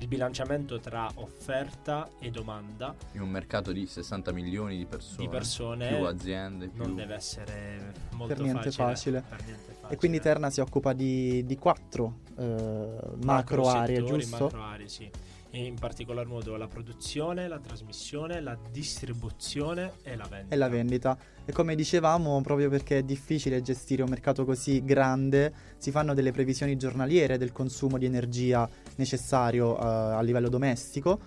il 0.00 0.06
bilanciamento 0.08 0.78
tra 0.78 1.10
offerta 1.16 2.08
e 2.20 2.30
domanda 2.30 2.94
In 3.12 3.22
un 3.22 3.30
mercato 3.30 3.72
di 3.72 3.86
60 3.86 4.32
milioni 4.32 4.76
di 4.76 4.86
persone. 4.86 5.16
di 5.18 5.28
persone 5.28 5.88
Più 5.88 6.04
aziende, 6.04 6.68
più... 6.68 6.82
non 6.84 6.94
deve 6.94 7.14
essere 7.14 7.92
molto 8.12 8.34
Per 8.34 8.42
niente 8.42 8.70
facile. 8.70 9.22
per 9.28 9.42
niente 9.44 9.72
facile. 9.72 9.92
E 9.92 9.96
quindi 9.96 10.20
Terna 10.20 10.50
si 10.50 10.60
occupa 10.60 10.92
di, 10.92 11.44
di 11.44 11.56
quattro 11.56 12.20
eh, 12.38 12.98
macro 13.24 13.68
aree, 13.68 13.96
settori, 13.96 14.20
giusto? 14.22 14.44
Macro 14.44 14.62
aree, 14.62 14.88
sì. 14.88 15.10
In 15.52 15.76
particolar 15.78 16.26
modo 16.26 16.56
la 16.56 16.66
produzione, 16.66 17.48
la 17.48 17.58
trasmissione, 17.58 18.40
la 18.40 18.56
distribuzione 18.70 19.92
e 20.02 20.14
la 20.14 20.26
vendita. 20.28 20.54
E 20.54 20.58
la 20.58 20.68
vendita. 20.68 21.18
E 21.46 21.52
come 21.52 21.74
dicevamo, 21.74 22.40
proprio 22.42 22.68
perché 22.68 22.98
è 22.98 23.02
difficile 23.02 23.62
gestire 23.62 24.02
un 24.02 24.10
mercato 24.10 24.44
così 24.44 24.84
grande, 24.84 25.52
si 25.78 25.90
fanno 25.90 26.12
delle 26.12 26.32
previsioni 26.32 26.76
giornaliere 26.76 27.38
del 27.38 27.52
consumo 27.52 27.96
di 27.96 28.04
energia 28.04 28.68
necessario 28.96 29.78
eh, 29.78 29.82
a 29.82 30.20
livello 30.20 30.50
domestico 30.50 31.18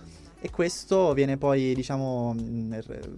e 0.44 0.50
questo 0.50 1.14
viene 1.14 1.36
poi, 1.36 1.72
diciamo, 1.72 2.34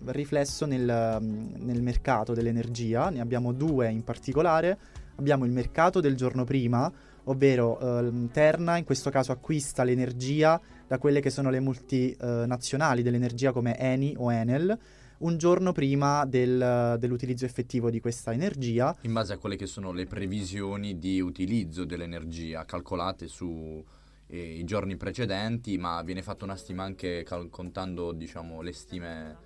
riflesso 0.07 0.67
nel, 0.67 0.85
nel 0.85 1.81
mercato 1.81 2.35
dell'energia. 2.35 3.09
Ne 3.09 3.21
abbiamo 3.21 3.53
due 3.53 3.91
in 3.91 4.05
particolare. 4.05 4.79
Abbiamo 5.17 5.47
il 5.47 5.51
mercato 5.51 6.01
del 6.01 6.17
giorno 6.17 6.45
prima, 6.45 6.93
ovvero 7.25 7.79
ehm, 7.79 8.31
Terna 8.31 8.77
in 8.77 8.85
questo 8.85 9.09
caso 9.09 9.33
acquista 9.33 9.85
l'energia 9.85 10.61
da 10.87 10.99
quelle 10.99 11.20
che 11.20 11.30
sono 11.30 11.51
le 11.51 11.61
multinazionali 11.61 13.03
dell'energia 13.03 13.53
come 13.53 13.78
Eni 13.78 14.14
o 14.16 14.32
Enel 14.32 14.78
un 15.18 15.39
giorno 15.39 15.72
prima 15.72 16.24
del, 16.26 16.97
dell'utilizzo 16.99 17.45
effettivo 17.45 17.91
di 17.91 18.01
questa 18.01 18.32
energia. 18.32 18.95
In 19.03 19.12
base 19.12 19.32
a 19.32 19.39
quelle 19.39 19.57
che 19.57 19.66
sono 19.66 19.93
le 19.93 20.07
previsioni 20.07 20.99
di 20.99 21.20
utilizzo 21.20 21.85
dell'energia 21.85 22.64
calcolate 22.64 23.26
su 23.26 23.82
eh, 24.26 24.62
giorni 24.64 24.97
precedenti, 24.97 25.78
ma 25.78 26.03
viene 26.03 26.22
fatta 26.22 26.45
una 26.45 26.57
stima 26.57 26.82
anche 26.82 27.22
cal- 27.22 27.49
contando 27.49 28.12
diciamo, 28.12 28.61
le 28.61 28.72
stime, 28.72 29.37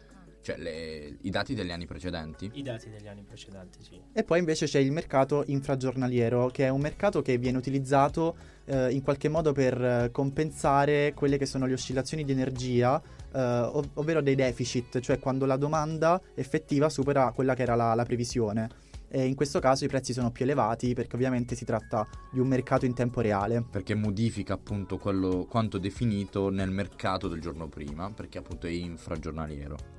cioè 0.48 0.56
le, 0.56 1.18
i 1.20 1.30
dati 1.30 1.52
degli 1.52 1.70
anni 1.70 1.84
precedenti. 1.84 2.50
I 2.54 2.62
dati 2.62 2.88
degli 2.88 3.06
anni 3.06 3.22
precedenti, 3.22 3.82
sì. 3.82 4.00
E 4.14 4.24
poi 4.24 4.38
invece 4.38 4.64
c'è 4.64 4.78
il 4.78 4.90
mercato 4.90 5.44
infragiornaliero, 5.46 6.48
che 6.48 6.64
è 6.64 6.68
un 6.70 6.80
mercato 6.80 7.20
che 7.20 7.36
viene 7.36 7.58
utilizzato 7.58 8.34
eh, 8.64 8.90
in 8.90 9.02
qualche 9.02 9.28
modo 9.28 9.52
per 9.52 9.82
eh, 9.82 10.10
compensare 10.10 11.12
quelle 11.12 11.36
che 11.36 11.44
sono 11.44 11.66
le 11.66 11.74
oscillazioni 11.74 12.24
di 12.24 12.32
energia 12.32 13.00
eh, 13.30 13.38
ov- 13.38 13.90
ovvero 13.94 14.22
dei 14.22 14.34
deficit, 14.34 15.00
cioè 15.00 15.18
quando 15.18 15.44
la 15.44 15.56
domanda 15.56 16.18
effettiva 16.34 16.88
supera 16.88 17.30
quella 17.32 17.54
che 17.54 17.62
era 17.62 17.74
la, 17.74 17.92
la 17.92 18.04
previsione. 18.04 18.86
E 19.10 19.26
in 19.26 19.34
questo 19.34 19.58
caso 19.58 19.84
i 19.84 19.88
prezzi 19.88 20.14
sono 20.14 20.30
più 20.30 20.44
elevati 20.44 20.94
perché 20.94 21.14
ovviamente 21.14 21.56
si 21.56 21.66
tratta 21.66 22.08
di 22.32 22.40
un 22.40 22.48
mercato 22.48 22.86
in 22.86 22.94
tempo 22.94 23.20
reale. 23.20 23.64
Perché 23.70 23.94
modifica 23.94 24.54
appunto 24.54 24.96
quello, 24.96 25.46
quanto 25.46 25.76
definito 25.76 26.48
nel 26.48 26.70
mercato 26.70 27.28
del 27.28 27.40
giorno 27.40 27.68
prima, 27.68 28.10
perché 28.10 28.38
appunto 28.38 28.66
è 28.66 28.70
infragiornaliero. 28.70 29.97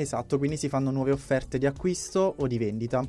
Esatto, 0.00 0.38
quindi 0.38 0.56
si 0.56 0.70
fanno 0.70 0.90
nuove 0.90 1.10
offerte 1.10 1.58
di 1.58 1.66
acquisto 1.66 2.34
o 2.38 2.46
di 2.46 2.56
vendita. 2.56 3.06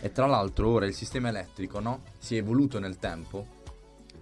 E 0.00 0.12
tra 0.12 0.24
l'altro 0.24 0.70
ora 0.70 0.86
il 0.86 0.94
sistema 0.94 1.28
elettrico 1.28 1.78
no? 1.78 2.04
si 2.16 2.36
è 2.36 2.38
evoluto 2.38 2.78
nel 2.78 2.96
tempo 2.96 3.46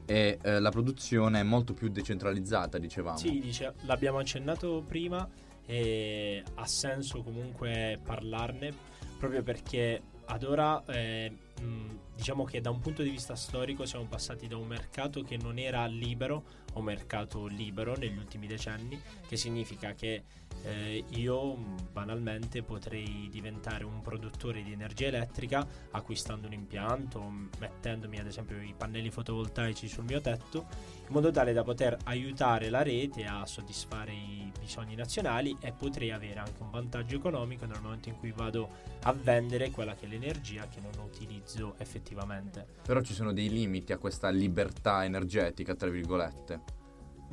e 0.05 0.39
eh, 0.43 0.59
la 0.59 0.71
produzione 0.71 1.39
è 1.39 1.43
molto 1.45 1.73
più 1.73 1.89
decentralizzata, 1.89 2.79
dicevamo. 2.79 3.17
Sì, 3.17 3.39
dice, 3.39 3.75
l'abbiamo 3.83 4.19
accennato 4.19 4.83
prima 4.85 5.29
e 5.65 6.43
ha 6.55 6.67
senso 6.67 7.23
comunque 7.23 8.01
parlarne 8.05 8.75
proprio 9.17 9.45
perché 9.45 10.03
ad 10.25 10.43
ora 10.43 10.83
eh, 10.87 11.33
mh, 11.61 11.99
diciamo 12.17 12.43
che 12.43 12.61
da 12.61 12.71
un 12.71 12.81
punto 12.81 13.03
di 13.03 13.11
vista 13.11 13.37
storico 13.37 13.87
siamo 13.87 14.07
passati 14.07 14.49
da 14.49 14.57
un 14.57 14.67
mercato 14.67 15.23
che 15.23 15.37
non 15.37 15.59
era 15.59 15.87
libero 15.87 16.43
un 16.75 16.85
mercato 16.85 17.47
libero 17.47 17.97
negli 17.97 18.16
ultimi 18.16 18.47
decenni, 18.47 19.01
che 19.27 19.37
significa 19.37 19.93
che 19.95 20.22
eh, 20.62 21.05
io 21.09 21.57
banalmente 21.93 22.62
potrei 22.62 23.29
diventare 23.31 23.85
un 23.85 24.01
produttore 24.01 24.62
di 24.62 24.72
energia 24.72 25.09
elettrica 25.09 25.66
acquistando 25.91 26.47
un 26.47 26.53
impianto, 26.53 27.20
mettendomi 27.59 28.18
ad 28.18 28.27
esempio 28.27 28.61
i 28.61 28.75
pannelli 28.77 29.11
fotovoltaici 29.11 29.89
sul 29.89 30.05
mio 30.05 30.20
tetto, 30.20 30.66
in 31.07 31.12
modo 31.12 31.31
tale 31.31 31.53
da 31.53 31.62
poter 31.62 31.97
aiutare 32.05 32.70
la 32.70 32.83
rete 32.83 33.25
a 33.25 33.45
soddisfare 33.45 34.12
i 34.12 34.51
bisogni 34.59 34.95
nazionali 34.95 35.55
e 35.61 35.72
potrei 35.72 36.11
avere 36.11 36.39
anche 36.39 36.62
un 36.62 36.70
vantaggio 36.70 37.16
economico 37.16 37.66
nel 37.66 37.81
momento 37.83 38.09
in 38.09 38.18
cui 38.18 38.33
vado 38.33 38.93
a 39.03 39.12
vendere 39.12 39.70
quella 39.70 39.95
che 39.95 40.07
è 40.07 40.09
l'energia 40.09 40.66
che 40.68 40.81
non 40.81 40.93
utilizzo 41.05 41.75
effettivamente. 41.79 42.66
Però 42.83 43.03
ci 43.03 43.12
sono 43.12 43.33
dei 43.35 43.51
limiti 43.51 43.93
a 43.93 43.99
questa 43.99 44.31
libertà 44.31 45.05
energetica, 45.05 45.75
tra 45.75 45.91
virgolette. 45.91 46.64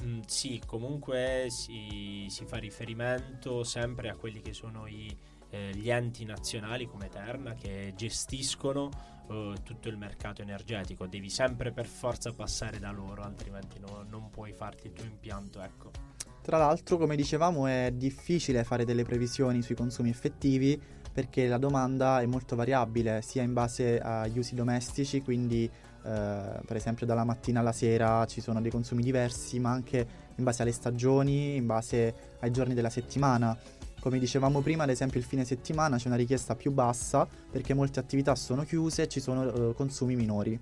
Mm, 0.04 0.22
sì, 0.26 0.62
comunque 0.66 1.48
si, 1.50 2.26
si, 2.30 2.46
fa 2.46 2.58
riferimento 2.58 3.64
sempre 3.64 4.10
a 4.10 4.16
quelli 4.16 4.42
che 4.42 4.54
sono 4.54 4.88
i, 4.88 5.16
eh, 5.50 5.72
gli 5.76 5.90
enti 5.90 6.26
nazionali 6.26 6.88
come 6.88 7.08
Terna 7.08 7.54
che 7.54 7.94
gestiscono 7.96 8.90
eh, 9.30 9.56
tutto 9.64 9.90
il 9.90 9.98
mercato 9.98 10.42
energetico. 10.42 11.06
Devi 11.06 11.30
sempre 11.30 11.72
per 11.72 11.86
forza 11.86 12.32
passare 12.32 12.80
da 12.80 12.92
loro, 12.92 13.22
altrimenti 13.22 13.80
no, 13.80 14.04
non 14.10 14.30
puoi 14.30 14.54
farti 14.54 14.88
il 14.88 14.94
tuo 14.94 15.06
impianto. 15.06 15.62
Ecco. 15.62 15.92
Tra 16.42 16.58
l'altro, 16.58 16.98
come 16.98 17.16
dicevamo, 17.16 17.68
è 17.68 17.92
difficile 17.94 18.64
fare 18.64 18.84
delle 18.84 19.04
previsioni 19.04 19.62
sui 19.62 19.76
consumi 19.76 20.10
effettivi 20.10 20.80
perché 21.12 21.48
la 21.48 21.58
domanda 21.58 22.22
è 22.22 22.26
molto 22.26 22.56
variabile 22.56 23.22
sia 23.22 23.44
in 23.44 23.54
base 23.54 24.00
agli 24.00 24.40
usi 24.40 24.56
domestici, 24.56 25.22
quindi 25.22 25.70
eh, 26.04 26.60
per 26.66 26.76
esempio 26.76 27.06
dalla 27.06 27.24
mattina 27.24 27.60
alla 27.60 27.72
sera 27.72 28.26
ci 28.26 28.42
sono 28.42 28.60
dei 28.62 28.72
consumi 28.72 29.04
diversi, 29.04 29.60
ma 29.60 29.72
anche 29.72 30.08
in 30.36 30.44
base 30.44 30.64
alle 30.64 30.72
stagioni, 30.72 31.56
in 31.56 31.66
base 31.66 32.14
ai 32.40 32.52
giorni 32.52 32.74
della 32.74 32.90
settimana. 32.90 33.58
Come 34.00 34.18
dicevamo 34.18 34.62
prima, 34.62 34.84
ad 34.84 34.90
esempio 34.90 35.20
il 35.20 35.26
fine 35.26 35.46
settimana 35.46 35.98
c'è 35.98 36.08
una 36.08 36.16
richiesta 36.16 36.56
più 36.56 36.72
bassa 36.72 37.28
perché 37.52 37.76
molte 37.76 38.00
attività 38.00 38.34
sono 38.34 38.64
chiuse 38.64 39.04
e 39.04 39.08
ci 39.08 39.20
sono 39.20 39.44
uh, 39.44 39.74
consumi 39.76 40.16
minori. 40.16 40.60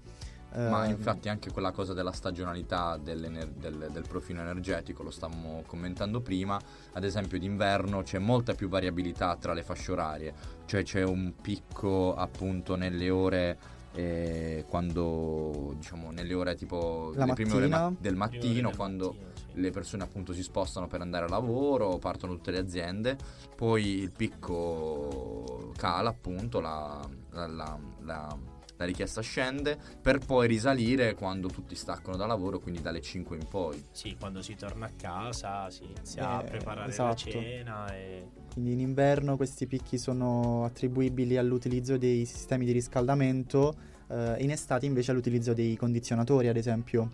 Ma 0.52 0.86
uh, 0.86 0.90
infatti 0.90 1.30
anche 1.30 1.52
quella 1.52 1.72
cosa 1.72 1.94
della 1.94 2.12
stagionalità 2.12 2.98
del, 2.98 3.50
del, 3.56 4.06
profilo 4.08 4.42
energetico, 4.42 5.04
lo 5.04 5.12
stavamo 5.12 5.64
commentando 5.68 6.22
prima, 6.22 6.60
ad 6.94 7.04
esempio 7.04 7.38
d'inverno 7.38 8.02
c'è 8.02 8.18
molta 8.18 8.56
più 8.56 8.68
variabilità 8.68 9.38
tra 9.40 9.54
le 9.54 9.62
fasce 9.62 9.92
orarie, 9.92 10.34
cioè 10.66 10.82
c'è 10.84 11.04
un 11.04 11.34
picco 11.40 12.16
appunto 12.16 12.76
nelle 12.76 13.10
ore 13.12 13.58
eh, 13.94 14.66
quando 14.68 15.74
diciamo 15.76 16.12
nelle 16.12 16.34
ore 16.34 16.56
tipo 16.56 17.12
La 17.16 17.26
le 17.26 17.34
prime 17.34 17.54
ore 17.54 17.68
ma- 17.68 17.94
del 17.98 18.16
mattino 18.16 18.72
quando 18.76 19.08
mattino, 19.08 19.32
sì. 19.54 19.62
le 19.62 19.72
persone 19.72 20.04
appunto 20.04 20.34
si 20.34 20.44
spostano 20.44 20.88
per 20.88 21.02
andare 21.02 21.26
a 21.26 21.30
lavoro 21.30 21.98
partono 21.98 22.34
tutte 22.36 22.52
le 22.52 22.60
aziende 22.60 23.18
poi 23.56 23.86
il 24.00 24.12
picco 24.12 25.72
cala 25.76 26.10
appunto 26.10 26.60
la, 26.60 27.00
la, 27.32 27.48
la, 27.48 27.80
la 28.02 28.38
la 28.80 28.86
richiesta 28.86 29.22
scende 29.22 29.78
per 30.02 30.20
poi 30.20 30.48
risalire 30.48 31.14
quando 31.14 31.50
tutti 31.50 31.76
staccano 31.76 32.16
da 32.16 32.26
lavoro, 32.26 32.60
quindi 32.60 32.82
dalle 32.82 33.02
5 33.02 33.36
in 33.36 33.46
poi. 33.46 33.84
Sì, 33.92 34.16
quando 34.18 34.42
si 34.42 34.56
torna 34.56 34.86
a 34.86 34.92
casa 34.96 35.70
si 35.70 35.84
inizia 35.84 36.22
Eh, 36.22 36.34
a 36.36 36.44
preparare 36.44 36.90
esatto. 36.90 37.10
la 37.10 37.16
cena 37.16 37.94
e 37.94 38.28
Quindi 38.54 38.72
in 38.72 38.80
inverno 38.80 39.36
questi 39.36 39.68
picchi 39.68 39.98
sono 39.98 40.64
attribuibili 40.64 41.36
all'utilizzo 41.36 41.98
dei 41.98 42.24
sistemi 42.26 42.66
di 42.66 42.72
riscaldamento, 42.72 43.76
eh, 44.08 44.38
in 44.40 44.50
estate 44.52 44.86
invece 44.86 45.12
all'utilizzo 45.12 45.54
dei 45.54 45.76
condizionatori, 45.76 46.48
ad 46.48 46.56
esempio. 46.56 47.12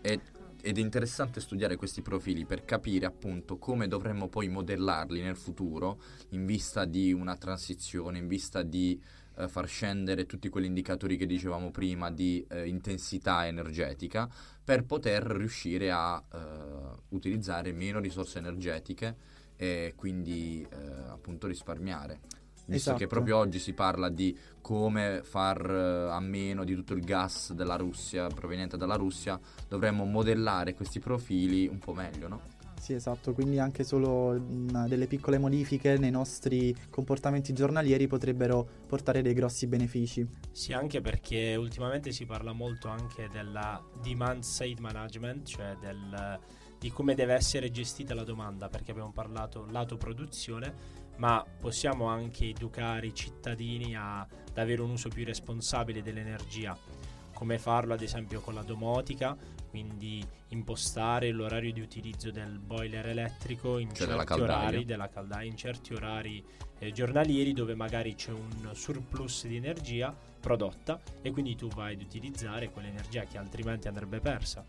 E- 0.00 0.20
ed 0.60 0.76
è 0.76 0.80
interessante 0.80 1.40
studiare 1.40 1.76
questi 1.76 2.02
profili 2.02 2.44
per 2.44 2.64
capire 2.64 3.06
appunto 3.06 3.58
come 3.58 3.86
dovremmo 3.86 4.28
poi 4.28 4.48
modellarli 4.48 5.20
nel 5.20 5.36
futuro 5.36 6.00
in 6.30 6.44
vista 6.46 6.84
di 6.84 7.12
una 7.12 7.36
transizione, 7.36 8.18
in 8.18 8.26
vista 8.26 8.62
di 8.62 9.00
eh, 9.38 9.48
far 9.48 9.68
scendere 9.68 10.26
tutti 10.26 10.48
quegli 10.48 10.64
indicatori 10.64 11.16
che 11.16 11.26
dicevamo 11.26 11.70
prima 11.70 12.10
di 12.10 12.44
eh, 12.48 12.66
intensità 12.66 13.46
energetica 13.46 14.28
per 14.62 14.84
poter 14.84 15.22
riuscire 15.22 15.90
a 15.90 16.22
eh, 16.32 16.38
utilizzare 17.10 17.72
meno 17.72 18.00
risorse 18.00 18.38
energetiche 18.38 19.16
e 19.56 19.94
quindi 19.96 20.66
eh, 20.68 20.76
appunto 21.08 21.46
risparmiare. 21.46 22.20
Visto 22.68 22.90
Esatto. 22.90 22.98
che 22.98 23.06
proprio 23.06 23.38
oggi 23.38 23.58
si 23.58 23.72
parla 23.72 24.10
di 24.10 24.36
come 24.60 25.22
far 25.22 25.70
eh, 25.70 26.10
a 26.10 26.20
meno 26.20 26.64
di 26.64 26.74
tutto 26.74 26.92
il 26.92 27.02
gas 27.02 27.54
della 27.54 27.76
Russia, 27.76 28.26
proveniente 28.26 28.76
dalla 28.76 28.96
Russia, 28.96 29.40
dovremmo 29.66 30.04
modellare 30.04 30.74
questi 30.74 30.98
profili 30.98 31.66
un 31.66 31.78
po' 31.78 31.94
meglio, 31.94 32.28
no? 32.28 32.42
Sì, 32.88 32.94
esatto, 32.94 33.34
quindi 33.34 33.58
anche 33.58 33.84
solo 33.84 34.32
mm, 34.32 34.86
delle 34.86 35.06
piccole 35.06 35.36
modifiche 35.36 35.98
nei 35.98 36.10
nostri 36.10 36.74
comportamenti 36.88 37.52
giornalieri 37.52 38.06
potrebbero 38.06 38.66
portare 38.86 39.20
dei 39.20 39.34
grossi 39.34 39.66
benefici. 39.66 40.26
Sì, 40.52 40.72
anche 40.72 41.02
perché 41.02 41.54
ultimamente 41.56 42.12
si 42.12 42.24
parla 42.24 42.52
molto 42.52 42.88
anche 42.88 43.28
della 43.30 43.78
demand 44.00 44.42
side 44.42 44.80
management, 44.80 45.46
cioè 45.46 45.76
del, 45.78 46.40
di 46.78 46.90
come 46.90 47.14
deve 47.14 47.34
essere 47.34 47.70
gestita 47.70 48.14
la 48.14 48.24
domanda, 48.24 48.70
perché 48.70 48.92
abbiamo 48.92 49.12
parlato 49.12 49.66
lato 49.70 49.98
produzione, 49.98 50.72
ma 51.16 51.44
possiamo 51.60 52.06
anche 52.06 52.46
educare 52.46 53.08
i 53.08 53.14
cittadini 53.14 53.96
a- 53.96 54.20
ad 54.20 54.56
avere 54.56 54.80
un 54.80 54.92
uso 54.92 55.10
più 55.10 55.26
responsabile 55.26 56.00
dell'energia. 56.00 56.74
Come 57.34 57.58
farlo 57.58 57.92
ad 57.92 58.00
esempio 58.00 58.40
con 58.40 58.54
la 58.54 58.62
domotica, 58.62 59.36
quindi 59.68 60.24
impostare 60.48 61.30
l'orario 61.30 61.72
di 61.72 61.80
utilizzo 61.80 62.30
del 62.30 62.58
boiler 62.58 63.06
elettrico 63.08 63.78
in 63.78 63.92
Cioè 63.92 64.06
della 64.06 64.18
certi 64.24 64.34
caldaia. 64.34 64.58
orari 64.58 64.84
della 64.84 65.08
caldaia, 65.08 65.50
in 65.50 65.56
certi 65.56 65.94
orari 65.94 66.44
eh, 66.78 66.92
giornalieri 66.92 67.52
dove 67.52 67.74
magari 67.74 68.14
c'è 68.14 68.32
un 68.32 68.70
surplus 68.72 69.46
di 69.46 69.56
energia 69.56 70.14
prodotta 70.40 71.00
e 71.20 71.30
quindi 71.30 71.56
tu 71.56 71.68
vai 71.68 71.94
ad 71.94 72.02
utilizzare 72.02 72.70
quell'energia 72.70 73.24
che 73.24 73.38
altrimenti 73.38 73.88
andrebbe 73.88 74.20
persa. 74.20 74.64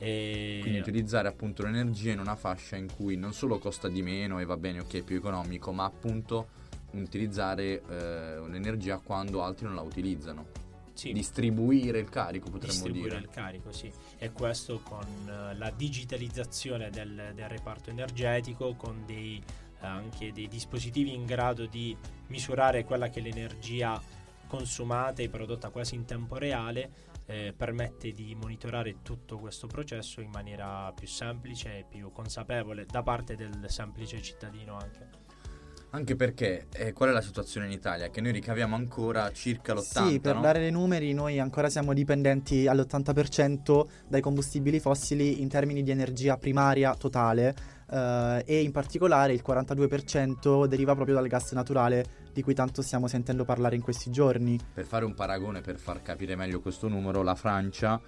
E 0.00 0.58
Quindi 0.60 0.78
utilizzare 0.78 1.26
appunto 1.26 1.64
l'energia 1.64 2.12
in 2.12 2.20
una 2.20 2.36
fascia 2.36 2.76
in 2.76 2.86
cui 2.94 3.16
non 3.16 3.32
solo 3.32 3.58
costa 3.58 3.88
di 3.88 4.00
meno 4.00 4.38
e 4.38 4.44
va 4.44 4.56
bene, 4.56 4.78
ok, 4.78 4.98
è 4.98 5.02
più 5.02 5.16
economico, 5.16 5.72
ma 5.72 5.84
appunto 5.84 6.48
utilizzare 6.92 7.82
eh, 7.88 8.38
un'energia 8.38 8.98
quando 8.98 9.42
altri 9.42 9.66
non 9.66 9.74
la 9.74 9.82
utilizzano. 9.82 10.46
Sì, 10.98 11.12
Distribuire 11.12 12.00
il 12.00 12.08
carico, 12.08 12.50
potremmo 12.50 12.72
distribuire 12.72 13.10
dire. 13.10 13.20
il 13.20 13.28
carico, 13.28 13.70
sì. 13.70 13.88
E 14.18 14.32
questo 14.32 14.80
con 14.82 15.06
eh, 15.28 15.56
la 15.56 15.70
digitalizzazione 15.70 16.90
del, 16.90 17.34
del 17.36 17.48
reparto 17.48 17.90
energetico, 17.90 18.74
con 18.74 19.04
dei, 19.06 19.40
anche 19.78 20.32
dei 20.32 20.48
dispositivi 20.48 21.14
in 21.14 21.24
grado 21.24 21.66
di 21.66 21.96
misurare 22.26 22.82
quella 22.82 23.10
che 23.10 23.20
è 23.20 23.22
l'energia 23.22 24.02
consumata 24.48 25.22
e 25.22 25.28
prodotta 25.28 25.68
quasi 25.68 25.94
in 25.94 26.04
tempo 26.04 26.36
reale 26.36 26.90
eh, 27.26 27.54
permette 27.56 28.12
di 28.12 28.34
monitorare 28.34 29.02
tutto 29.02 29.38
questo 29.38 29.68
processo 29.68 30.20
in 30.20 30.30
maniera 30.30 30.92
più 30.92 31.06
semplice 31.06 31.78
e 31.78 31.84
più 31.88 32.10
consapevole 32.10 32.86
da 32.86 33.04
parte 33.04 33.36
del 33.36 33.66
semplice 33.68 34.20
cittadino 34.20 34.76
anche. 34.76 35.27
Anche 35.90 36.16
perché 36.16 36.66
eh, 36.74 36.92
qual 36.92 37.08
è 37.08 37.12
la 37.12 37.22
situazione 37.22 37.66
in 37.66 37.72
Italia? 37.72 38.10
Che 38.10 38.20
noi 38.20 38.32
ricaviamo 38.32 38.76
ancora 38.76 39.32
circa 39.32 39.72
l'80%. 39.72 40.08
Sì, 40.08 40.20
per 40.20 40.34
no? 40.34 40.42
dare 40.42 40.58
dei 40.58 40.70
numeri, 40.70 41.14
noi 41.14 41.40
ancora 41.40 41.70
siamo 41.70 41.94
dipendenti 41.94 42.66
all'80% 42.66 43.86
dai 44.06 44.20
combustibili 44.20 44.80
fossili 44.80 45.40
in 45.40 45.48
termini 45.48 45.82
di 45.82 45.90
energia 45.90 46.36
primaria 46.36 46.94
totale 46.94 47.54
eh, 47.90 48.42
e 48.44 48.60
in 48.60 48.70
particolare 48.70 49.32
il 49.32 49.42
42% 49.46 50.66
deriva 50.66 50.94
proprio 50.94 51.14
dal 51.14 51.26
gas 51.26 51.52
naturale 51.52 52.26
di 52.34 52.42
cui 52.42 52.54
tanto 52.54 52.82
stiamo 52.82 53.08
sentendo 53.08 53.44
parlare 53.44 53.74
in 53.74 53.82
questi 53.82 54.10
giorni. 54.10 54.60
Per 54.74 54.84
fare 54.84 55.06
un 55.06 55.14
paragone, 55.14 55.62
per 55.62 55.78
far 55.78 56.02
capire 56.02 56.36
meglio 56.36 56.60
questo 56.60 56.88
numero, 56.88 57.22
la 57.22 57.34
Francia 57.34 57.98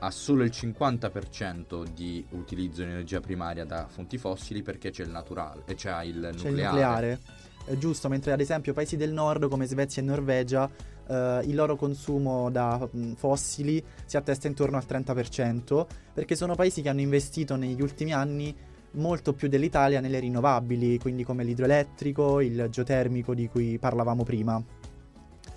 ha 0.00 0.10
solo 0.10 0.44
il 0.44 0.50
50% 0.52 1.86
di 1.94 2.24
utilizzo 2.30 2.82
di 2.82 2.90
energia 2.90 3.20
primaria 3.20 3.64
da 3.64 3.86
fonti 3.88 4.18
fossili 4.18 4.62
perché 4.62 4.90
c'è 4.90 5.04
il 5.04 5.10
naturale 5.10 5.62
e 5.66 5.74
c'è 5.74 6.02
il 6.04 6.16
nucleare. 6.16 6.36
C'è 6.36 6.48
il 6.48 6.54
nucleare. 6.54 7.20
È 7.64 7.76
giusto, 7.76 8.08
mentre 8.08 8.32
ad 8.32 8.40
esempio 8.40 8.72
paesi 8.72 8.96
del 8.96 9.12
nord 9.12 9.48
come 9.48 9.66
Svezia 9.66 10.02
e 10.02 10.04
Norvegia 10.04 10.68
eh, 11.06 11.42
il 11.44 11.54
loro 11.54 11.76
consumo 11.76 12.50
da 12.50 12.88
mh, 12.90 13.12
fossili 13.14 13.82
si 14.06 14.16
attesta 14.16 14.46
intorno 14.46 14.76
al 14.76 14.84
30% 14.88 15.86
perché 16.14 16.34
sono 16.34 16.54
paesi 16.54 16.82
che 16.82 16.88
hanno 16.88 17.00
investito 17.00 17.56
negli 17.56 17.82
ultimi 17.82 18.12
anni 18.12 18.56
molto 18.92 19.34
più 19.34 19.48
dell'Italia 19.48 20.00
nelle 20.00 20.18
rinnovabili, 20.18 20.98
quindi 20.98 21.22
come 21.22 21.44
l'idroelettrico, 21.44 22.40
il 22.40 22.68
geotermico 22.70 23.34
di 23.34 23.48
cui 23.48 23.78
parlavamo 23.78 24.24
prima. 24.24 24.60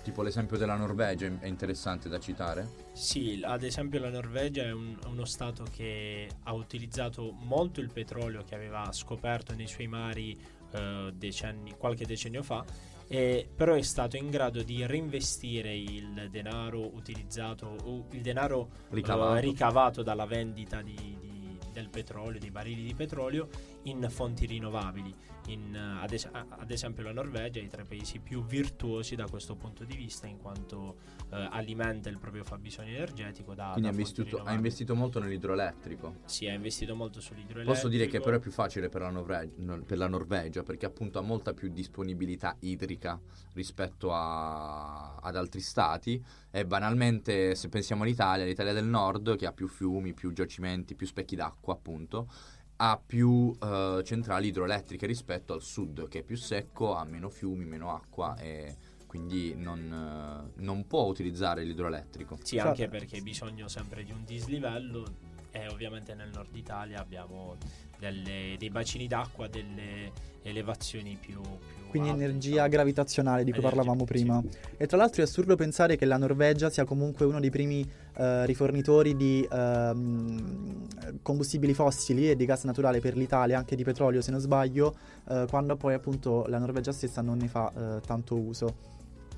Tipo 0.04 0.20
l'esempio 0.20 0.58
della 0.58 0.76
Norvegia 0.76 1.32
è 1.40 1.46
interessante 1.46 2.10
da 2.10 2.20
citare. 2.20 2.68
Sì, 2.92 3.40
ad 3.42 3.62
esempio 3.62 3.98
la 4.00 4.10
Norvegia 4.10 4.64
è 4.64 4.70
un- 4.70 4.98
uno 5.06 5.24
stato 5.24 5.64
che 5.74 6.28
ha 6.42 6.52
utilizzato 6.52 7.32
molto 7.40 7.80
il 7.80 7.90
petrolio 7.90 8.44
che 8.44 8.54
aveva 8.54 8.92
scoperto 8.92 9.54
nei 9.54 9.66
suoi 9.66 9.86
mari 9.86 10.38
eh, 10.76 11.12
decenni- 11.14 11.74
qualche 11.78 12.04
decennio 12.04 12.42
fa, 12.42 12.64
e 13.06 13.48
però 13.54 13.74
è 13.74 13.82
stato 13.82 14.16
in 14.16 14.28
grado 14.28 14.62
di 14.64 14.84
reinvestire 14.84 15.72
il 15.74 16.28
denaro 16.32 16.92
utilizzato, 16.96 18.04
il 18.10 18.20
denaro 18.20 18.70
eh, 18.90 18.94
Ricavato. 18.94 19.40
ricavato 19.40 20.02
dalla 20.02 20.26
vendita 20.26 20.82
di- 20.82 21.16
di- 21.20 21.58
del 21.72 21.88
petrolio, 21.90 22.40
dei 22.40 22.50
barili 22.50 22.82
di 22.82 22.94
petrolio, 22.94 23.48
in 23.84 24.04
fonti 24.10 24.46
rinnovabili. 24.46 25.14
In, 25.48 25.76
ad, 25.76 26.10
es- 26.12 26.28
ad 26.32 26.70
esempio 26.70 27.02
la 27.02 27.12
Norvegia 27.12 27.60
è 27.60 27.66
tra 27.66 27.82
i 27.82 27.84
paesi 27.84 28.18
più 28.18 28.44
virtuosi 28.44 29.14
da 29.14 29.26
questo 29.28 29.56
punto 29.56 29.84
di 29.84 29.94
vista 29.94 30.26
in 30.26 30.38
quanto 30.38 30.96
eh, 31.30 31.48
alimenta 31.50 32.08
il 32.08 32.18
proprio 32.18 32.44
fabbisogno 32.44 32.88
energetico 32.90 33.54
da, 33.54 33.70
Quindi 33.72 33.82
da 33.82 33.88
ha 33.88 33.90
investito, 33.98 34.42
ha 34.42 34.52
investito 34.54 34.94
molto 34.94 35.20
nell'idroelettrico. 35.20 36.16
Sì, 36.24 36.48
ha 36.48 36.52
investito 36.54 36.94
molto 36.96 37.20
sull'idroelettrico. 37.20 37.72
Posso 37.72 37.88
dire 37.88 38.06
che 38.06 38.20
però 38.20 38.36
è 38.36 38.40
più 38.40 38.50
facile 38.52 38.88
per 38.88 39.02
la, 39.02 39.10
Norve- 39.10 39.52
no- 39.56 39.82
per 39.82 39.98
la 39.98 40.08
Norvegia 40.08 40.62
perché 40.62 40.86
appunto 40.86 41.18
ha 41.18 41.22
molta 41.22 41.52
più 41.52 41.68
disponibilità 41.68 42.56
idrica 42.60 43.20
rispetto 43.52 44.12
a- 44.12 45.16
ad 45.16 45.36
altri 45.36 45.60
stati 45.60 46.22
e 46.50 46.64
banalmente 46.64 47.54
se 47.54 47.68
pensiamo 47.68 48.02
all'Italia, 48.04 48.44
l'Italia 48.46 48.72
del 48.72 48.86
nord 48.86 49.36
che 49.36 49.46
ha 49.46 49.52
più 49.52 49.68
fiumi, 49.68 50.14
più 50.14 50.32
giacimenti, 50.32 50.94
più 50.94 51.06
specchi 51.06 51.36
d'acqua 51.36 51.74
appunto, 51.74 52.28
ha 52.76 53.00
più 53.04 53.56
eh, 53.62 54.02
centrali 54.04 54.48
idroelettriche 54.48 55.06
rispetto 55.06 55.52
al 55.52 55.62
sud 55.62 56.08
che 56.08 56.20
è 56.20 56.22
più 56.22 56.36
secco, 56.36 56.94
ha 56.94 57.04
meno 57.04 57.28
fiumi, 57.28 57.64
meno 57.64 57.94
acqua 57.94 58.36
e 58.36 58.76
quindi 59.06 59.54
non, 59.54 60.50
eh, 60.56 60.60
non 60.62 60.86
può 60.86 61.04
utilizzare 61.04 61.62
l'idroelettrico. 61.62 62.36
Sì, 62.42 62.56
Certo. 62.56 62.68
anche 62.68 62.88
perché 62.88 63.16
hai 63.16 63.22
bisogno 63.22 63.68
sempre 63.68 64.02
di 64.02 64.10
un 64.10 64.24
dislivello 64.24 65.04
e 65.52 65.68
ovviamente 65.68 66.14
nel 66.14 66.30
nord 66.30 66.54
Italia 66.56 66.98
abbiamo 67.00 67.56
delle- 68.04 68.56
dei 68.58 68.70
bacini 68.70 69.06
d'acqua, 69.06 69.48
delle 69.48 70.12
elevazioni 70.42 71.16
più... 71.18 71.40
più 71.40 71.88
Quindi 71.88 72.10
alte, 72.10 72.24
energia 72.24 72.48
diciamo. 72.48 72.68
gravitazionale 72.68 73.44
di 73.44 73.50
cui 73.50 73.60
Energia, 73.60 73.76
parlavamo 73.76 74.04
sì. 74.06 74.12
prima. 74.12 74.42
E 74.76 74.86
tra 74.86 74.96
l'altro 74.98 75.22
è 75.22 75.24
assurdo 75.24 75.56
pensare 75.56 75.96
che 75.96 76.04
la 76.04 76.18
Norvegia 76.18 76.68
sia 76.68 76.84
comunque 76.84 77.24
uno 77.24 77.40
dei 77.40 77.50
primi 77.50 77.88
eh, 78.16 78.44
rifornitori 78.44 79.16
di 79.16 79.46
ehm, 79.50 81.22
combustibili 81.22 81.72
fossili 81.72 82.30
e 82.30 82.36
di 82.36 82.44
gas 82.44 82.64
naturale 82.64 83.00
per 83.00 83.16
l'Italia, 83.16 83.56
anche 83.56 83.76
di 83.76 83.84
petrolio 83.84 84.20
se 84.20 84.30
non 84.30 84.40
sbaglio, 84.40 84.94
eh, 85.28 85.46
quando 85.48 85.76
poi 85.76 85.94
appunto 85.94 86.44
la 86.48 86.58
Norvegia 86.58 86.92
stessa 86.92 87.22
non 87.22 87.38
ne 87.38 87.48
fa 87.48 87.72
eh, 87.72 88.00
tanto 88.00 88.36
uso. 88.36 88.92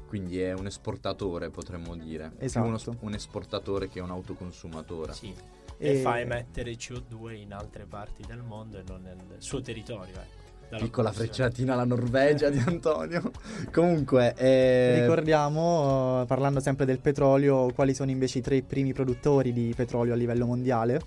Quindi 0.08 0.40
è 0.40 0.52
un 0.52 0.66
esportatore, 0.66 1.50
potremmo 1.50 1.96
dire. 1.96 2.32
Esatto. 2.38 2.66
uno 2.66 2.78
un 3.00 3.14
esportatore 3.14 3.88
che 3.88 4.00
un 4.00 4.10
autoconsumatore. 4.10 5.12
Sì. 5.12 5.34
E- 5.78 5.90
E... 5.92 5.96
fa 6.00 6.18
emettere 6.20 6.72
CO2 6.72 7.32
in 7.32 7.52
altre 7.52 7.84
parti 7.88 8.22
del 8.26 8.42
mondo 8.42 8.78
e 8.78 8.82
non 8.86 9.02
nel 9.02 9.16
suo 9.38 9.60
territorio. 9.60 10.14
Ecco, 10.14 10.44
dalla 10.68 10.82
Piccola 10.82 11.12
frecciatina 11.12 11.74
alla 11.74 11.84
Norvegia 11.84 12.50
di 12.50 12.58
Antonio. 12.66 13.30
Comunque, 13.72 14.34
eh, 14.36 15.00
Ricordiamo, 15.00 16.22
eh, 16.22 16.26
parlando 16.26 16.58
sempre 16.60 16.84
del 16.86 16.98
petrolio, 16.98 17.70
quali 17.72 17.94
sono 17.94 18.10
invece 18.10 18.38
i 18.38 18.42
tre 18.42 18.62
primi 18.62 18.92
produttori 18.92 19.52
di 19.52 19.72
petrolio 19.76 20.12
a 20.12 20.16
livello 20.16 20.46
mondiale. 20.46 21.00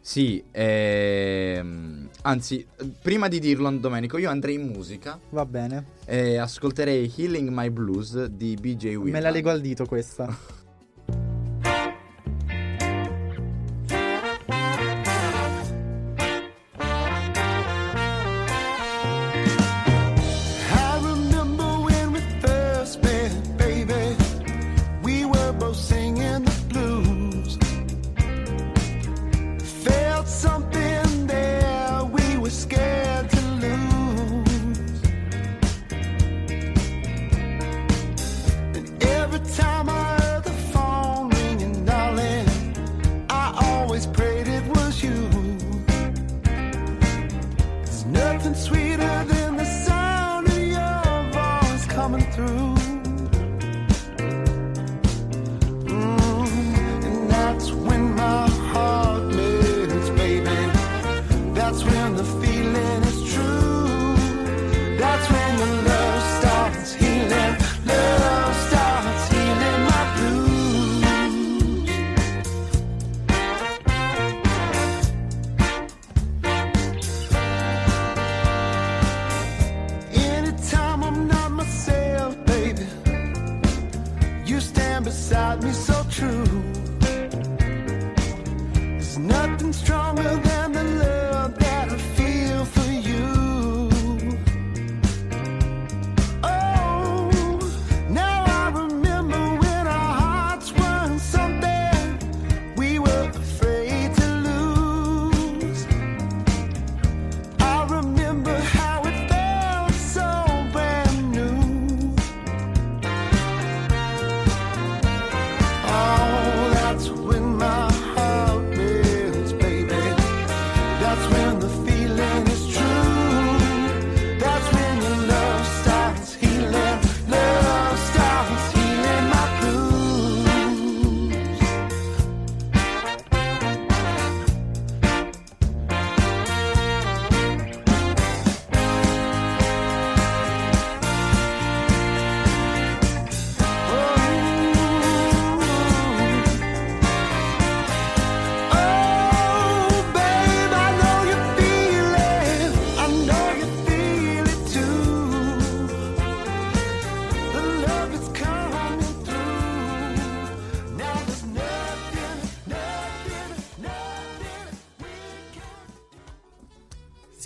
sì, 0.00 0.42
ehm, 0.52 2.08
anzi, 2.22 2.66
prima 3.02 3.28
di 3.28 3.38
dirlo, 3.40 3.70
Domenico, 3.70 4.18
io 4.18 4.30
andrei 4.30 4.54
in 4.54 4.66
musica 4.66 5.18
Va 5.30 5.44
bene. 5.44 5.84
e 6.04 6.36
ascolterei 6.36 7.12
Healing 7.16 7.48
My 7.50 7.70
Blues 7.70 8.24
di 8.26 8.54
BJ 8.56 8.84
Williams. 8.86 9.10
Me 9.12 9.20
la 9.20 9.30
leggo 9.30 9.50
al 9.50 9.60
dito 9.60 9.84
questa. 9.86 10.26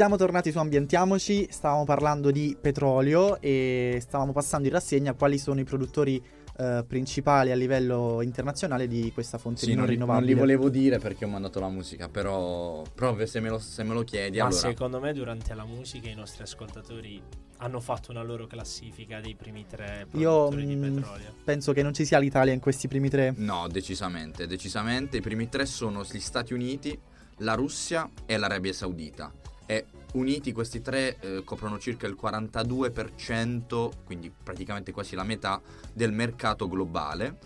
Siamo 0.00 0.16
tornati 0.16 0.50
su 0.50 0.56
Ambientiamoci, 0.56 1.48
stavamo 1.50 1.84
parlando 1.84 2.30
di 2.30 2.56
petrolio 2.58 3.38
e 3.38 3.98
stavamo 4.00 4.32
passando 4.32 4.66
in 4.66 4.72
rassegna 4.72 5.12
quali 5.12 5.36
sono 5.36 5.60
i 5.60 5.64
produttori 5.64 6.24
eh, 6.56 6.82
principali 6.88 7.50
a 7.50 7.54
livello 7.54 8.22
internazionale 8.22 8.88
di 8.88 9.12
questa 9.12 9.36
fonte 9.36 9.60
Sì, 9.60 9.74
non, 9.74 9.84
li, 9.84 9.98
non 9.98 10.06
rinnovabile. 10.06 10.32
li 10.32 10.38
volevo 10.38 10.70
dire 10.70 10.98
perché 10.98 11.26
ho 11.26 11.28
mandato 11.28 11.60
la 11.60 11.68
musica, 11.68 12.08
però 12.08 12.82
proprio 12.94 13.26
se 13.26 13.40
me 13.40 13.50
lo, 13.50 13.58
se 13.58 13.82
me 13.82 13.92
lo 13.92 14.02
chiedi, 14.02 14.38
Ma 14.38 14.46
allora... 14.46 14.58
secondo 14.58 15.00
me 15.00 15.12
durante 15.12 15.52
la 15.52 15.66
musica 15.66 16.08
i 16.08 16.14
nostri 16.14 16.44
ascoltatori 16.44 17.22
hanno 17.58 17.80
fatto 17.80 18.10
una 18.10 18.22
loro 18.22 18.46
classifica 18.46 19.20
dei 19.20 19.34
primi 19.34 19.66
tre 19.66 20.06
Io 20.12 20.48
produttori 20.48 20.66
di 20.66 20.76
mm, 20.76 20.94
petrolio. 20.94 21.34
penso 21.44 21.74
che 21.74 21.82
non 21.82 21.92
ci 21.92 22.06
sia 22.06 22.18
l'Italia 22.18 22.54
in 22.54 22.60
questi 22.60 22.88
primi 22.88 23.10
tre. 23.10 23.34
No, 23.36 23.68
decisamente, 23.70 24.46
decisamente. 24.46 25.18
I 25.18 25.20
primi 25.20 25.50
tre 25.50 25.66
sono 25.66 26.04
gli 26.10 26.20
Stati 26.20 26.54
Uniti, 26.54 26.98
la 27.40 27.52
Russia 27.52 28.08
e 28.24 28.38
l'Arabia 28.38 28.72
Saudita. 28.72 29.30
E 29.70 29.84
uniti 30.14 30.50
questi 30.50 30.82
tre 30.82 31.16
eh, 31.20 31.44
coprono 31.44 31.78
circa 31.78 32.08
il 32.08 32.18
42%, 32.20 33.90
quindi 34.04 34.28
praticamente 34.28 34.90
quasi 34.90 35.14
la 35.14 35.22
metà 35.22 35.62
del 35.92 36.10
mercato 36.10 36.66
globale. 36.66 37.38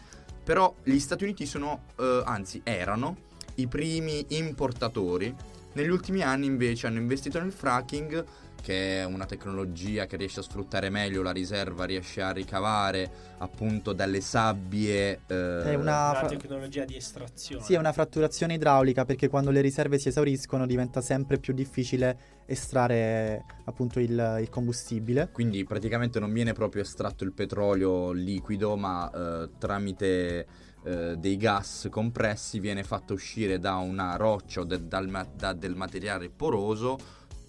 Però 0.42 0.74
gli 0.82 0.98
Stati 0.98 1.24
Uniti 1.24 1.44
sono, 1.44 1.82
eh, 1.98 2.22
anzi 2.24 2.62
erano, 2.64 3.18
i 3.56 3.66
primi 3.66 4.24
importatori. 4.28 5.34
Negli 5.74 5.90
ultimi 5.90 6.22
anni 6.22 6.46
invece 6.46 6.86
hanno 6.86 6.96
investito 6.96 7.38
nel 7.38 7.52
fracking, 7.52 8.24
che 8.64 9.00
è 9.00 9.04
una 9.04 9.26
tecnologia 9.26 10.06
che 10.06 10.16
riesce 10.16 10.40
a 10.40 10.42
sfruttare 10.42 10.88
meglio 10.88 11.20
la 11.20 11.32
riserva, 11.32 11.84
riesce 11.84 12.22
a 12.22 12.30
ricavare 12.32 13.10
appunto 13.38 13.92
dalle 13.92 14.22
sabbie. 14.22 15.20
eh, 15.26 15.62
È 15.64 15.74
una- 15.74 16.14
fra- 16.16 16.28
tecnologia 16.28 16.86
di 16.86 16.96
estrazione. 16.96 17.62
Sì, 17.62 17.74
è 17.74 17.78
una 17.78 17.92
fratturazione 17.92 18.54
idraulica 18.54 19.04
perché 19.04 19.28
quando 19.28 19.50
le 19.50 19.60
riserve 19.60 19.98
si 19.98 20.08
esauriscono 20.08 20.66
diventa 20.66 21.02
sempre 21.02 21.36
più 21.38 21.52
difficile 21.52 22.16
estrarre 22.46 23.44
appunto 23.64 24.00
il, 24.00 24.38
il 24.40 24.48
combustibile. 24.48 25.28
Quindi 25.30 25.62
praticamente 25.64 26.18
non 26.18 26.32
viene 26.32 26.54
proprio 26.54 26.80
estratto 26.80 27.22
il 27.22 27.32
petrolio 27.34 28.12
liquido, 28.12 28.76
ma 28.76 29.10
eh, 29.10 29.50
tramite 29.58 30.46
eh, 30.86 31.16
dei 31.18 31.36
gas 31.36 31.88
compressi 31.90 32.60
viene 32.60 32.82
fatto 32.82 33.12
uscire 33.14 33.58
da 33.58 33.76
una 33.76 34.16
roccia 34.16 34.60
o 34.60 34.64
de- 34.64 34.86
da 34.86 35.52
del 35.54 35.74
materiale 35.74 36.28
poroso 36.30 36.98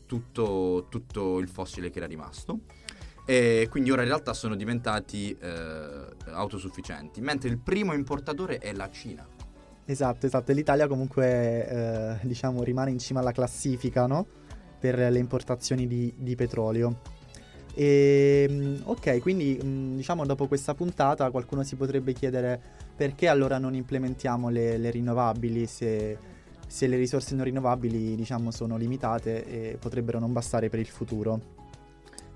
tutto, 0.06 0.88
tutto 0.90 1.40
il 1.40 1.48
fossile 1.48 1.90
che 1.90 1.98
era 1.98 2.08
rimasto. 2.08 2.60
E 3.26 3.68
quindi 3.72 3.90
ora 3.90 4.04
in 4.04 4.08
realtà 4.08 4.34
sono 4.34 4.56
diventati 4.56 5.36
eh, 5.40 6.06
autosufficienti, 6.26 7.22
mentre 7.22 7.50
il 7.50 7.58
primo 7.58 7.94
importatore 7.94 8.60
è 8.60 8.72
la 8.72 8.90
Cina. 8.92 9.28
Esatto, 9.86 10.26
esatto. 10.26 10.52
L'Italia 10.52 10.88
comunque 10.88 11.68
eh, 11.68 12.18
diciamo 12.22 12.64
rimane 12.64 12.92
in 12.92 13.00
cima 13.00 13.20
alla 13.20 13.32
classifica, 13.32 14.06
no? 14.06 14.26
Per 14.80 14.98
le 14.98 15.20
importazioni 15.20 15.88
di, 15.88 16.14
di 16.16 16.36
petrolio. 16.36 17.14
E, 17.74 18.48
mm, 18.50 18.76
ok, 18.84 19.20
quindi 19.20 19.60
mm, 19.62 19.98
diciamo 19.98 20.26
dopo 20.26 20.48
questa 20.48 20.74
puntata 20.74 21.30
qualcuno 21.30 21.64
si 21.64 21.76
potrebbe 21.76 22.14
chiedere 22.14 22.60
perché 22.96 23.28
allora 23.28 23.58
non 23.58 23.76
implementiamo 23.76 24.50
le, 24.50 24.78
le 24.78 24.90
rinnovabili 24.92 25.66
se, 25.66 26.18
se 26.68 26.88
le 26.88 26.98
risorse 26.98 27.36
non 27.36 27.46
rinnovabili 27.46 28.16
diciamo 28.16 28.52
sono 28.52 28.78
limitate 28.78 29.46
e 29.46 29.78
potrebbero 29.78 30.20
non 30.20 30.34
bastare 30.34 30.70
per 30.70 30.80
il 30.80 30.88
futuro 30.88 31.40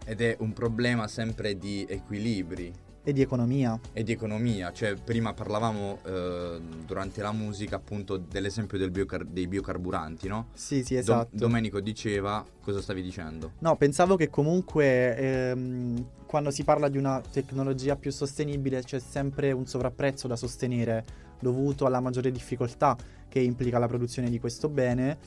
Ed 0.05 0.21
è 0.21 0.35
un 0.39 0.53
problema 0.53 1.07
sempre 1.07 1.57
di 1.57 1.85
equilibri 1.87 2.73
e 3.01 3.13
di 3.13 3.21
economia. 3.21 3.79
e 3.93 4.03
di 4.03 4.11
economia, 4.11 4.71
cioè 4.73 4.93
prima 4.93 5.33
parlavamo 5.33 5.99
eh, 6.05 6.61
durante 6.85 7.21
la 7.21 7.31
musica 7.31 7.77
appunto 7.77 8.17
dell'esempio 8.17 8.77
del 8.77 8.91
biocar- 8.91 9.25
dei 9.25 9.47
biocarburanti, 9.47 10.27
no? 10.27 10.47
Sì, 10.53 10.83
sì, 10.83 10.95
Do- 10.95 10.99
esatto. 10.99 11.29
Domenico 11.31 11.79
diceva, 11.79 12.45
cosa 12.61 12.81
stavi 12.81 13.01
dicendo? 13.01 13.53
No, 13.59 13.77
pensavo 13.77 14.15
che 14.15 14.29
comunque 14.29 15.15
ehm, 15.15 16.05
quando 16.25 16.51
si 16.51 16.63
parla 16.63 16.89
di 16.89 16.97
una 16.97 17.21
tecnologia 17.31 17.95
più 17.95 18.11
sostenibile 18.11 18.83
c'è 18.83 18.99
sempre 18.99 19.51
un 19.53 19.65
sovrapprezzo 19.65 20.27
da 20.27 20.35
sostenere 20.35 21.05
dovuto 21.39 21.85
alla 21.85 22.01
maggiore 22.01 22.31
difficoltà 22.31 22.97
che 23.29 23.39
implica 23.39 23.79
la 23.79 23.87
produzione 23.87 24.29
di 24.29 24.39
questo 24.39 24.67
bene. 24.67 25.17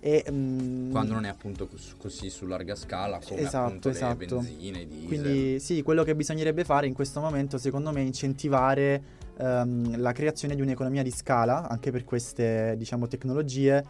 E, 0.00 0.24
mm, 0.30 0.90
Quando 0.90 1.14
non 1.14 1.24
è 1.24 1.28
appunto 1.28 1.66
cos- 1.66 1.96
così 1.98 2.30
su 2.30 2.46
larga 2.46 2.76
scala 2.76 3.18
come 3.26 3.40
Esatto, 3.40 3.88
esatto. 3.88 4.36
benzine, 4.36 4.86
diesel. 4.86 5.06
Quindi 5.06 5.60
sì, 5.60 5.82
quello 5.82 6.04
che 6.04 6.14
bisognerebbe 6.14 6.64
fare 6.64 6.86
in 6.86 6.94
questo 6.94 7.20
momento 7.20 7.58
secondo 7.58 7.90
me 7.90 8.00
è 8.00 8.04
incentivare 8.04 9.02
ehm, 9.36 9.98
la 9.98 10.12
creazione 10.12 10.54
di 10.54 10.60
un'economia 10.60 11.02
di 11.02 11.10
scala 11.10 11.68
anche 11.68 11.90
per 11.90 12.04
queste 12.04 12.74
diciamo 12.76 13.08
tecnologie, 13.08 13.84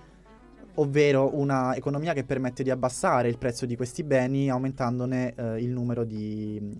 ovvero 0.75 1.37
una 1.37 1.77
economia 1.77 2.15
che 2.15 2.25
permette 2.25 2.63
di 2.63 2.71
abbassare 2.71 3.29
il 3.29 3.37
prezzo 3.37 3.67
di 3.67 3.77
questi 3.77 4.03
beni 4.03 4.49
aumentandone 4.49 5.35
eh, 5.35 5.63
il 5.63 5.71
numero 5.71 6.05
di... 6.05 6.75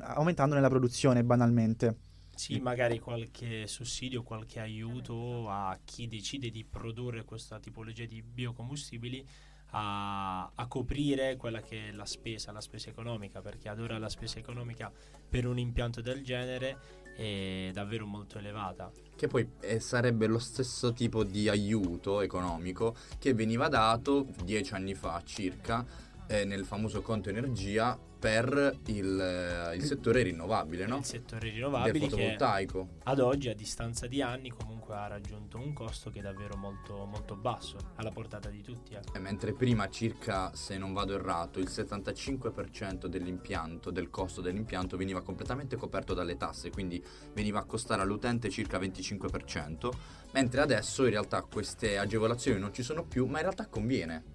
aumentandone 0.00 0.60
la 0.60 0.68
produzione 0.68 1.22
banalmente. 1.22 2.03
Sì, 2.34 2.58
magari 2.58 2.98
qualche 2.98 3.66
sussidio, 3.66 4.22
qualche 4.22 4.60
aiuto 4.60 5.48
a 5.48 5.78
chi 5.84 6.08
decide 6.08 6.50
di 6.50 6.64
produrre 6.64 7.24
questa 7.24 7.58
tipologia 7.58 8.04
di 8.04 8.22
biocombustibili 8.22 9.26
a, 9.70 10.50
a 10.54 10.66
coprire 10.66 11.36
quella 11.36 11.60
che 11.60 11.88
è 11.88 11.92
la 11.92 12.04
spesa, 12.04 12.52
la 12.52 12.60
spesa 12.60 12.90
economica, 12.90 13.40
perché 13.40 13.68
ad 13.68 13.80
ora 13.80 13.98
la 13.98 14.08
spesa 14.08 14.38
economica 14.38 14.92
per 15.28 15.46
un 15.46 15.58
impianto 15.58 16.00
del 16.00 16.22
genere 16.22 17.02
è 17.16 17.70
davvero 17.72 18.06
molto 18.06 18.38
elevata. 18.38 18.90
Che 19.14 19.26
poi 19.28 19.48
eh, 19.60 19.80
sarebbe 19.80 20.26
lo 20.26 20.38
stesso 20.38 20.92
tipo 20.92 21.24
di 21.24 21.48
aiuto 21.48 22.20
economico 22.20 22.96
che 23.18 23.34
veniva 23.34 23.68
dato 23.68 24.26
dieci 24.42 24.74
anni 24.74 24.94
fa 24.94 25.22
circa 25.24 25.84
eh, 26.26 26.44
nel 26.44 26.64
famoso 26.64 27.02
conto 27.02 27.28
energia 27.28 27.98
per 28.24 28.78
il, 28.86 29.20
eh, 29.20 29.76
il 29.76 29.82
settore 29.82 30.22
rinnovabile, 30.22 30.86
no? 30.86 30.96
Il 30.96 31.04
settore 31.04 31.40
Del 31.42 31.52
rinnovabile 31.52 31.98
che 31.98 32.08
fotovoltaico. 32.08 32.88
ad 33.02 33.20
oggi, 33.20 33.50
a 33.50 33.54
distanza 33.54 34.06
di 34.06 34.22
anni, 34.22 34.48
comunque 34.48 34.94
ha 34.94 35.06
raggiunto 35.06 35.58
un 35.58 35.74
costo 35.74 36.08
che 36.08 36.20
è 36.20 36.22
davvero 36.22 36.56
molto, 36.56 37.04
molto 37.04 37.36
basso, 37.36 37.76
alla 37.96 38.08
portata 38.08 38.48
di 38.48 38.62
tutti. 38.62 38.94
ecco. 38.94 39.12
Eh, 39.12 39.18
Mentre 39.18 39.52
prima 39.52 39.90
circa, 39.90 40.54
se 40.54 40.78
non 40.78 40.94
vado 40.94 41.12
errato, 41.12 41.58
il 41.58 41.68
75% 41.68 43.08
dell'impianto, 43.08 43.90
del 43.90 44.08
costo 44.08 44.40
dell'impianto 44.40 44.96
veniva 44.96 45.20
completamente 45.20 45.76
coperto 45.76 46.14
dalle 46.14 46.38
tasse, 46.38 46.70
quindi 46.70 47.04
veniva 47.34 47.58
a 47.58 47.64
costare 47.64 48.00
all'utente 48.00 48.48
circa 48.48 48.78
25%, 48.78 49.90
mentre 50.32 50.62
adesso 50.62 51.04
in 51.04 51.10
realtà 51.10 51.42
queste 51.42 51.98
agevolazioni 51.98 52.58
non 52.58 52.72
ci 52.72 52.82
sono 52.82 53.04
più, 53.04 53.26
ma 53.26 53.36
in 53.36 53.42
realtà 53.42 53.66
conviene. 53.66 54.33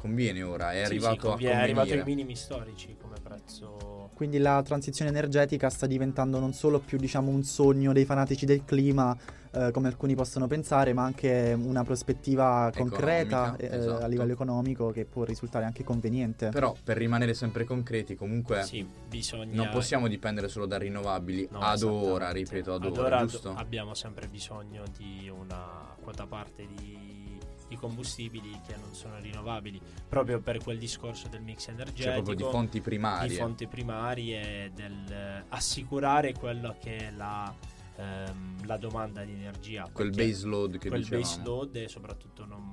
Conviene 0.00 0.42
ora, 0.42 0.72
è 0.72 0.78
Sì, 0.78 0.84
sì, 0.84 0.86
arrivato 0.92 1.28
conviene- 1.30 1.54
a 1.54 1.58
è 1.58 1.62
arrivato 1.62 1.80
ai 1.92 1.96
convenire. 1.98 2.16
minimi 2.16 2.36
storici 2.36 2.96
come 3.00 3.16
prezzo. 3.22 4.10
Quindi 4.14 4.38
la 4.38 4.62
transizione 4.62 5.10
energetica 5.10 5.68
sta 5.70 5.86
diventando 5.86 6.38
non 6.38 6.52
solo 6.52 6.78
più 6.80 6.98
diciamo 6.98 7.30
un 7.30 7.42
sogno 7.44 7.92
dei 7.92 8.04
fanatici 8.04 8.46
del 8.46 8.64
clima 8.64 9.16
eh, 9.50 9.70
come 9.72 9.88
alcuni 9.88 10.14
possono 10.14 10.46
pensare, 10.46 10.92
ma 10.92 11.04
anche 11.04 11.56
una 11.58 11.82
prospettiva 11.82 12.70
concreta 12.76 13.54
Economica, 13.56 13.56
eh, 13.56 13.76
esatto. 13.78 14.04
a 14.04 14.06
livello 14.06 14.32
economico 14.32 14.90
che 14.90 15.04
può 15.06 15.24
risultare 15.24 15.64
anche 15.64 15.84
conveniente. 15.84 16.48
Però 16.50 16.76
per 16.84 16.96
rimanere 16.98 17.32
sempre 17.34 17.64
concreti, 17.64 18.14
comunque 18.14 18.62
Sì, 18.62 18.86
bisogna. 19.08 19.54
non 19.54 19.68
possiamo 19.70 20.06
dipendere 20.06 20.48
solo 20.48 20.66
da 20.66 20.76
rinnovabili 20.78 21.48
No, 21.50 21.60
ad 21.60 21.82
ora, 21.82 22.30
ripeto, 22.30 22.74
ad, 22.74 22.84
Ad 22.84 22.96
ora, 22.96 23.06
ora 23.06 23.26
giusto? 23.26 23.54
abbiamo 23.56 23.94
sempre 23.94 24.26
bisogno 24.26 24.82
di 24.96 25.30
una 25.34 25.94
quota 26.02 26.26
parte 26.26 26.66
di, 26.76 27.27
di 27.68 27.76
combustibili 27.76 28.50
che 28.66 28.74
non 28.76 28.94
sono 28.94 29.18
rinnovabili, 29.18 29.80
proprio 30.08 30.40
per 30.40 30.58
quel 30.62 30.78
discorso 30.78 31.28
del 31.28 31.42
mix 31.42 31.68
energetico. 31.68 32.02
Cioè 32.04 32.12
proprio 32.22 32.34
di 32.34 32.42
fonti 32.42 32.78
di 32.78 32.80
primarie. 32.84 33.36
fonti 33.36 33.66
primarie 33.66 34.72
del 34.74 35.12
eh, 35.12 35.44
assicurare 35.48 36.32
quello 36.32 36.76
che 36.80 36.96
è 37.08 37.10
la, 37.10 37.54
ehm, 37.96 38.66
la 38.66 38.76
domanda 38.78 39.22
di 39.24 39.32
energia. 39.32 39.88
Quel 39.92 40.10
base 40.10 40.46
load 40.46 40.78
che 40.78 40.88
quel 40.88 41.00
dicevamo. 41.02 41.22
base 41.24 41.42
load 41.44 41.76
e 41.76 41.88
soprattutto 41.88 42.44
non, 42.46 42.70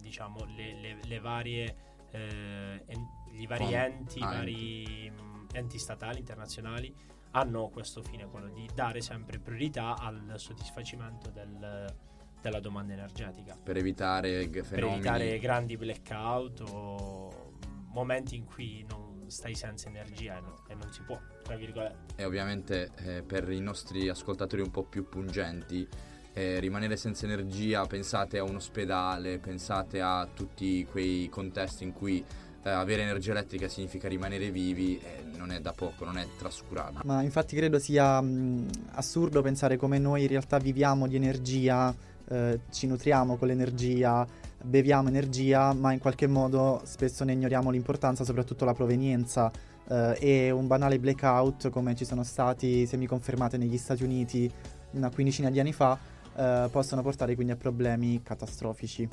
diciamo 0.00 0.44
le, 0.56 0.80
le- 0.80 0.98
le 1.02 1.18
varie 1.18 1.76
eh, 2.12 2.82
en- 2.86 3.08
i 3.32 3.46
vari 3.46 3.64
Fon- 3.64 3.74
enti, 3.74 4.20
ah, 4.22 4.26
vari 4.26 5.10
mh, 5.10 5.46
enti 5.52 5.78
statali 5.78 6.20
internazionali 6.20 6.94
hanno 7.32 7.68
questo 7.68 8.02
fine, 8.02 8.24
quello 8.26 8.48
di 8.48 8.66
dare 8.74 9.02
sempre 9.02 9.38
priorità 9.38 9.96
al 9.98 10.34
soddisfacimento 10.36 11.28
del- 11.30 11.94
della 12.40 12.60
domanda 12.60 12.92
energetica 12.92 13.56
Per 13.62 13.76
evitare 13.76 14.48
g- 14.50 14.62
per 14.66 14.84
evitare 14.84 15.38
grandi 15.38 15.76
blackout 15.76 16.62
o 16.70 17.52
momenti 17.92 18.36
in 18.36 18.44
cui 18.44 18.84
non 18.88 19.24
stai 19.28 19.54
senza 19.54 19.88
energia 19.88 20.36
e, 20.36 20.40
no- 20.40 20.58
e 20.68 20.74
non 20.74 20.92
si 20.92 21.00
può, 21.02 21.18
tra 21.42 21.56
virgolette. 21.56 22.14
E 22.16 22.24
ovviamente 22.24 22.90
eh, 22.98 23.22
per 23.22 23.50
i 23.50 23.60
nostri 23.60 24.08
ascoltatori 24.08 24.62
un 24.62 24.70
po' 24.70 24.84
più 24.84 25.08
pungenti, 25.08 25.86
eh, 26.32 26.60
rimanere 26.60 26.96
senza 26.96 27.24
energia, 27.24 27.84
pensate 27.86 28.38
a 28.38 28.44
un 28.44 28.56
ospedale, 28.56 29.38
pensate 29.38 30.00
a 30.00 30.28
tutti 30.32 30.86
quei 30.88 31.28
contesti 31.30 31.82
in 31.82 31.92
cui 31.92 32.22
eh, 32.62 32.70
avere 32.70 33.02
energia 33.02 33.30
elettrica 33.32 33.66
significa 33.68 34.06
rimanere 34.06 34.50
vivi, 34.50 34.98
eh, 34.98 35.24
non 35.36 35.50
è 35.50 35.60
da 35.60 35.72
poco, 35.72 36.04
non 36.04 36.18
è 36.18 36.26
trascurabile. 36.36 37.00
Ma 37.04 37.22
infatti 37.22 37.56
credo 37.56 37.78
sia 37.78 38.20
mh, 38.20 38.68
assurdo 38.92 39.40
pensare 39.42 39.76
come 39.76 39.98
noi 39.98 40.22
in 40.22 40.28
realtà 40.28 40.58
viviamo 40.58 41.08
di 41.08 41.16
energia, 41.16 41.94
eh, 42.28 42.60
ci 42.70 42.86
nutriamo 42.86 43.36
con 43.36 43.48
l'energia, 43.48 44.26
beviamo 44.62 45.08
energia, 45.08 45.72
ma 45.72 45.92
in 45.92 45.98
qualche 45.98 46.26
modo 46.26 46.80
spesso 46.84 47.24
ne 47.24 47.32
ignoriamo 47.32 47.70
l'importanza, 47.70 48.24
soprattutto 48.24 48.64
la 48.64 48.74
provenienza. 48.74 49.50
eh, 49.88 50.16
e 50.20 50.50
un 50.50 50.66
banale 50.66 50.98
blackout, 50.98 51.70
come 51.70 51.94
ci 51.94 52.04
sono 52.04 52.22
stati 52.22 52.86
semiconfermate 52.86 53.56
negli 53.56 53.78
Stati 53.78 54.02
Uniti 54.02 54.50
una 54.92 55.10
quindicina 55.10 55.50
di 55.50 55.60
anni 55.60 55.72
fa, 55.72 55.98
eh, 56.34 56.68
possono 56.70 57.02
portare 57.02 57.34
quindi 57.34 57.52
a 57.52 57.56
problemi 57.56 58.22
catastrofici. 58.22 59.08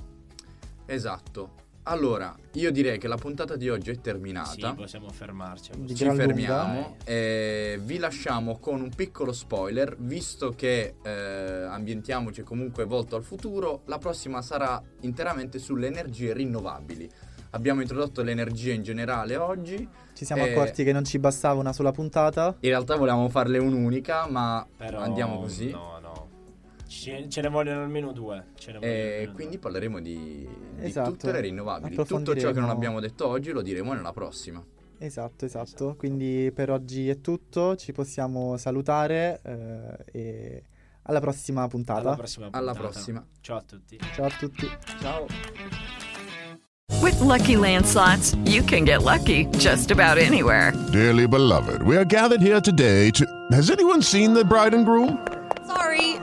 Esatto. 0.85 1.62
Allora, 1.85 2.33
io 2.53 2.71
direi 2.71 2.97
che 2.97 3.09
la 3.09 3.17
puntata 3.17 3.57
di 3.57 3.67
oggi 3.69 3.89
è 3.91 3.95
Sì, 3.95 3.99
terminata. 4.01 4.73
possiamo 4.73 5.09
fermarci. 5.09 5.71
questo 5.71 5.95
Ci 5.95 6.05
lunga. 6.05 6.23
fermiamo 6.23 6.95
e 7.03 7.77
vi 7.83 7.97
lasciamo 7.97 8.57
con 8.57 8.79
un 8.81 8.89
piccolo 8.95 9.33
spoiler, 9.33 9.95
visto 9.99 10.51
che 10.55 10.95
eh, 11.03 11.09
ambientiamoci 11.69 12.41
comunque 12.43 12.85
volto 12.85 13.17
al 13.17 13.23
futuro, 13.23 13.81
la 13.87 13.97
prossima 13.97 14.41
sarà 14.41 14.81
interamente 15.01 15.59
sulle 15.59 15.87
energie 15.87 16.31
rinnovabili. 16.33 17.09
Abbiamo 17.51 17.81
introdotto 17.81 18.23
l'energia 18.23 18.71
in 18.73 18.81
generale 18.81 19.35
oggi, 19.35 19.87
Ci 20.13 20.25
siamo 20.25 20.43
accorti 20.43 20.83
che 20.83 20.91
non 20.93 21.03
ci 21.03 21.19
bastava 21.19 21.59
una 21.59 21.73
sola 21.73 21.91
puntata. 21.91 22.55
in 22.61 22.69
realtà 22.69 22.95
volevamo 22.95 23.27
farle 23.29 23.57
un'unica, 23.59 24.25
ma 24.27 24.65
Però 24.77 24.99
andiamo 25.01 25.39
così. 25.39 25.69
No. 25.69 25.92
Ce, 27.01 27.25
ce 27.27 27.41
ne 27.41 27.49
vogliono 27.49 27.81
almeno 27.81 28.11
due. 28.11 28.45
Ce 28.55 28.71
ne 28.71 28.77
vogliono 28.79 28.95
E 28.97 29.11
almeno 29.13 29.33
quindi 29.33 29.53
due. 29.53 29.61
parleremo 29.61 29.99
di, 29.99 30.47
di 30.75 30.85
Esatto. 30.85 31.11
tutte 31.11 31.31
le 31.31 31.39
rinnovabili. 31.41 31.95
Tutto 31.95 32.35
ciò 32.37 32.51
che 32.51 32.59
non 32.59 32.69
abbiamo 32.69 32.99
detto 32.99 33.27
oggi 33.27 33.51
lo 33.51 33.61
diremo 33.61 33.93
nella 33.93 34.11
prossima. 34.13 34.63
Esatto, 34.99 35.43
esatto. 35.45 35.95
Quindi 35.97 36.51
per 36.53 36.69
oggi 36.69 37.09
è 37.09 37.19
tutto, 37.19 37.75
ci 37.75 37.91
possiamo 37.91 38.55
salutare 38.57 39.41
eh, 39.43 40.17
e 40.19 40.63
alla 41.03 41.19
prossima 41.19 41.67
puntata. 41.67 41.99
Alla 42.01 42.15
prossima 42.15 42.47
Alla 42.51 42.71
puntata. 42.71 42.89
prossima. 42.93 43.25
Ciao 43.41 43.57
a 43.57 43.63
tutti. 43.63 43.99
Ciao 44.13 44.25
a 44.25 44.29
tutti. 44.29 44.67
Ciao. 45.01 45.25
With 47.01 47.19
Lucky 47.19 47.55
Land 47.57 47.85
slots, 47.85 48.33
you 48.45 48.63
can 48.63 48.85
get 48.85 49.01
lucky 49.03 49.47
just 49.57 49.91
about 49.91 50.17
anywhere. 50.17 50.71
Dearly 50.91 51.27
beloved, 51.27 51.81
we 51.81 51.97
are 51.97 52.05
gathered 52.05 52.39
here 52.41 52.61
today 52.61 53.09
to. 53.11 53.25
Has 53.51 53.69
anyone 53.69 54.01
seen 54.01 54.33
the 54.33 54.45
bride 54.45 54.73
and 54.73 54.85
groom? 54.85 55.17
Sorry, 55.65 56.12